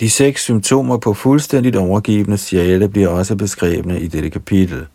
De 0.00 0.10
seks 0.10 0.42
symptomer 0.42 0.96
på 0.96 1.14
fuldstændigt 1.14 1.76
overgivende 1.76 2.38
sjæle 2.38 2.88
bliver 2.88 3.08
også 3.08 3.36
beskrevne 3.36 4.00
i 4.00 4.06
dette 4.06 4.30
kapitel. 4.30 4.86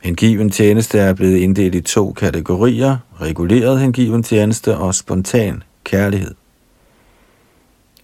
Hengiven 0.00 0.50
tjeneste 0.50 0.98
er 0.98 1.14
blevet 1.14 1.36
inddelt 1.36 1.74
i 1.74 1.80
to 1.80 2.12
kategorier, 2.12 2.96
reguleret 3.20 3.80
hengiven 3.80 4.22
tjeneste 4.22 4.76
og 4.76 4.94
spontan 4.94 5.62
kærlighed. 5.84 6.34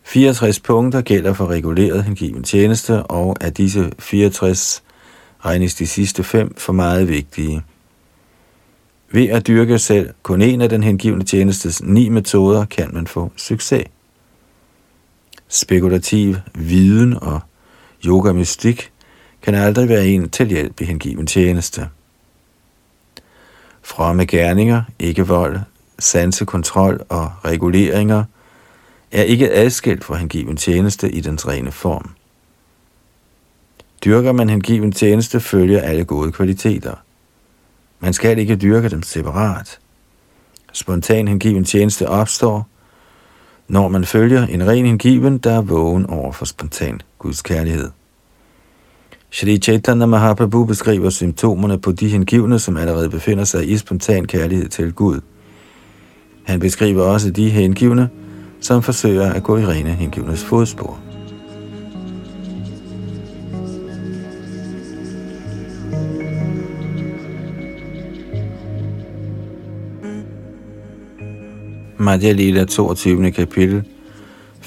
64 0.02 0.60
punkter 0.60 1.00
gælder 1.00 1.32
for 1.32 1.46
reguleret 1.46 2.04
hengiven 2.04 2.42
tjeneste, 2.42 3.02
og 3.02 3.36
af 3.40 3.54
disse 3.54 3.92
64 3.98 4.82
regnes 5.44 5.74
de 5.74 5.86
sidste 5.86 6.24
fem 6.24 6.54
for 6.54 6.72
meget 6.72 7.08
vigtige. 7.08 7.62
Ved 9.10 9.28
at 9.28 9.46
dyrke 9.46 9.78
selv 9.78 10.10
kun 10.22 10.42
en 10.42 10.60
af 10.60 10.68
den 10.68 10.82
hengivne 10.82 11.24
tjenestes 11.24 11.82
ni 11.82 12.08
metoder, 12.08 12.64
kan 12.64 12.90
man 12.92 13.06
få 13.06 13.32
succes. 13.36 13.84
Spekulativ 15.48 16.36
viden 16.54 17.14
og 17.22 17.40
yoga 18.06 18.32
mystik 18.32 18.90
kan 19.44 19.54
aldrig 19.54 19.88
være 19.88 20.06
en 20.06 20.30
til 20.30 20.46
hjælp 20.46 20.80
i 20.80 20.84
hengiven 20.84 21.26
tjeneste. 21.26 21.88
Fromme 23.82 24.26
gerninger, 24.26 24.82
ikke 24.98 25.26
vold, 25.26 25.58
sansekontrol 25.98 27.04
og 27.08 27.32
reguleringer 27.44 28.24
er 29.12 29.22
ikke 29.22 29.52
adskilt 29.52 30.04
fra 30.04 30.16
hengiven 30.16 30.56
tjeneste 30.56 31.10
i 31.10 31.20
dens 31.20 31.48
rene 31.48 31.72
form. 31.72 32.10
Dyrker 34.04 34.32
man 34.32 34.48
hengiven 34.50 34.92
tjeneste, 34.92 35.40
følger 35.40 35.80
alle 35.80 36.04
gode 36.04 36.32
kvaliteter. 36.32 36.94
Man 38.00 38.12
skal 38.12 38.38
ikke 38.38 38.56
dyrke 38.56 38.88
dem 38.88 39.02
separat. 39.02 39.78
Spontan 40.72 41.28
hengiven 41.28 41.64
tjeneste 41.64 42.08
opstår, 42.08 42.68
når 43.68 43.88
man 43.88 44.04
følger 44.04 44.46
en 44.46 44.66
ren 44.66 44.86
hengiven, 44.86 45.38
der 45.38 45.52
er 45.52 45.60
vågen 45.60 46.06
over 46.06 46.32
for 46.32 46.44
spontan 46.44 47.00
Guds 47.18 47.42
kærlighed. 47.42 47.90
Shri 49.34 49.58
Chaitanya 49.58 50.06
Mahaprabhu 50.06 50.64
beskriver 50.64 51.10
symptomerne 51.10 51.78
på 51.78 51.92
de 51.92 52.08
hengivne, 52.08 52.58
som 52.58 52.76
allerede 52.76 53.10
befinder 53.10 53.44
sig 53.44 53.70
i 53.70 53.76
spontan 53.76 54.24
kærlighed 54.24 54.68
til 54.68 54.92
Gud. 54.92 55.20
Han 56.44 56.60
beskriver 56.60 57.02
også 57.02 57.30
de 57.30 57.50
hengivne, 57.50 58.08
som 58.60 58.82
forsøger 58.82 59.32
at 59.32 59.42
gå 59.42 59.56
i 59.56 59.66
rene 59.66 59.90
hengivnes 59.90 60.44
fodspor. 60.44 60.98
Madhya 71.98 72.32
Lila 72.32 72.64
22. 72.64 73.30
kapitel, 73.30 73.84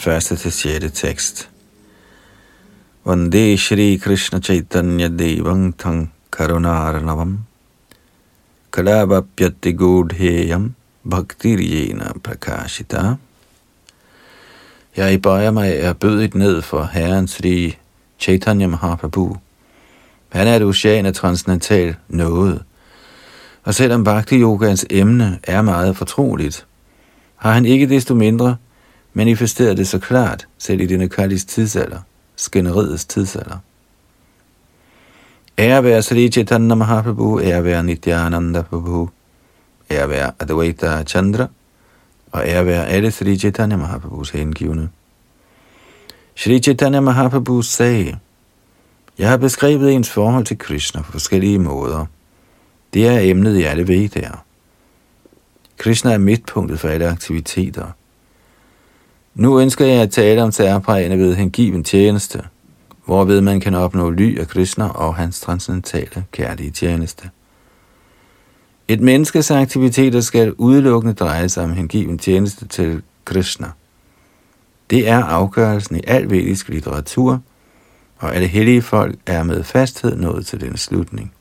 1. 0.07 0.21
til 0.23 0.51
6. 0.51 0.91
tekst. 0.93 1.49
Vande 3.07 3.57
Shri 3.57 3.97
Krishna 3.97 4.41
Chaitanya 4.41 5.07
Devang 5.07 5.71
Thang 5.77 6.11
Karunarnavam 6.29 7.37
Kalabapyati 8.69 9.71
Godheyam 9.71 10.73
Bhaktirjena 11.05 12.11
Prakashita 12.23 13.15
Jeg 14.97 15.21
bøjer 15.21 15.51
mig 15.51 15.71
er 15.77 15.93
bødigt 15.93 16.35
ned 16.35 16.61
for 16.61 16.83
Herren 16.83 17.27
Sri 17.27 17.77
Chaitanya 18.19 18.67
Mahaprabhu. 18.67 19.37
Han 20.29 20.47
er 20.47 20.55
et 20.55 20.63
ocean 20.63 21.05
af 21.05 21.13
transcendental 21.13 21.95
noget. 22.07 22.63
Og 23.63 23.73
selvom 23.73 24.03
Bhakti 24.03 24.41
Yogans 24.41 24.85
emne 24.89 25.39
er 25.43 25.61
meget 25.61 25.97
fortroligt, 25.97 26.65
har 27.35 27.51
han 27.51 27.65
ikke 27.65 27.89
desto 27.89 28.15
mindre 28.15 28.55
manifesteret 29.13 29.77
det 29.77 29.87
så 29.87 29.99
klart, 29.99 30.47
selv 30.57 30.81
i 30.81 30.85
denne 30.85 31.09
Kalis 31.09 31.45
tidsalder, 31.45 31.99
skænderiets 32.37 33.05
tidsalder. 33.05 33.57
Ære 35.59 35.83
være 35.83 36.01
Sri 36.01 36.31
Chaitanya 36.31 36.75
Mahaprabhu, 36.75 37.41
ære 37.41 37.63
være 37.63 37.83
Nityananda 37.83 38.61
Prabhu, 38.61 39.09
ære 39.91 40.09
være 40.09 40.31
Advaita 40.39 41.03
Chandra, 41.03 41.47
og 42.31 42.47
ære 42.47 42.65
være 42.65 42.87
alle 42.87 43.11
Sri 43.11 43.37
Chaitanya 43.37 43.77
Mahaprabhus 43.77 44.29
hengivne. 44.29 44.89
Sri 46.35 46.59
Chaitanya 46.59 46.99
Mahaprabhu 46.99 47.61
sagde, 47.61 48.17
jeg 49.17 49.29
har 49.29 49.37
beskrevet 49.37 49.93
ens 49.93 50.09
forhold 50.09 50.45
til 50.45 50.57
Krishna 50.57 51.01
på 51.01 51.11
forskellige 51.11 51.59
måder. 51.59 52.05
Det 52.93 53.07
er 53.07 53.19
emnet 53.19 53.57
i 53.57 53.63
alle 53.63 53.87
vedaer. 53.87 54.45
Krishna 55.77 56.13
er 56.13 56.17
midtpunktet 56.17 56.79
for 56.79 56.87
alle 56.87 57.07
aktiviteter. 57.07 57.87
Nu 59.37 59.59
ønsker 59.59 59.85
jeg 59.85 60.01
at 60.01 60.11
tale 60.11 60.43
om 60.43 60.51
særprægene 60.51 61.17
ved 61.17 61.35
hengiven 61.35 61.83
tjeneste, 61.83 62.43
hvorved 63.05 63.41
man 63.41 63.59
kan 63.59 63.73
opnå 63.73 64.09
ly 64.09 64.39
af 64.39 64.47
Krishna 64.47 64.87
og 64.87 65.15
hans 65.15 65.39
transcendentale 65.39 66.25
kærlige 66.31 66.71
tjeneste. 66.71 67.29
Et 68.87 69.01
menneskes 69.01 69.51
aktiviteter 69.51 70.21
skal 70.21 70.53
udelukkende 70.53 71.13
dreje 71.13 71.49
sig 71.49 71.63
om 71.63 71.73
hengiven 71.73 72.17
tjeneste 72.17 72.67
til 72.67 73.01
Krishna. 73.25 73.67
Det 74.89 75.09
er 75.09 75.23
afgørelsen 75.23 75.95
i 75.95 76.01
al 76.07 76.29
vedisk 76.29 76.69
litteratur, 76.69 77.41
og 78.17 78.35
alle 78.35 78.47
hellige 78.47 78.81
folk 78.81 79.15
er 79.25 79.43
med 79.43 79.63
fasthed 79.63 80.15
nået 80.15 80.45
til 80.45 80.61
den 80.61 80.77
slutning. 80.77 81.33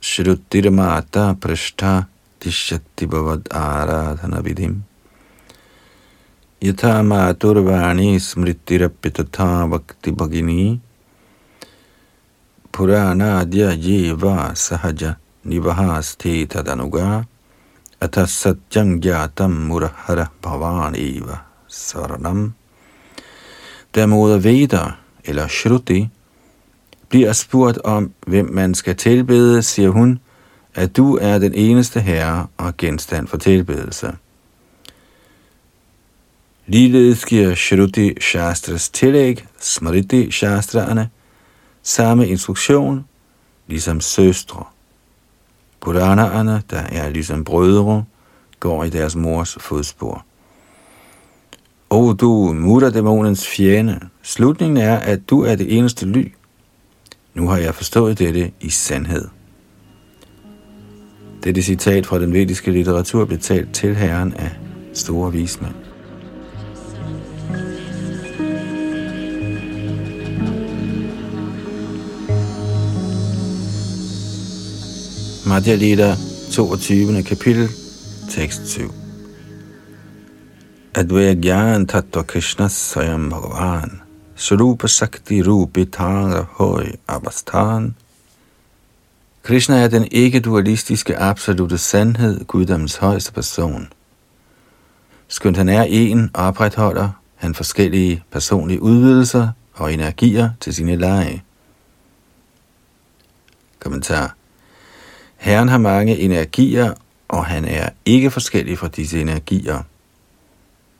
Shruddhiramata 0.00 1.32
prashtha 1.32 2.00
tishyati 2.40 3.06
bhavad 3.06 3.40
aradhana 3.50 4.40
vidim 4.40 4.82
Yatha 6.62 7.02
maturvani 7.02 8.20
smritirapya 8.20 9.10
tatha 9.10 9.66
bhakti 9.66 10.12
bhagini. 10.12 10.78
Purana 12.72 13.40
adya 13.40 13.74
jiva 13.76 14.54
sahaja 14.54 15.16
nivahasti 15.44 16.46
tadanuga. 16.46 17.26
Atha 18.00 18.26
satyam 18.26 19.00
gyatam 19.00 19.66
murahara 19.66 20.30
bhavan 20.40 20.94
eva 20.94 21.42
saranam. 21.68 22.54
Der 23.92 24.06
moder 24.06 24.38
Veda 24.38 24.94
eller 25.24 25.48
Shruti 25.48 26.08
bliver 27.08 27.32
spurgt 27.32 27.78
om, 27.78 28.12
hvem 28.26 28.50
man 28.52 28.74
skal 28.74 28.96
tilbede, 28.96 29.62
siger 29.62 29.90
hun, 29.90 30.20
at 30.74 30.96
du 30.96 31.16
er 31.16 31.38
den 31.38 31.54
eneste 31.54 32.00
herre 32.00 32.46
og 32.56 32.76
genstand 32.76 33.28
for 33.28 33.36
tilbedelse. 33.36 34.12
Ligeledes 36.66 37.24
giver 37.24 37.54
Shruti 37.54 38.20
Shastras 38.20 38.88
tillæg, 38.88 39.44
Smriti 39.60 40.30
Shastraerne, 40.30 41.10
samme 41.82 42.28
instruktion, 42.28 43.04
ligesom 43.66 44.00
søstre. 44.00 44.64
Puranaerne, 45.80 46.62
der 46.70 46.80
er 46.80 47.08
ligesom 47.10 47.44
brødre, 47.44 48.04
går 48.60 48.84
i 48.84 48.90
deres 48.90 49.16
mors 49.16 49.56
fodspor. 49.60 50.24
O 51.90 52.12
du 52.12 52.52
mutterdæmonens 52.52 53.48
fjende, 53.48 54.00
slutningen 54.22 54.76
er, 54.76 54.96
at 54.96 55.30
du 55.30 55.42
er 55.42 55.54
det 55.54 55.78
eneste 55.78 56.06
ly. 56.06 56.32
Nu 57.34 57.48
har 57.48 57.56
jeg 57.56 57.74
forstået 57.74 58.18
dette 58.18 58.50
i 58.60 58.70
sandhed. 58.70 59.28
Dette 61.44 61.62
citat 61.62 62.06
fra 62.06 62.20
den 62.20 62.32
vediske 62.32 62.70
litteratur 62.70 63.24
blev 63.24 63.38
talt 63.38 63.74
til 63.74 63.96
herren 63.96 64.34
af 64.34 64.50
store 64.94 65.32
vismænd. 65.32 65.81
Madhya 75.52 75.76
Lita, 75.76 76.16
22. 76.50 77.22
kapitel, 77.22 77.68
tekst 78.30 78.66
7. 78.66 78.90
Advaya 80.94 81.34
Gyan 81.34 81.86
Tattva 81.86 82.22
Krishna 82.22 82.68
Sayam 82.68 83.28
Bhagavan 83.28 84.00
Sarupa 84.34 84.88
Sakti 84.88 85.42
Rupi 85.42 85.86
Hoy 85.98 86.44
Høj 86.56 86.92
Abastan 87.06 87.94
Krishna 89.42 89.76
er 89.76 89.88
den 89.88 90.08
ikke-dualistiske 90.10 91.18
absolute 91.18 91.78
sandhed, 91.78 92.44
Guddoms 92.44 92.96
højeste 92.96 93.32
person. 93.32 93.92
Skønt 95.28 95.56
han 95.56 95.68
er 95.68 95.82
en, 95.82 96.30
opretholder 96.34 97.10
han 97.36 97.54
forskellige 97.54 98.22
personlige 98.30 98.82
udvidelser 98.82 99.48
og 99.74 99.92
energier 99.92 100.50
til 100.60 100.74
sine 100.74 100.96
lege. 100.96 101.42
Kommentar 103.78 104.34
Herren 105.42 105.68
har 105.68 105.78
mange 105.78 106.18
energier, 106.18 106.94
og 107.28 107.44
han 107.44 107.64
er 107.64 107.88
ikke 108.04 108.30
forskellig 108.30 108.78
fra 108.78 108.88
disse 108.88 109.20
energier. 109.20 109.82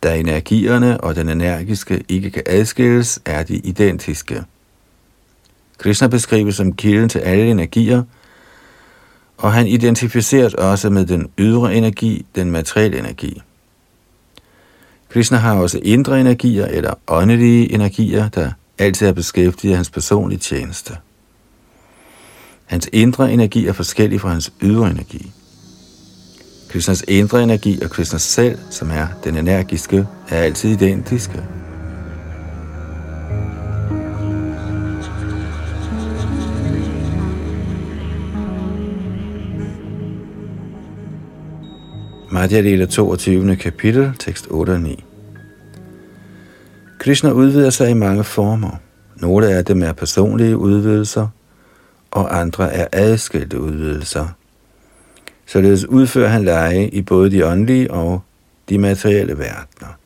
Da 0.03 0.19
energierne 0.19 1.01
og 1.01 1.17
den 1.17 1.29
energiske 1.29 2.05
ikke 2.09 2.31
kan 2.31 2.43
adskilles, 2.47 3.21
er 3.25 3.43
de 3.43 3.57
identiske. 3.57 4.43
Krishna 5.79 6.07
beskrives 6.09 6.55
som 6.55 6.73
kilden 6.73 7.09
til 7.09 7.19
alle 7.19 7.51
energier, 7.51 8.03
og 9.39 9.53
han 9.53 9.67
identificeres 9.67 10.55
også 10.55 10.91
med 10.91 11.07
den 11.07 11.31
ydre 11.39 11.75
energi, 11.75 12.27
den 12.35 12.51
materielle 12.51 12.99
energi. 12.99 13.43
Krishna 15.09 15.39
har 15.39 15.57
også 15.57 15.81
indre 15.83 16.21
energier 16.21 16.67
eller 16.67 16.95
åndelige 17.09 17.73
energier, 17.73 18.29
der 18.29 18.51
altid 18.79 19.07
er 19.07 19.13
beskæftiget 19.13 19.73
af 19.73 19.77
hans 19.79 19.91
personlige 19.91 20.39
tjeneste. 20.39 20.97
Hans 22.73 22.89
indre 22.93 23.33
energi 23.33 23.67
er 23.67 23.73
forskellig 23.73 24.21
fra 24.21 24.29
hans 24.29 24.53
ydre 24.63 24.91
energi. 24.91 25.33
Krishnas 26.69 27.05
indre 27.09 27.43
energi 27.43 27.81
og 27.83 27.91
Krishnas 27.91 28.23
selv, 28.23 28.59
som 28.71 28.91
er 28.91 29.07
den 29.25 29.37
energiske, 29.37 30.07
er 30.29 30.37
altid 30.37 30.71
identiske. 30.71 31.43
Madhya 42.31 42.61
Lila 42.61 42.87
22. 42.87 43.57
kapitel, 43.57 44.13
tekst 44.19 44.47
8 44.51 44.71
og 44.71 44.81
9. 44.81 45.05
Krishna 46.99 47.31
udvider 47.31 47.71
sig 47.71 47.91
i 47.91 47.95
mange 47.95 48.25
former. 48.25 48.81
Nogle 49.17 49.49
af 49.49 49.65
dem 49.65 49.83
er 49.83 49.93
personlige 49.93 50.57
udvidelser, 50.57 51.29
og 52.13 52.41
andre 52.41 52.73
er 52.73 52.87
adskilte 52.93 53.61
udvidelser. 53.61 54.27
Således 55.47 55.85
udfører 55.85 56.29
han 56.29 56.45
lege 56.45 56.89
i 56.89 57.03
både 57.03 57.31
de 57.31 57.47
åndelige 57.47 57.91
og 57.91 58.23
de 58.69 58.79
materielle 58.79 59.39
verdener. 59.39 59.97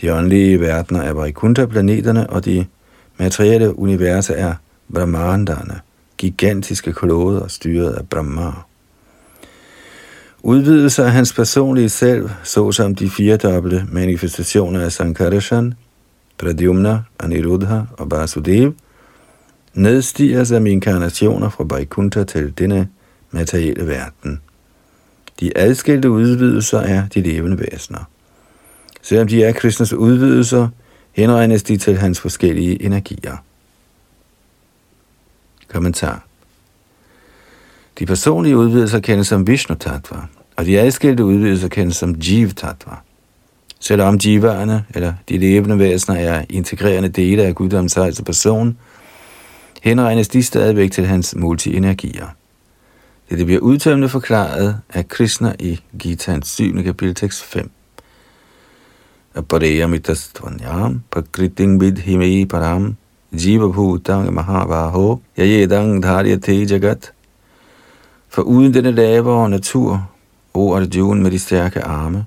De 0.00 0.14
åndelige 0.14 0.60
verdener 0.60 1.02
er 1.02 1.12
Vaikuntha-planeterne, 1.12 2.30
og 2.30 2.44
de 2.44 2.66
materielle 3.16 3.78
universer 3.78 4.34
er 4.34 4.54
Brahmanderne, 4.94 5.80
gigantiske 6.18 6.92
kloder 6.92 7.48
styret 7.48 7.92
af 7.92 8.08
Brahma. 8.08 8.52
Udvidelse 10.42 11.04
af 11.04 11.12
hans 11.12 11.32
personlige 11.32 11.88
selv, 11.88 12.30
såsom 12.42 12.94
de 12.94 13.10
firedobbelte 13.10 13.86
manifestationer 13.92 14.80
af 14.80 14.92
Sankarshan, 14.92 15.74
Pradyumna, 16.38 17.02
Aniruddha 17.18 17.80
og 17.98 18.10
Vasudev, 18.10 18.72
nedstiger 19.76 20.44
som 20.44 20.66
inkarnationer 20.66 21.48
fra 21.48 21.64
Vaikuntha 21.64 22.24
til 22.24 22.58
denne 22.58 22.88
materielle 23.30 23.86
verden. 23.86 24.40
De 25.40 25.52
adskilte 25.56 26.10
udvidelser 26.10 26.78
er 26.78 27.08
de 27.08 27.20
levende 27.20 27.58
væsener. 27.58 28.04
Selvom 29.02 29.28
de 29.28 29.44
er 29.44 29.52
Krishnas 29.52 29.92
udvidelser, 29.92 30.68
henregnes 31.12 31.62
de 31.62 31.76
til 31.76 31.96
hans 31.96 32.20
forskellige 32.20 32.82
energier. 32.82 33.36
Kommentar 35.68 36.26
De 37.98 38.06
personlige 38.06 38.56
udvidelser 38.56 39.00
kendes 39.00 39.26
som 39.26 39.46
Vishnu 39.46 39.74
Tattva, 39.74 40.16
og 40.56 40.64
de 40.64 40.80
adskilte 40.80 41.24
udvidelser 41.24 41.68
kendes 41.68 41.96
som 41.96 42.14
Jiv 42.14 42.50
Tattva. 42.50 42.92
Selvom 43.80 44.18
jivaerne, 44.24 44.84
eller 44.94 45.14
de 45.28 45.38
levende 45.38 45.78
væsener, 45.78 46.18
er 46.18 46.44
integrerende 46.50 47.08
dele 47.08 47.42
af 47.42 47.54
guddommens 47.54 47.94
højeste 47.94 48.24
person, 48.24 48.78
henregnes 49.86 50.28
de 50.28 50.42
stadigvæk 50.42 50.92
til 50.92 51.06
hans 51.06 51.34
multienergier. 51.36 52.26
Det 53.30 53.46
bliver 53.46 53.60
udtømmende 53.60 54.08
forklaret 54.08 54.80
af 54.90 55.08
Krishna 55.08 55.54
i 55.58 55.80
Gitans 55.98 56.48
7. 56.48 56.82
kapitel 56.82 57.14
tekst 57.14 57.42
5. 57.42 57.70
Apareyamitastvanyam 59.34 61.02
prakriting 61.10 61.80
vidhime 61.80 62.46
param 62.46 62.96
jiva 63.32 63.68
bhutang 63.68 64.34
mahavaho 64.34 65.18
yayedang 65.38 66.02
dharyate 66.02 66.52
jagat. 66.52 67.12
For 68.28 68.42
uden 68.42 68.74
denne 68.74 68.90
lavere 68.90 69.50
natur, 69.50 70.10
o 70.54 70.74
Arjuna 70.74 71.22
med 71.22 71.30
de 71.30 71.38
stærke 71.38 71.82
arme, 71.82 72.24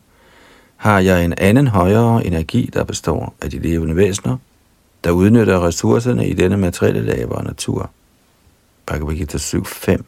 har 0.77 0.99
jeg 0.99 1.25
en 1.25 1.33
anden 1.37 1.67
højere 1.67 2.25
energi, 2.25 2.69
der 2.73 2.83
består 2.83 3.33
af 3.41 3.49
de 3.49 3.59
levende 3.59 3.95
væsener, 3.95 4.37
der 5.03 5.11
udnytter 5.11 5.67
ressourcerne 5.67 6.27
i 6.27 6.33
denne 6.33 6.57
materielle 6.57 7.01
lavere 7.01 7.43
natur. 7.43 7.89
Bhagavad 8.85 9.15
Gita 9.15 9.37
7.5 9.37 10.03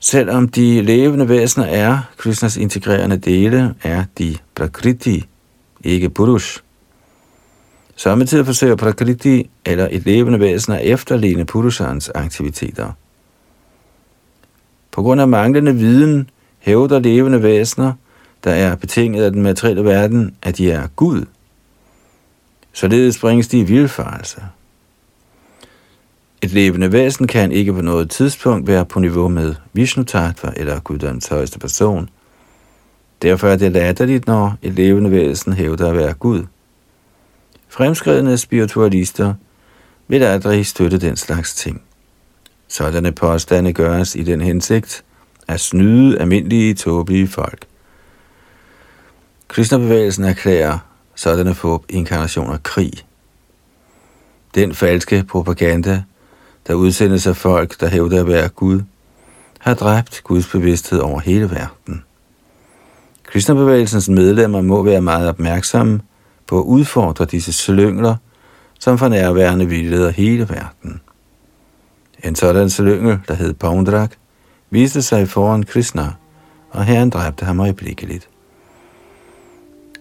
Selvom 0.00 0.48
de 0.48 0.82
levende 0.82 1.28
væsener 1.28 1.66
er 1.66 1.98
Krishnas 2.16 2.56
integrerende 2.56 3.16
dele, 3.16 3.74
er 3.82 4.04
de 4.18 4.36
Prakriti, 4.54 5.24
ikke 5.84 6.10
Purush. 6.10 6.62
Samtidig 7.96 8.46
forsøger 8.46 8.76
Prakriti 8.76 9.50
eller 9.64 9.88
et 9.90 10.04
levende 10.04 10.40
væsen 10.40 10.72
at 10.72 10.80
efterligne 10.84 11.44
Purushans 11.44 12.08
aktiviteter. 12.08 12.92
På 14.90 15.02
grund 15.02 15.20
af 15.20 15.28
manglende 15.28 15.74
viden 15.74 16.30
hævder 16.58 16.98
levende 16.98 17.42
væsener, 17.42 17.92
der 18.44 18.50
er 18.50 18.76
betinget 18.76 19.24
af 19.24 19.32
den 19.32 19.42
materielle 19.42 19.84
verden, 19.84 20.36
at 20.42 20.58
de 20.58 20.70
er 20.70 20.86
Gud. 20.96 21.24
Således 22.78 23.18
bringes 23.18 23.48
de 23.48 23.58
i 23.58 23.62
vildfarelse. 23.62 24.42
Et 26.42 26.52
levende 26.52 26.92
væsen 26.92 27.26
kan 27.26 27.52
ikke 27.52 27.72
på 27.72 27.80
noget 27.80 28.10
tidspunkt 28.10 28.66
være 28.66 28.84
på 28.84 29.00
niveau 29.00 29.28
med 29.28 29.54
Vishnu 29.72 30.04
Tattva 30.04 30.52
eller 30.56 30.80
Guddoms 30.80 31.26
højeste 31.28 31.58
person. 31.58 32.08
Derfor 33.22 33.48
er 33.48 33.56
det 33.56 33.72
latterligt, 33.72 34.26
når 34.26 34.56
et 34.62 34.72
levende 34.72 35.10
væsen 35.10 35.52
hævder 35.52 35.88
at 35.90 35.96
være 35.96 36.12
Gud. 36.14 36.42
Fremskridende 37.68 38.38
spiritualister 38.38 39.34
vil 40.08 40.22
aldrig 40.22 40.66
støtte 40.66 40.98
den 40.98 41.16
slags 41.16 41.54
ting. 41.54 41.82
Sådanne 42.68 43.12
påstande 43.12 43.72
gøres 43.72 44.14
i 44.14 44.22
den 44.22 44.40
hensigt 44.40 45.04
at 45.48 45.60
snyde 45.60 46.18
almindelige, 46.18 46.74
tåbelige 46.74 47.28
folk. 47.28 47.66
Kristnebevægelsen 49.48 50.24
erklærer 50.24 50.87
sådanne 51.18 51.54
få 51.54 51.84
inkarnationer 51.88 52.58
krig. 52.62 52.92
Den 54.54 54.74
falske 54.74 55.24
propaganda 55.28 56.02
der 56.66 56.74
udsendes 56.74 57.26
af 57.26 57.36
folk, 57.36 57.80
der 57.80 57.88
hævder 57.88 58.20
at 58.20 58.28
være 58.28 58.48
Gud, 58.48 58.80
har 59.58 59.74
dræbt 59.74 60.20
Guds 60.24 60.48
bevidsthed 60.48 60.98
over 60.98 61.20
hele 61.20 61.50
verden. 61.50 62.04
Kristnebevægelsens 63.26 64.08
medlemmer 64.08 64.60
må 64.60 64.82
være 64.82 65.00
meget 65.00 65.28
opmærksomme 65.28 66.00
på 66.46 66.58
at 66.58 66.64
udfordre 66.64 67.24
disse 67.24 67.52
slyngler, 67.52 68.16
som 68.80 68.98
for 68.98 69.08
nærværende 69.08 69.66
vildleder 69.66 70.10
hele 70.10 70.48
verden. 70.48 71.00
En 72.24 72.34
sådan 72.34 72.70
slyngel, 72.70 73.18
der 73.28 73.34
hed 73.34 73.54
Pondrak, 73.54 74.12
viste 74.70 75.02
sig 75.02 75.28
foran 75.28 75.62
Krishna, 75.62 76.12
og 76.70 76.84
herren 76.84 77.10
dræbte 77.10 77.44
ham 77.44 77.60
øjeblikkeligt. 77.60 78.28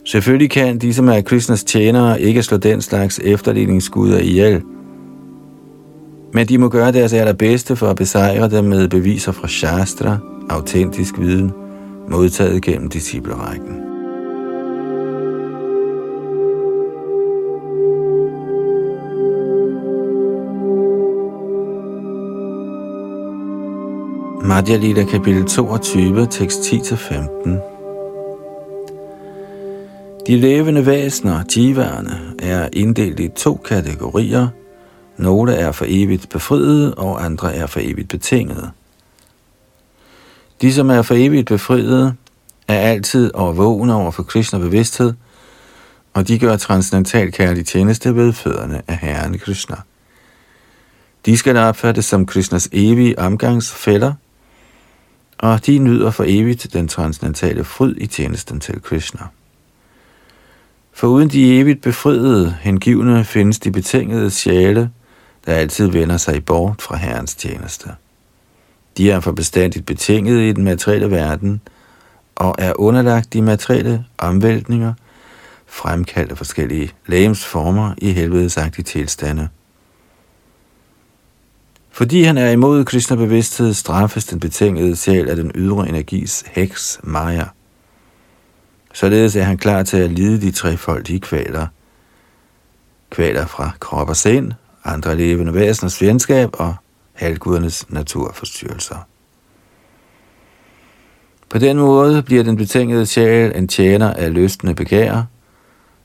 Selvfølgelig 0.08 0.50
kan 0.50 0.78
de, 0.78 0.94
som 0.94 1.08
er 1.08 1.22
Krishnas 1.22 1.64
tjenere, 1.64 2.22
ikke 2.22 2.44
slå 2.44 2.58
den 2.58 2.82
slags 2.82 3.20
efterligningsguder 3.24 4.20
ihjel, 4.20 4.62
men 6.34 6.48
de 6.48 6.58
må 6.58 6.70
gøre 6.70 6.92
deres 6.92 7.14
allerbedste 7.14 7.76
for 7.76 7.88
at 7.88 7.96
besejre 7.96 8.50
dem 8.50 8.66
med 8.66 8.90
beviser 8.90 9.32
fra 9.32 9.48
Shastra, 9.48 10.18
autentisk 10.50 11.20
viden, 11.20 11.52
modtaget 12.10 12.62
gennem 12.62 12.90
disciplerækken. 12.90 13.82
Madhya 24.44 24.78
Lila 24.78 25.04
kapitel 25.04 25.46
22, 25.46 26.28
tekst 26.32 26.60
10-15 26.60 27.77
de 30.28 30.38
levende 30.38 30.86
væsener, 30.86 31.44
jiverne, 31.56 32.36
er 32.40 32.70
inddelt 32.74 33.20
i 33.20 33.28
to 33.28 33.56
kategorier. 33.56 34.48
Nogle 35.18 35.54
er 35.54 35.72
for 35.72 35.86
evigt 35.88 36.30
befriede, 36.30 36.94
og 36.94 37.26
andre 37.26 37.56
er 37.56 37.66
for 37.66 37.80
evigt 37.84 38.10
betingede. 38.10 38.72
De, 40.62 40.74
som 40.74 40.90
er 40.90 41.02
for 41.02 41.16
evigt 41.18 41.48
befriede, 41.48 42.14
er 42.68 42.80
altid 42.80 43.32
overvågne 43.34 43.94
over 43.94 44.12
for 44.12 44.24
Krishna 44.24 44.60
bevidsthed, 44.60 45.14
og 46.14 46.28
de 46.28 46.40
gør 46.40 46.58
transcendental 46.58 47.32
kærlig 47.32 47.66
tjeneste 47.66 48.16
ved 48.16 48.34
fødderne 48.34 48.82
af 48.88 48.98
Herren 48.98 49.40
Krishna. 49.40 49.76
De 51.26 51.38
skal 51.38 51.58
opfattes 51.58 52.06
som 52.06 52.26
Krishnas 52.26 52.70
evige 52.72 53.20
omgangsfælder– 53.20 54.14
og 55.38 55.66
de 55.66 55.78
nyder 55.78 56.12
for 56.12 56.24
evigt 56.28 56.74
den 56.74 56.88
transcendentale 56.88 57.64
fryd 57.64 57.96
i 57.98 58.08
tjenesten 58.08 58.60
til 58.60 58.82
Krishna. 58.82 59.22
For 60.98 61.08
uden 61.08 61.30
de 61.30 61.60
evigt 61.60 61.82
befriede 61.82 62.58
hengivne 62.62 63.26
findes 63.26 63.60
de 63.60 63.72
betingede 63.72 64.32
sjæle, 64.32 64.90
der 65.46 65.54
altid 65.54 65.88
vender 65.88 66.18
sig 66.18 66.46
bort 66.46 66.82
fra 66.82 66.96
Herrens 66.96 67.36
tjeneste. 67.36 67.90
De 68.98 69.12
er 69.12 69.20
for 69.20 69.32
bestandigt 69.32 69.86
betinget 69.86 70.42
i 70.42 70.52
den 70.52 70.64
materielle 70.64 71.12
verden 71.12 71.62
og 72.36 72.56
er 72.58 72.80
underlagt 72.80 73.34
de 73.34 73.42
materielle 73.42 74.06
omvæltninger, 74.18 74.94
fremkaldt 75.68 76.32
af 76.32 76.38
forskellige 76.38 76.92
lægemsformer 77.06 77.94
i 77.98 78.12
helvedesagtige 78.12 78.86
tilstande– 78.86 79.50
fordi 81.92 82.24
han 82.24 82.38
er 82.38 82.50
imod 82.50 82.86
Krishna-bevidsthed, 82.86 83.74
straffes 83.74 84.26
den 84.26 84.40
betingede 84.40 84.96
sjæl 84.96 85.30
af 85.30 85.36
den 85.36 85.52
ydre 85.56 85.90
energis 85.90 86.44
heks, 86.48 87.00
Maya. 87.04 87.46
Således 88.98 89.36
er 89.36 89.44
han 89.44 89.58
klar 89.58 89.84
til 89.84 89.98
at 89.98 90.12
lide 90.12 90.42
de 90.42 90.52
trefoldige 90.52 91.20
kvaler. 91.20 91.68
Kvaler 93.10 93.46
fra 93.46 93.72
krop 93.80 94.10
og 94.10 94.16
sind, 94.16 94.52
andre 94.84 95.16
levende 95.16 95.54
væseners 95.54 95.98
fjendskab 95.98 96.50
og 96.54 96.76
halvgudernes 97.14 97.90
naturforstyrrelser. 97.90 99.08
På 101.50 101.58
den 101.58 101.78
måde 101.78 102.24
bliver 102.24 102.44
den 102.44 102.56
betingede 102.56 103.06
sjæl 103.06 103.52
en 103.56 103.68
tjener 103.68 104.14
af 104.14 104.34
lystende 104.34 104.76
begær, 104.76 105.24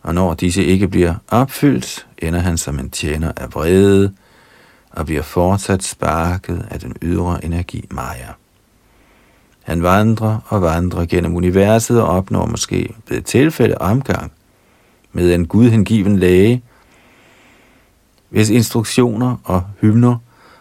og 0.03 0.15
når 0.15 0.35
disse 0.35 0.65
ikke 0.65 0.89
bliver 0.89 1.15
opfyldt, 1.29 2.07
ender 2.19 2.41
han 2.41 2.59
som 2.59 2.79
en 2.79 2.91
tjener 2.91 3.33
af 3.37 3.55
vrede, 3.55 4.13
og 4.91 5.07
bliver 5.07 5.23
fortsat 5.23 5.83
sparket 5.83 6.67
af 6.71 6.81
den 6.81 6.97
ydre 7.03 7.45
energi 7.45 7.89
Maja. 7.91 8.29
Han 9.63 9.83
vandrer 9.83 10.39
og 10.47 10.63
vandrer 10.63 11.05
gennem 11.07 11.37
universet 11.37 12.03
og 12.03 12.09
opnår 12.09 12.47
måske 12.47 12.95
ved 13.09 13.17
et 13.19 13.25
tilfælde 13.25 13.79
omgang 13.79 14.33
med 15.13 15.35
en 15.35 15.47
gudhengiven 15.47 16.19
læge, 16.19 16.63
hvis 18.29 18.51
instruktioner 18.51 19.37
og 19.45 19.63
hymner 19.81 20.17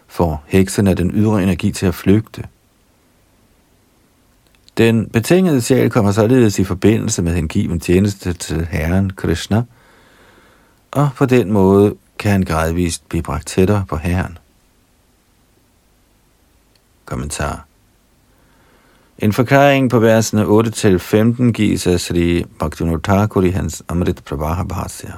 får 0.07 0.43
heksen 0.47 0.87
af 0.87 0.95
den 0.95 1.11
ydre 1.13 1.43
energi 1.43 1.71
til 1.71 1.85
at 1.85 1.95
flygte. 1.95 2.43
Den 4.77 5.09
betingede 5.09 5.61
sjæl 5.61 5.89
kommer 5.89 6.11
således 6.11 6.59
i 6.59 6.63
forbindelse 6.63 7.21
med 7.21 7.33
hengiven 7.33 7.79
tjeneste 7.79 8.33
til 8.33 8.65
Herren 8.65 9.09
Krishna, 9.09 9.63
og 10.91 11.09
på 11.15 11.25
den 11.25 11.51
måde 11.51 11.95
kan 12.19 12.31
han 12.31 12.43
gradvist 12.43 13.09
blive 13.09 13.23
bragt 13.23 13.47
tættere 13.47 13.85
på 13.89 13.95
Herren. 13.97 14.37
Kommentar 17.05 17.65
en 19.21 19.33
forklaring 19.33 19.89
på 19.89 19.99
versene 19.99 20.43
8-15 20.43 21.51
gives 21.51 21.87
af 21.87 21.99
Sri 21.99 22.43
Bhaktivinoda 22.59 23.01
Thakur 23.03 23.41
i 23.41 23.49
hans 23.49 23.83
Amrit 23.89 24.23
Pravaha 24.23 24.63
Bhasya. 24.63 25.11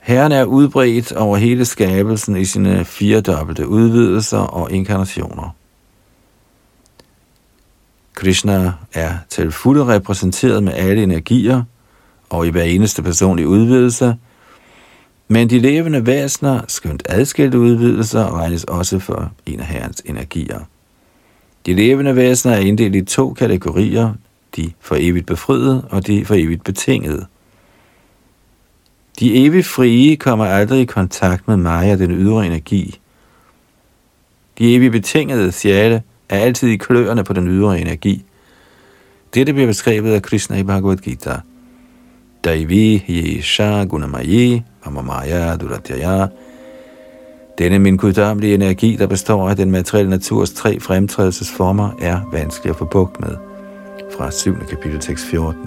Herren 0.00 0.32
er 0.32 0.44
udbredt 0.44 1.12
over 1.12 1.36
hele 1.36 1.64
skabelsen 1.64 2.36
i 2.36 2.44
sine 2.44 2.84
fire 2.84 3.20
dobbelte 3.20 3.68
udvidelser 3.68 4.38
og 4.38 4.72
inkarnationer. 4.72 5.56
Krishna 8.14 8.72
er 8.92 9.14
til 9.28 9.52
fulde 9.52 9.86
repræsenteret 9.86 10.62
med 10.62 10.72
alle 10.72 11.02
energier, 11.02 11.62
og 12.30 12.46
i 12.46 12.50
hver 12.50 12.62
eneste 12.62 13.02
personlige 13.02 13.48
udvidelse– 13.48 14.16
men 15.32 15.50
de 15.50 15.58
levende 15.58 16.06
væsener, 16.06 16.60
skønt 16.68 17.02
adskilte 17.08 17.58
udvidelser, 17.58 18.38
regnes 18.38 18.64
også 18.64 18.98
for 18.98 19.32
en 19.46 19.60
af 19.60 19.66
herrens 19.66 20.02
energier. 20.04 20.60
De 21.66 21.74
levende 21.74 22.16
væsener 22.16 22.54
er 22.54 22.60
inddelt 22.60 22.94
i 22.94 23.04
to 23.04 23.32
kategorier, 23.32 24.14
de 24.56 24.72
for 24.80 24.96
evigt 24.98 25.26
befriede 25.26 25.86
og 25.90 26.06
de 26.06 26.24
for 26.24 26.34
evigt 26.34 26.64
betingede. 26.64 27.26
De 29.20 29.46
evigt 29.46 29.66
frie 29.66 30.16
kommer 30.16 30.44
aldrig 30.44 30.80
i 30.80 30.84
kontakt 30.84 31.48
med 31.48 31.56
Maya, 31.56 31.96
den 31.96 32.10
ydre 32.10 32.46
energi. 32.46 33.00
De 34.58 34.74
evigt 34.74 34.92
betingede 34.92 35.52
sjæle 35.52 36.02
er 36.28 36.38
altid 36.38 36.68
i 36.68 36.76
kløerne 36.76 37.24
på 37.24 37.32
den 37.32 37.48
ydre 37.48 37.80
energi. 37.80 38.24
Dette 39.34 39.52
bliver 39.52 39.66
beskrevet 39.66 40.12
af 40.12 40.22
Krishna 40.22 40.56
i 40.56 40.62
Bhagavad 40.62 40.96
Gita. 40.96 41.40
Daivi 42.44 43.04
Yesha 43.08 43.84
Gunamayi 43.84 44.62
Amamaya 44.84 45.56
Duratyaya. 45.56 46.26
Denne 47.62 47.78
min 47.78 47.96
guddommelige 47.96 48.54
energi, 48.54 48.96
der 48.96 49.06
består 49.06 49.48
af 49.48 49.56
den 49.56 49.70
materielle 49.70 50.10
naturs 50.10 50.52
tre 50.52 50.80
fremtrædelsesformer, 50.80 51.90
er 52.00 52.20
vanskelig 52.32 52.70
at 52.70 52.76
få 52.76 52.84
bugt 52.84 53.20
med. 53.20 53.36
Fra 54.16 54.30
7. 54.30 54.54
kapitel 54.70 55.00
tekst 55.00 55.24
14. 55.24 55.58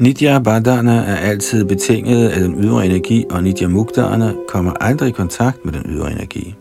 Nidya 0.00 0.38
Badana 0.38 0.96
er 0.96 1.16
altid 1.16 1.64
betinget 1.64 2.28
af 2.28 2.40
den 2.40 2.64
ydre 2.64 2.86
energi, 2.86 3.24
og 3.30 3.42
Nidya 3.42 3.68
Mugdana 3.68 4.32
kommer 4.48 4.72
aldrig 4.80 5.08
i 5.08 5.12
kontakt 5.12 5.64
med 5.64 5.72
den 5.72 5.82
ydre 5.88 6.12
energi. 6.12 6.54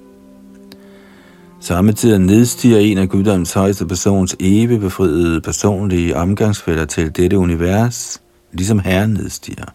Samtidig 1.64 2.20
nedstiger 2.20 2.78
en 2.78 2.97
af 2.97 3.09
guddoms 3.09 3.53
højeste 3.53 3.88
persons 3.88 4.36
evigbefriede 4.39 5.41
personlige 5.41 6.16
omgangsfælder 6.16 6.86
til 6.86 7.16
dette 7.16 7.38
univers, 7.38 8.22
ligesom 8.51 8.80
Herren 8.80 9.09
nedstiger. 9.09 9.66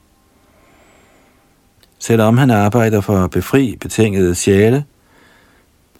Selvom 1.98 2.38
han 2.38 2.50
arbejder 2.50 3.00
for 3.00 3.18
at 3.18 3.30
befri 3.30 3.76
betingede 3.80 4.34
sjæle, 4.34 4.84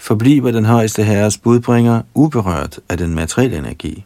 forbliver 0.01 0.51
den 0.51 0.65
højeste 0.65 1.03
herres 1.03 1.39
budbringer 1.39 2.03
uberørt 2.15 2.81
af 2.89 2.99
den 2.99 3.15
materielle 3.15 3.59
energi. 3.59 4.05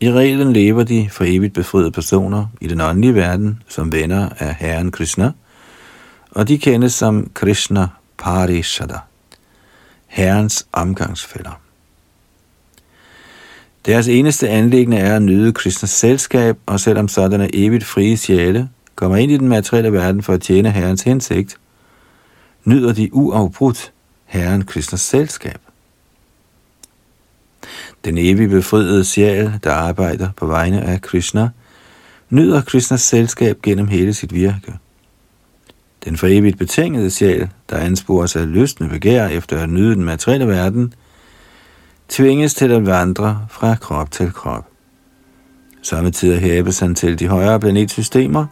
I 0.00 0.12
reglen 0.12 0.52
lever 0.52 0.82
de 0.82 1.08
for 1.10 1.24
evigt 1.24 1.54
befriede 1.54 1.90
personer 1.90 2.46
i 2.60 2.66
den 2.66 2.80
åndelige 2.80 3.14
verden 3.14 3.62
som 3.68 3.92
venner 3.92 4.28
af 4.38 4.54
Herren 4.54 4.90
Krishna, 4.90 5.32
og 6.30 6.48
de 6.48 6.58
kendes 6.58 6.92
som 6.92 7.30
Krishna 7.34 7.88
Parishada. 8.18 8.98
Herrens 10.12 10.66
omgangsfælder. 10.72 11.60
Deres 13.86 14.08
eneste 14.08 14.48
anlæggende 14.48 14.96
er 14.96 15.16
at 15.16 15.22
nyde 15.22 15.52
Kristens 15.52 15.90
selskab, 15.90 16.58
og 16.66 16.80
selvom 16.80 17.08
sådanne 17.08 17.54
evigt 17.54 17.84
frie 17.84 18.16
sjæle 18.16 18.68
kommer 18.94 19.16
ind 19.16 19.32
i 19.32 19.36
den 19.36 19.48
materielle 19.48 19.92
verden 19.92 20.22
for 20.22 20.32
at 20.32 20.40
tjene 20.40 20.70
Herrens 20.70 21.02
hensigt, 21.02 21.56
nyder 22.64 22.92
de 22.92 23.14
uafbrudt 23.14 23.92
Herren 24.24 24.64
Kristens 24.64 25.00
selskab. 25.00 25.60
Den 28.04 28.18
evige 28.18 28.48
befriede 28.48 29.04
sjæl, 29.04 29.52
der 29.64 29.72
arbejder 29.72 30.28
på 30.36 30.46
vegne 30.46 30.82
af 30.82 31.02
Krishna, 31.02 31.48
nyder 32.30 32.60
Krishnas 32.60 33.00
selskab 33.00 33.62
gennem 33.62 33.88
hele 33.88 34.14
sit 34.14 34.34
virke. 34.34 34.74
Den 36.04 36.16
for 36.16 36.26
evigt 36.26 36.58
betingede 36.58 37.10
sjæl, 37.10 37.48
der 37.70 37.76
anspores 37.76 38.36
af 38.36 38.52
lystende 38.52 38.90
begær 38.90 39.26
efter 39.26 39.58
at 39.58 39.68
nyde 39.68 39.94
den 39.94 40.04
materielle 40.04 40.46
verden, 40.46 40.94
tvinges 42.08 42.54
til 42.54 42.72
at 42.72 42.86
vandre 42.86 43.46
fra 43.50 43.74
krop 43.74 44.10
til 44.10 44.32
krop. 44.32 44.68
Samtidig 45.82 46.40
hæves 46.40 46.78
han 46.78 46.94
til 46.94 47.18
de 47.18 47.28
højere 47.28 47.60
planetsystemer, 47.60 48.46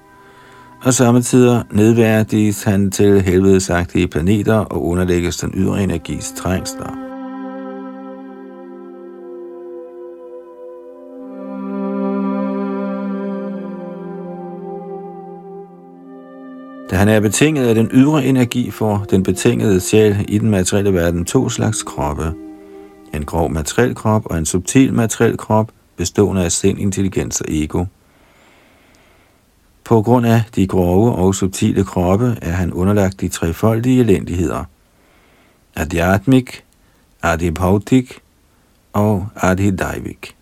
og 0.82 0.94
samtidig 0.94 1.62
nedværdiges 1.70 2.62
han 2.62 2.90
til 2.90 3.22
helvedesagtige 3.22 4.08
planeter 4.08 4.56
og 4.56 4.86
underlægges 4.86 5.36
den 5.36 5.52
ydre 5.54 5.82
energis 5.82 6.32
trængsler. 6.36 7.09
Da 16.90 16.96
han 16.96 17.08
er 17.08 17.20
betinget 17.20 17.66
af 17.66 17.74
den 17.74 17.90
ydre 17.92 18.24
energi, 18.24 18.70
får 18.70 19.06
den 19.10 19.22
betingede 19.22 19.80
sjæl 19.80 20.24
i 20.28 20.38
den 20.38 20.50
materielle 20.50 20.94
verden 20.94 21.24
to 21.24 21.48
slags 21.48 21.82
kroppe. 21.82 22.32
En 23.14 23.24
grov 23.24 23.50
materiel 23.50 23.94
krop 23.94 24.26
og 24.26 24.38
en 24.38 24.46
subtil 24.46 24.94
materiel 24.94 25.36
krop, 25.36 25.70
bestående 25.96 26.44
af 26.44 26.52
sind, 26.52 26.78
intelligens 26.78 27.40
og 27.40 27.46
ego. 27.48 27.84
På 29.84 30.02
grund 30.02 30.26
af 30.26 30.42
de 30.56 30.66
grove 30.66 31.14
og 31.14 31.34
subtile 31.34 31.84
kroppe 31.84 32.36
er 32.42 32.52
han 32.52 32.72
underlagt 32.72 33.20
de 33.20 33.28
trefoldige 33.28 34.00
elendigheder. 34.00 34.64
Adhyatmik, 35.76 36.64
Adipautik 37.22 38.20
og 38.92 39.28
Adhidaivik. 39.36 40.36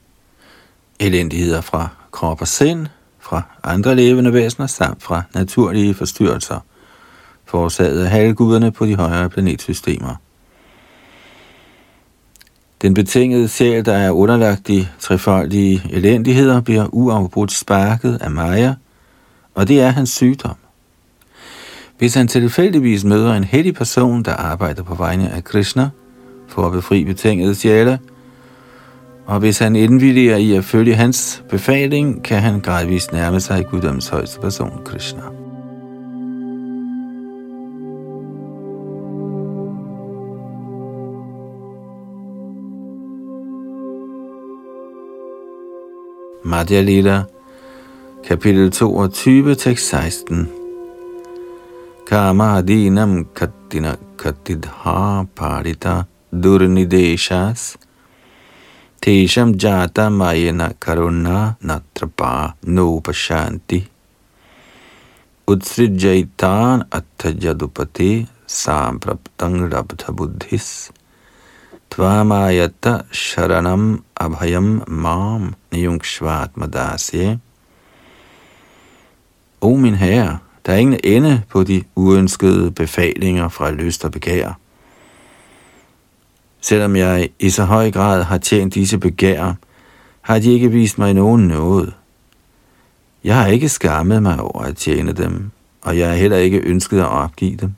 Elendigheder 1.00 1.60
fra 1.60 1.88
krop 2.10 2.40
og 2.40 2.48
sind, 2.48 2.86
fra 3.28 3.42
andre 3.64 3.94
levende 3.94 4.32
væsener 4.32 4.66
samt 4.66 5.02
fra 5.02 5.22
naturlige 5.34 5.94
forstyrrelser, 5.94 6.60
forårsaget 7.44 8.04
af 8.04 8.10
halvguderne 8.10 8.72
på 8.72 8.86
de 8.86 8.96
højere 8.96 9.30
planetsystemer. 9.30 10.14
Den 12.82 12.94
betingede 12.94 13.48
sjæl, 13.48 13.84
der 13.84 13.92
er 13.92 14.10
underlagt 14.10 14.66
de 14.66 14.86
trefoldige 15.00 15.82
elendigheder, 15.90 16.60
bliver 16.60 16.86
uafbrudt 16.92 17.52
sparket 17.52 18.18
af 18.20 18.30
Maya, 18.30 18.74
og 19.54 19.68
det 19.68 19.80
er 19.80 19.90
hans 19.90 20.10
sygdom. 20.10 20.56
Hvis 21.98 22.14
han 22.14 22.28
tilfældigvis 22.28 23.04
møder 23.04 23.34
en 23.34 23.44
heldig 23.44 23.74
person, 23.74 24.22
der 24.22 24.32
arbejder 24.32 24.82
på 24.82 24.94
vegne 24.94 25.30
af 25.30 25.44
Krishna, 25.44 25.90
for 26.48 26.66
at 26.66 26.72
befri 26.72 27.04
betingede 27.04 27.54
sjæle, 27.54 27.98
og 29.28 29.38
hvis 29.38 29.58
han 29.58 29.76
indvilliger 29.76 30.36
i 30.36 30.52
at 30.52 30.64
følge 30.64 30.94
hans 30.94 31.44
befaling, 31.48 32.24
kan 32.24 32.40
han 32.42 32.60
gradvist 32.60 33.12
nærme 33.12 33.40
sig 33.40 33.66
guddoms 33.66 34.08
højeste 34.08 34.40
person, 34.40 34.80
Krishna. 34.84 35.22
Madhya 46.44 46.80
Lila, 46.80 47.22
kapitel 48.28 48.70
22, 48.70 49.54
tekst 49.54 49.88
16. 49.88 50.48
Kama 52.06 52.44
adinam 52.58 53.26
kattina 53.34 53.96
kattidha 54.18 55.24
parita 55.36 56.02
durnideshas 56.32 57.76
Tesham 59.00 59.54
jata 59.54 60.10
mayena 60.10 60.74
karuna 60.74 61.56
natrapa 61.62 62.54
nupashanti. 62.66 63.86
Utsrijaitan 65.46 66.82
atthajadupati 66.90 68.26
sampraptang 68.46 69.70
rabdha 69.70 70.10
buddhis. 70.10 70.90
Tvamayata 71.90 73.06
sharanam 73.12 74.02
abhayam 74.18 74.82
mam 74.88 75.54
niyungshvatmadasye. 75.70 77.38
O 79.62 79.76
min 79.76 79.94
herre, 79.94 80.40
der 80.66 80.72
er 80.72 80.78
ingen 80.78 81.00
ende 81.04 81.42
på 81.48 81.64
de 81.64 81.84
uønskede 81.96 82.70
befalinger 82.70 83.48
fra 83.48 83.70
lyst 83.70 84.04
og 84.04 84.12
begær. 84.12 84.58
Selvom 86.68 86.96
jeg 86.96 87.28
i 87.38 87.50
så 87.50 87.64
høj 87.64 87.90
grad 87.90 88.22
har 88.22 88.38
tjent 88.38 88.74
disse 88.74 88.98
begær, 88.98 89.54
har 90.20 90.38
de 90.38 90.52
ikke 90.52 90.70
vist 90.70 90.98
mig 90.98 91.14
nogen 91.14 91.48
noget. 91.48 91.94
Jeg 93.24 93.36
har 93.36 93.46
ikke 93.46 93.68
skammet 93.68 94.22
mig 94.22 94.40
over 94.40 94.60
at 94.62 94.76
tjene 94.76 95.12
dem, 95.12 95.50
og 95.82 95.98
jeg 95.98 96.08
har 96.08 96.16
heller 96.16 96.36
ikke 96.36 96.58
ønsket 96.58 96.98
at 96.98 97.06
opgive 97.06 97.56
dem. 97.56 97.72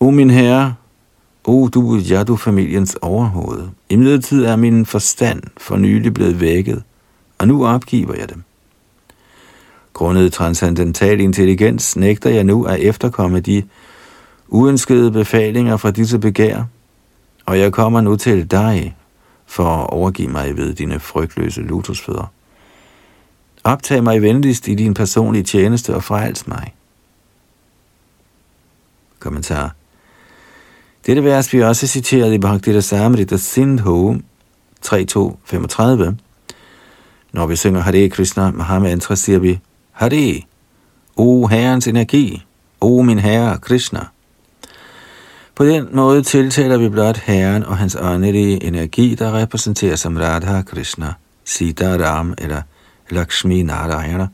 O 0.00 0.10
min 0.10 0.30
herre, 0.30 0.74
o 1.44 1.68
du 1.68 1.96
Jadu-familiens 1.96 2.96
overhoved, 3.02 3.68
imidlertid 3.88 4.44
er 4.44 4.56
min 4.56 4.86
forstand 4.86 5.42
for 5.56 5.76
nylig 5.76 6.14
blevet 6.14 6.40
vækket, 6.40 6.82
og 7.38 7.48
nu 7.48 7.66
opgiver 7.66 8.14
jeg 8.14 8.28
dem. 8.28 8.42
Grundet 9.92 10.32
transcendental 10.32 11.20
intelligens 11.20 11.96
nægter 11.96 12.30
jeg 12.30 12.44
nu 12.44 12.64
at 12.64 12.80
efterkomme 12.80 13.40
de 13.40 13.62
uønskede 14.48 15.10
befalinger 15.10 15.76
fra 15.76 15.90
disse 15.90 16.18
begær, 16.18 16.64
og 17.46 17.58
jeg 17.58 17.72
kommer 17.72 18.00
nu 18.00 18.16
til 18.16 18.50
dig 18.50 18.96
for 19.46 19.64
at 19.64 19.90
overgive 19.90 20.28
mig 20.28 20.56
ved 20.56 20.74
dine 20.74 21.00
frygtløse 21.00 21.60
lotusfødder. 21.60 22.32
Optag 23.64 24.04
mig 24.04 24.22
venligst 24.22 24.68
i 24.68 24.74
din 24.74 24.94
personlige 24.94 25.42
tjeneste 25.42 25.94
og 25.94 26.04
frels 26.04 26.46
mig. 26.46 26.74
Kommentar. 29.18 29.74
Dette 31.06 31.24
vers 31.24 31.48
bliver 31.48 31.66
også 31.66 31.86
citeret 31.86 32.32
i 32.32 32.38
Bhakti 32.38 32.80
Samrita 32.80 33.36
Sindhu 33.36 34.16
3.2.35. 34.86 36.14
Når 37.32 37.46
vi 37.46 37.56
synger 37.56 37.80
Hare 37.80 38.08
Krishna 38.08 38.50
Mahamantra, 38.50 39.16
siger 39.16 39.38
vi 39.38 39.60
Hare, 39.92 40.42
O 41.16 41.46
Herrens 41.46 41.86
energi, 41.86 42.44
O 42.80 43.02
min 43.02 43.18
Herre 43.18 43.58
Krishna. 43.58 44.06
På 45.56 45.64
den 45.64 45.88
måde 45.92 46.22
tiltaler 46.22 46.78
vi 46.78 46.88
blot 46.88 47.16
Herren 47.16 47.64
og 47.64 47.78
hans 47.78 47.96
åndelige 48.00 48.64
energi, 48.64 49.14
der 49.14 49.38
repræsenterer 49.38 49.96
som 49.96 50.16
Radha 50.16 50.62
Krishna, 50.62 51.12
Sita 51.44 51.96
Ram 51.96 52.34
eller 52.38 52.62
Lakshmi 53.10 53.62
Narayana. 53.62 54.28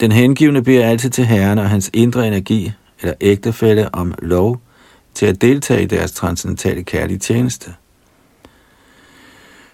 Den 0.00 0.12
hengivne 0.12 0.62
beder 0.62 0.86
altid 0.86 1.10
til 1.10 1.24
Herren 1.24 1.58
og 1.58 1.70
hans 1.70 1.90
indre 1.92 2.26
energi 2.26 2.72
eller 3.00 3.14
ægtefælle 3.20 3.94
om 3.94 4.14
lov 4.18 4.60
til 5.14 5.26
at 5.26 5.40
deltage 5.40 5.82
i 5.82 5.86
deres 5.86 6.12
transcendentale 6.12 6.82
kærlige 6.82 7.18
tjeneste. 7.18 7.74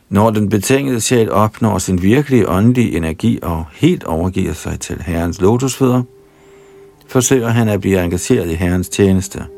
Når 0.09 0.31
den 0.31 0.49
betingede 0.49 1.01
sjæl 1.01 1.31
opnår 1.31 1.79
sin 1.79 2.03
virkelige 2.03 2.49
åndelige 2.49 2.97
energi 2.97 3.39
og 3.43 3.65
helt 3.73 4.05
overgiver 4.05 4.53
sig 4.53 4.81
til 4.81 5.03
Herrens 5.03 5.41
lotusfødder, 5.41 6.03
forsøger 7.07 7.49
han 7.49 7.69
at 7.69 7.81
blive 7.81 8.05
engageret 8.05 8.51
i 8.51 8.55
Herrens 8.55 8.89
tjeneste– 8.89 9.45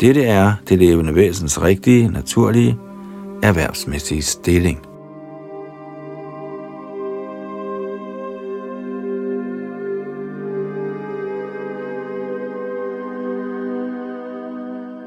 dette 0.00 0.24
er 0.24 0.52
det 0.68 0.78
levende 0.78 1.14
væsens 1.14 1.62
rigtige, 1.62 2.08
naturlige, 2.08 2.78
erhvervsmæssige 3.42 4.22
stilling. 4.22 4.78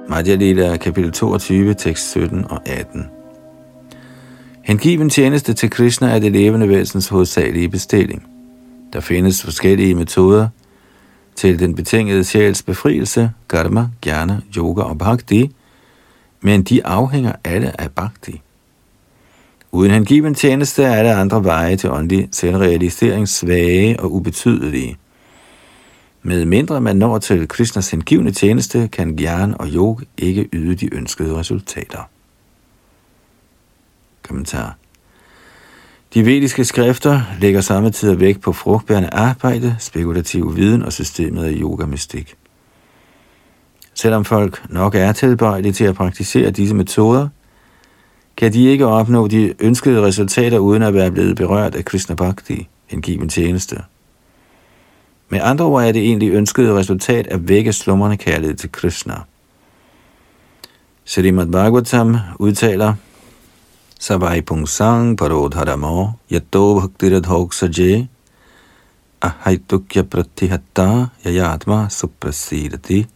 Madhya 0.10 0.36
Lila, 0.36 0.78
kapitel 0.78 1.12
22, 1.12 1.74
tekst 1.74 2.12
17 2.12 2.46
og 2.50 2.62
18. 2.66 3.10
Hengiven 4.62 5.10
tjeneste 5.10 5.54
til 5.54 5.70
Krishna 5.70 6.08
er 6.08 6.20
det 6.20 6.32
levende 6.32 6.70
væsens 6.70 7.08
hovedsagelige 7.08 7.70
bestilling. 7.70 8.24
Der 8.94 9.00
findes 9.00 9.44
forskellige 9.44 9.96
metoder 9.96 10.48
til 11.40 11.60
den 11.60 11.76
betingede 11.76 12.24
sjæls 12.24 12.64
befrielse, 12.64 13.32
karma, 13.50 13.88
gerne, 14.02 14.42
yoga 14.58 14.82
og 14.82 14.98
bhakti, 14.98 15.56
men 16.42 16.64
de 16.64 16.86
afhænger 16.86 17.34
alle 17.44 17.82
af 17.82 17.92
bhakti. 17.92 18.42
Uden 19.72 19.92
hengiven 19.92 20.36
tjeneste 20.36 20.84
er 20.84 21.04
der 21.04 21.18
andre 21.18 21.44
veje 21.44 21.76
til 21.76 21.92
åndelig 21.92 22.30
selvrealisering 22.32 23.28
svage 23.30 24.00
og 24.00 24.14
ubetydelige. 24.14 24.98
Med 26.24 26.46
mindre 26.46 26.82
man 26.82 26.96
når 26.96 27.18
til 27.18 27.48
Krishnas 27.48 27.92
hengivne 27.92 28.32
tjeneste, 28.32 28.88
kan 28.88 29.16
gyan 29.16 29.56
og 29.60 29.68
yoga 29.68 30.06
ikke 30.18 30.50
yde 30.54 30.76
de 30.76 30.96
ønskede 30.96 31.36
resultater. 31.36 32.10
Kommentar 34.24 34.79
de 36.14 36.26
vediske 36.26 36.66
skrifter 36.66 37.22
lægger 37.40 37.62
samtidig 37.62 38.20
vægt 38.20 38.42
på 38.42 38.54
frugtbærende 38.54 39.10
arbejde, 39.12 39.76
spekulativ 39.80 40.56
viden 40.56 40.84
og 40.84 40.94
systemet 40.94 41.44
af 41.44 41.54
yoga-mystik. 41.56 42.36
Selvom 43.94 44.26
folk 44.26 44.64
nok 44.70 44.96
er 44.96 45.12
tilbøjelige 45.12 45.74
til 45.74 45.84
at 45.84 45.96
praktisere 45.96 46.52
disse 46.52 46.76
metoder, 46.76 47.28
kan 48.38 48.54
de 48.54 48.66
ikke 48.66 48.86
opnå 48.86 49.28
de 49.28 49.54
ønskede 49.60 50.02
resultater 50.02 50.60
uden 50.60 50.84
at 50.84 50.94
være 50.94 51.12
blevet 51.12 51.36
berørt 51.36 51.76
af 51.76 51.86
Krishna 51.86 52.16
Bhakti, 52.16 52.68
en 52.90 53.02
given 53.02 53.30
tjeneste. 53.30 53.82
Med 55.30 55.40
andre 55.44 55.66
ord 55.66 55.84
er 55.84 55.92
det 55.92 56.02
egentlig 56.02 56.32
ønskede 56.32 56.76
resultat 56.76 57.28
at 57.28 57.50
vække 57.50 57.74
slumrende 57.74 58.18
kærlighed 58.18 58.56
til 58.56 58.72
Krishna. 58.72 59.16
Srimad 61.06 61.48
Bhagavatam 61.48 62.18
udtaler, 62.40 62.94
Savai 64.02 64.42
pungsang 64.42 65.18
parodharamo 65.18 66.14
yato 66.32 66.80
bhaktiradhoksaje 66.80 68.08
ahaitukya 69.22 70.04
pratihatta 70.04 71.08
yayatma 71.26 71.90
suprasidati. 71.90 73.08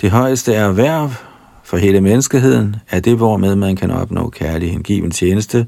Det 0.00 0.10
højeste 0.10 0.54
erhverv 0.54 1.10
for 1.64 1.76
hele 1.76 2.00
menneskeheden 2.00 2.76
er 2.90 3.00
det, 3.00 3.16
hvormed 3.16 3.56
man 3.56 3.76
kan 3.76 3.90
opnå 3.90 4.30
kærlig 4.30 4.72
hengiven 4.72 5.10
tjeneste 5.10 5.66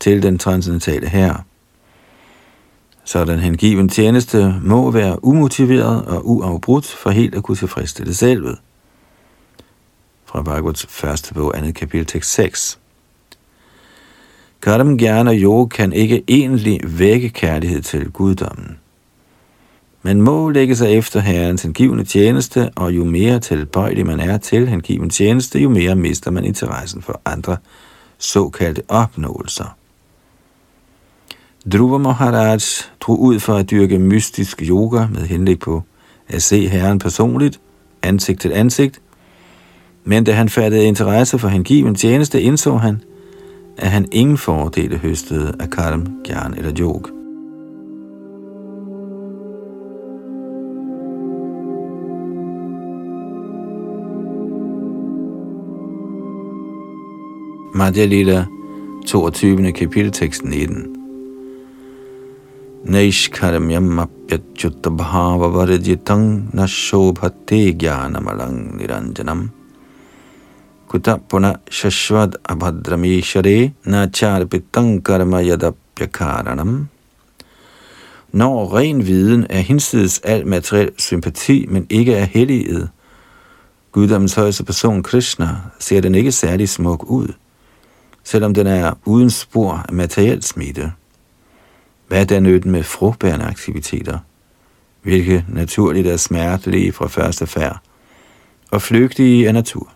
til 0.00 0.22
den 0.22 0.38
transcendentale 0.38 1.08
herre. 1.08 1.42
Sådan 3.04 3.38
hengiven 3.38 3.88
tjeneste 3.88 4.54
må 4.62 4.90
være 4.90 5.24
umotiveret 5.24 6.04
og 6.04 6.28
uafbrudt 6.28 6.86
for 6.86 7.10
helt 7.10 7.34
at 7.34 7.42
kunne 7.42 7.56
tilfredsstille 7.56 8.14
selvet. 8.14 8.58
Fra 10.24 10.42
Bhagavats 10.42 10.86
første 10.88 11.34
bog, 11.34 11.58
andet 11.58 11.74
kapitel, 11.74 12.06
tekst 12.06 12.32
6. 12.32 12.78
Karam 14.62 14.98
Gyana 14.98 15.30
og 15.30 15.36
yoga 15.36 15.68
kan 15.68 15.92
ikke 15.92 16.24
egentlig 16.28 16.80
vække 16.84 17.28
kærlighed 17.28 17.82
til 17.82 18.10
guddommen. 18.10 18.78
Man 20.02 20.22
må 20.22 20.50
lægge 20.50 20.76
sig 20.76 20.92
efter 20.92 21.20
herrens 21.20 21.62
hengivende 21.62 22.04
tjeneste, 22.04 22.70
og 22.76 22.96
jo 22.96 23.04
mere 23.04 23.38
tilbøjelig 23.38 24.06
man 24.06 24.20
er 24.20 24.38
til 24.38 24.68
hengiven 24.68 25.10
tjeneste, 25.10 25.58
jo 25.58 25.68
mere 25.68 25.96
mister 25.96 26.30
man 26.30 26.44
interessen 26.44 27.02
for 27.02 27.20
andre 27.24 27.56
såkaldte 28.18 28.82
opnåelser. 28.88 29.76
Dhruva 31.72 31.98
Maharaj 31.98 32.58
drog 33.00 33.20
ud 33.20 33.40
for 33.40 33.54
at 33.54 33.70
dyrke 33.70 33.98
mystisk 33.98 34.62
yoga 34.68 35.06
med 35.06 35.26
henblik 35.26 35.60
på 35.60 35.82
at 36.28 36.42
se 36.42 36.68
herren 36.68 36.98
personligt, 36.98 37.60
ansigt 38.02 38.40
til 38.40 38.52
ansigt, 38.52 39.00
men 40.04 40.24
da 40.24 40.32
han 40.32 40.48
fattede 40.48 40.84
interesse 40.84 41.38
for 41.38 41.48
hengiven 41.48 41.94
tjeneste, 41.94 42.42
indså 42.42 42.76
han, 42.76 43.02
at 43.78 43.90
han 43.90 44.06
ingen 44.12 44.38
fordele 44.38 44.96
høstede 44.98 45.54
af 45.60 45.70
karm, 45.70 46.06
gern 46.24 46.54
eller 46.54 46.72
Jog. 46.72 47.08
Madhya 57.74 58.04
Lila, 58.04 58.46
22. 59.06 59.72
kapitel, 59.72 60.12
tekst 60.12 60.44
19. 60.44 60.96
Naishkaramyam 62.84 63.98
apyachutta 63.98 64.90
bhava 64.90 65.48
niranjanam 68.78 69.50
nashobhate 70.92 71.28
puna 71.28 71.48
niranjanam 71.48 71.58
kutapuna 71.58 71.58
shashvad 71.70 72.34
abhadramishare 72.48 73.72
nacharpitang 73.84 75.02
karma 75.02 75.42
yadapyakaranam 75.42 76.88
Når 78.32 78.74
ren 78.74 79.06
viden 79.06 79.46
er 79.50 79.60
hinsides 79.60 80.20
al 80.24 80.46
materiel 80.46 80.90
sympati, 80.98 81.66
men 81.68 81.86
ikke 81.90 82.14
er 82.14 82.24
helliget, 82.24 82.88
guddommens 83.92 84.34
højeste 84.34 84.64
person 84.64 85.02
Krishna, 85.02 85.56
ser 85.78 86.00
den 86.00 86.14
ikke 86.14 86.32
særlig 86.32 86.68
smuk 86.68 87.04
ud, 87.04 87.28
selvom 88.24 88.54
den 88.54 88.66
er 88.66 88.92
uden 89.04 89.30
spor 89.30 89.84
af 89.88 89.94
materiel 89.94 90.42
smitte. 90.42 90.92
Hvad 92.08 92.20
er 92.20 92.24
der 92.24 92.40
nytten 92.40 92.70
med 92.70 92.82
frugtbærende 92.82 93.44
aktiviteter, 93.44 94.18
hvilke 95.02 95.44
naturligt 95.48 96.06
er 96.06 96.16
smertelige 96.16 96.92
fra 96.92 97.08
første 97.08 97.46
færd, 97.46 97.78
og 98.70 98.82
flygtige 98.82 99.48
af 99.48 99.54
natur? 99.54 99.92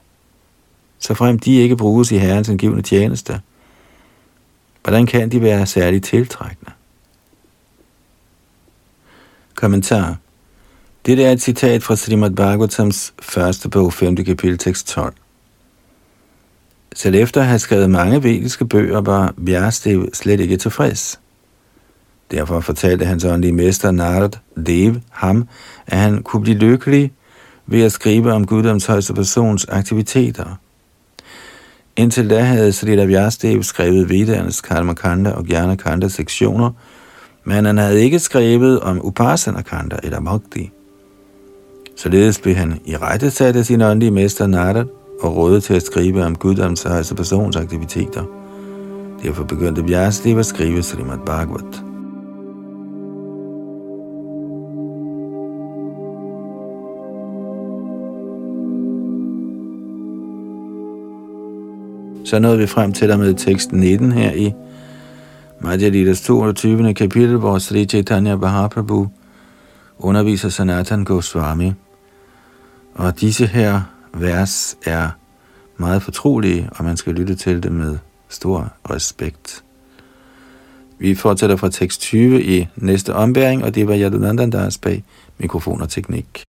Så 0.98 1.14
frem 1.14 1.38
de 1.38 1.54
ikke 1.54 1.76
bruges 1.76 2.12
i 2.12 2.16
Herrens 2.16 2.48
angivende 2.48 2.82
tjeneste, 2.82 3.40
hvordan 4.82 5.06
kan 5.06 5.28
de 5.28 5.42
være 5.42 5.66
særligt 5.66 6.04
tiltrækkende? 6.04 6.72
Kommentar 9.54 10.16
Dette 11.06 11.24
er 11.24 11.32
et 11.32 11.42
citat 11.42 11.82
fra 11.82 11.96
Srimad 11.96 12.30
Bhagavatams 12.30 13.14
første 13.22 13.68
bog, 13.68 13.92
5. 13.92 14.16
kapitel, 14.16 14.58
tekst 14.58 14.88
12. 14.88 15.14
Selv 16.94 17.14
efter 17.14 17.40
at 17.40 17.46
have 17.46 17.58
skrevet 17.58 17.90
mange 17.90 18.22
vediske 18.22 18.64
bøger, 18.64 19.00
var 19.00 19.34
Vyastev 19.36 20.08
slet 20.12 20.40
ikke 20.40 20.56
tilfreds. 20.56 21.20
Derfor 22.30 22.60
fortalte 22.60 23.04
hans 23.04 23.24
åndelige 23.24 23.52
mester 23.52 23.90
Narad 23.90 24.30
Dev 24.66 25.00
ham, 25.10 25.48
at 25.86 25.98
han 25.98 26.22
kunne 26.22 26.42
blive 26.42 26.58
lykkelig 26.58 27.12
ved 27.66 27.82
at 27.82 27.92
skrive 27.92 28.32
om 28.32 28.46
guddoms 28.46 28.86
højeste 28.86 29.14
persons 29.14 29.64
aktiviteter. 29.68 30.56
Indtil 31.96 32.30
da 32.30 32.40
havde 32.40 32.72
Srila 32.72 33.04
Vyastev 33.04 33.62
skrevet 33.62 34.08
Vedernes 34.08 34.60
Karmakanda 34.60 35.30
og 35.30 35.44
Kanda 35.78 36.08
sektioner, 36.08 36.70
men 37.44 37.64
han 37.64 37.78
havde 37.78 38.02
ikke 38.02 38.18
skrevet 38.18 38.80
om 38.80 39.06
Upasana 39.06 39.62
Kanda 39.62 39.96
eller 40.02 40.20
Bhakti. 40.20 40.70
Således 41.96 42.38
blev 42.38 42.54
han 42.54 42.80
i 42.84 42.96
rette 42.96 43.30
sat 43.30 43.56
af 43.56 43.66
sin 43.66 43.82
åndelige 43.82 44.10
mester 44.10 44.46
Narad 44.46 44.84
og 45.20 45.36
rådet 45.36 45.62
til 45.62 45.74
at 45.74 45.82
skrive 45.82 46.24
om 46.24 46.36
guddoms 46.36 46.82
højeste 46.82 47.14
persons 47.14 47.56
aktiviteter. 47.56 48.24
Derfor 49.22 49.44
begyndte 49.44 49.84
Vyastev 49.84 50.38
at 50.38 50.46
skrive 50.46 50.82
Srimad 50.82 51.18
Bhagavat. 51.26 51.82
Så 62.26 62.38
nåede 62.38 62.58
vi 62.58 62.66
frem 62.66 62.92
til 62.92 63.08
der 63.08 63.16
med 63.16 63.34
teksten 63.34 63.80
19 63.80 64.12
her 64.12 64.32
i 64.32 64.52
Madhya 65.60 65.88
Lidas 65.88 66.20
22. 66.20 66.94
kapitel, 66.94 67.36
hvor 67.36 67.58
Sri 67.58 67.84
Chaitanya 67.84 68.36
Mahaprabhu 68.36 69.08
underviser 69.98 70.48
Sanatan 70.48 71.04
Goswami. 71.04 71.72
Og 72.94 73.20
disse 73.20 73.46
her 73.46 73.80
vers 74.14 74.76
er 74.86 75.08
meget 75.76 76.02
fortrolige, 76.02 76.68
og 76.78 76.84
man 76.84 76.96
skal 76.96 77.14
lytte 77.14 77.34
til 77.34 77.62
dem 77.62 77.72
med 77.72 77.98
stor 78.28 78.72
respekt. 78.90 79.64
Vi 80.98 81.14
fortsætter 81.14 81.56
fra 81.56 81.68
tekst 81.68 82.00
20 82.00 82.42
i 82.42 82.68
næste 82.76 83.14
ombæring, 83.14 83.64
og 83.64 83.74
det 83.74 83.88
var 83.88 83.98
Yadunandandas 83.98 84.78
bag 84.78 85.04
mikrofon 85.38 85.82
og 85.82 85.88
teknik. 85.88 86.46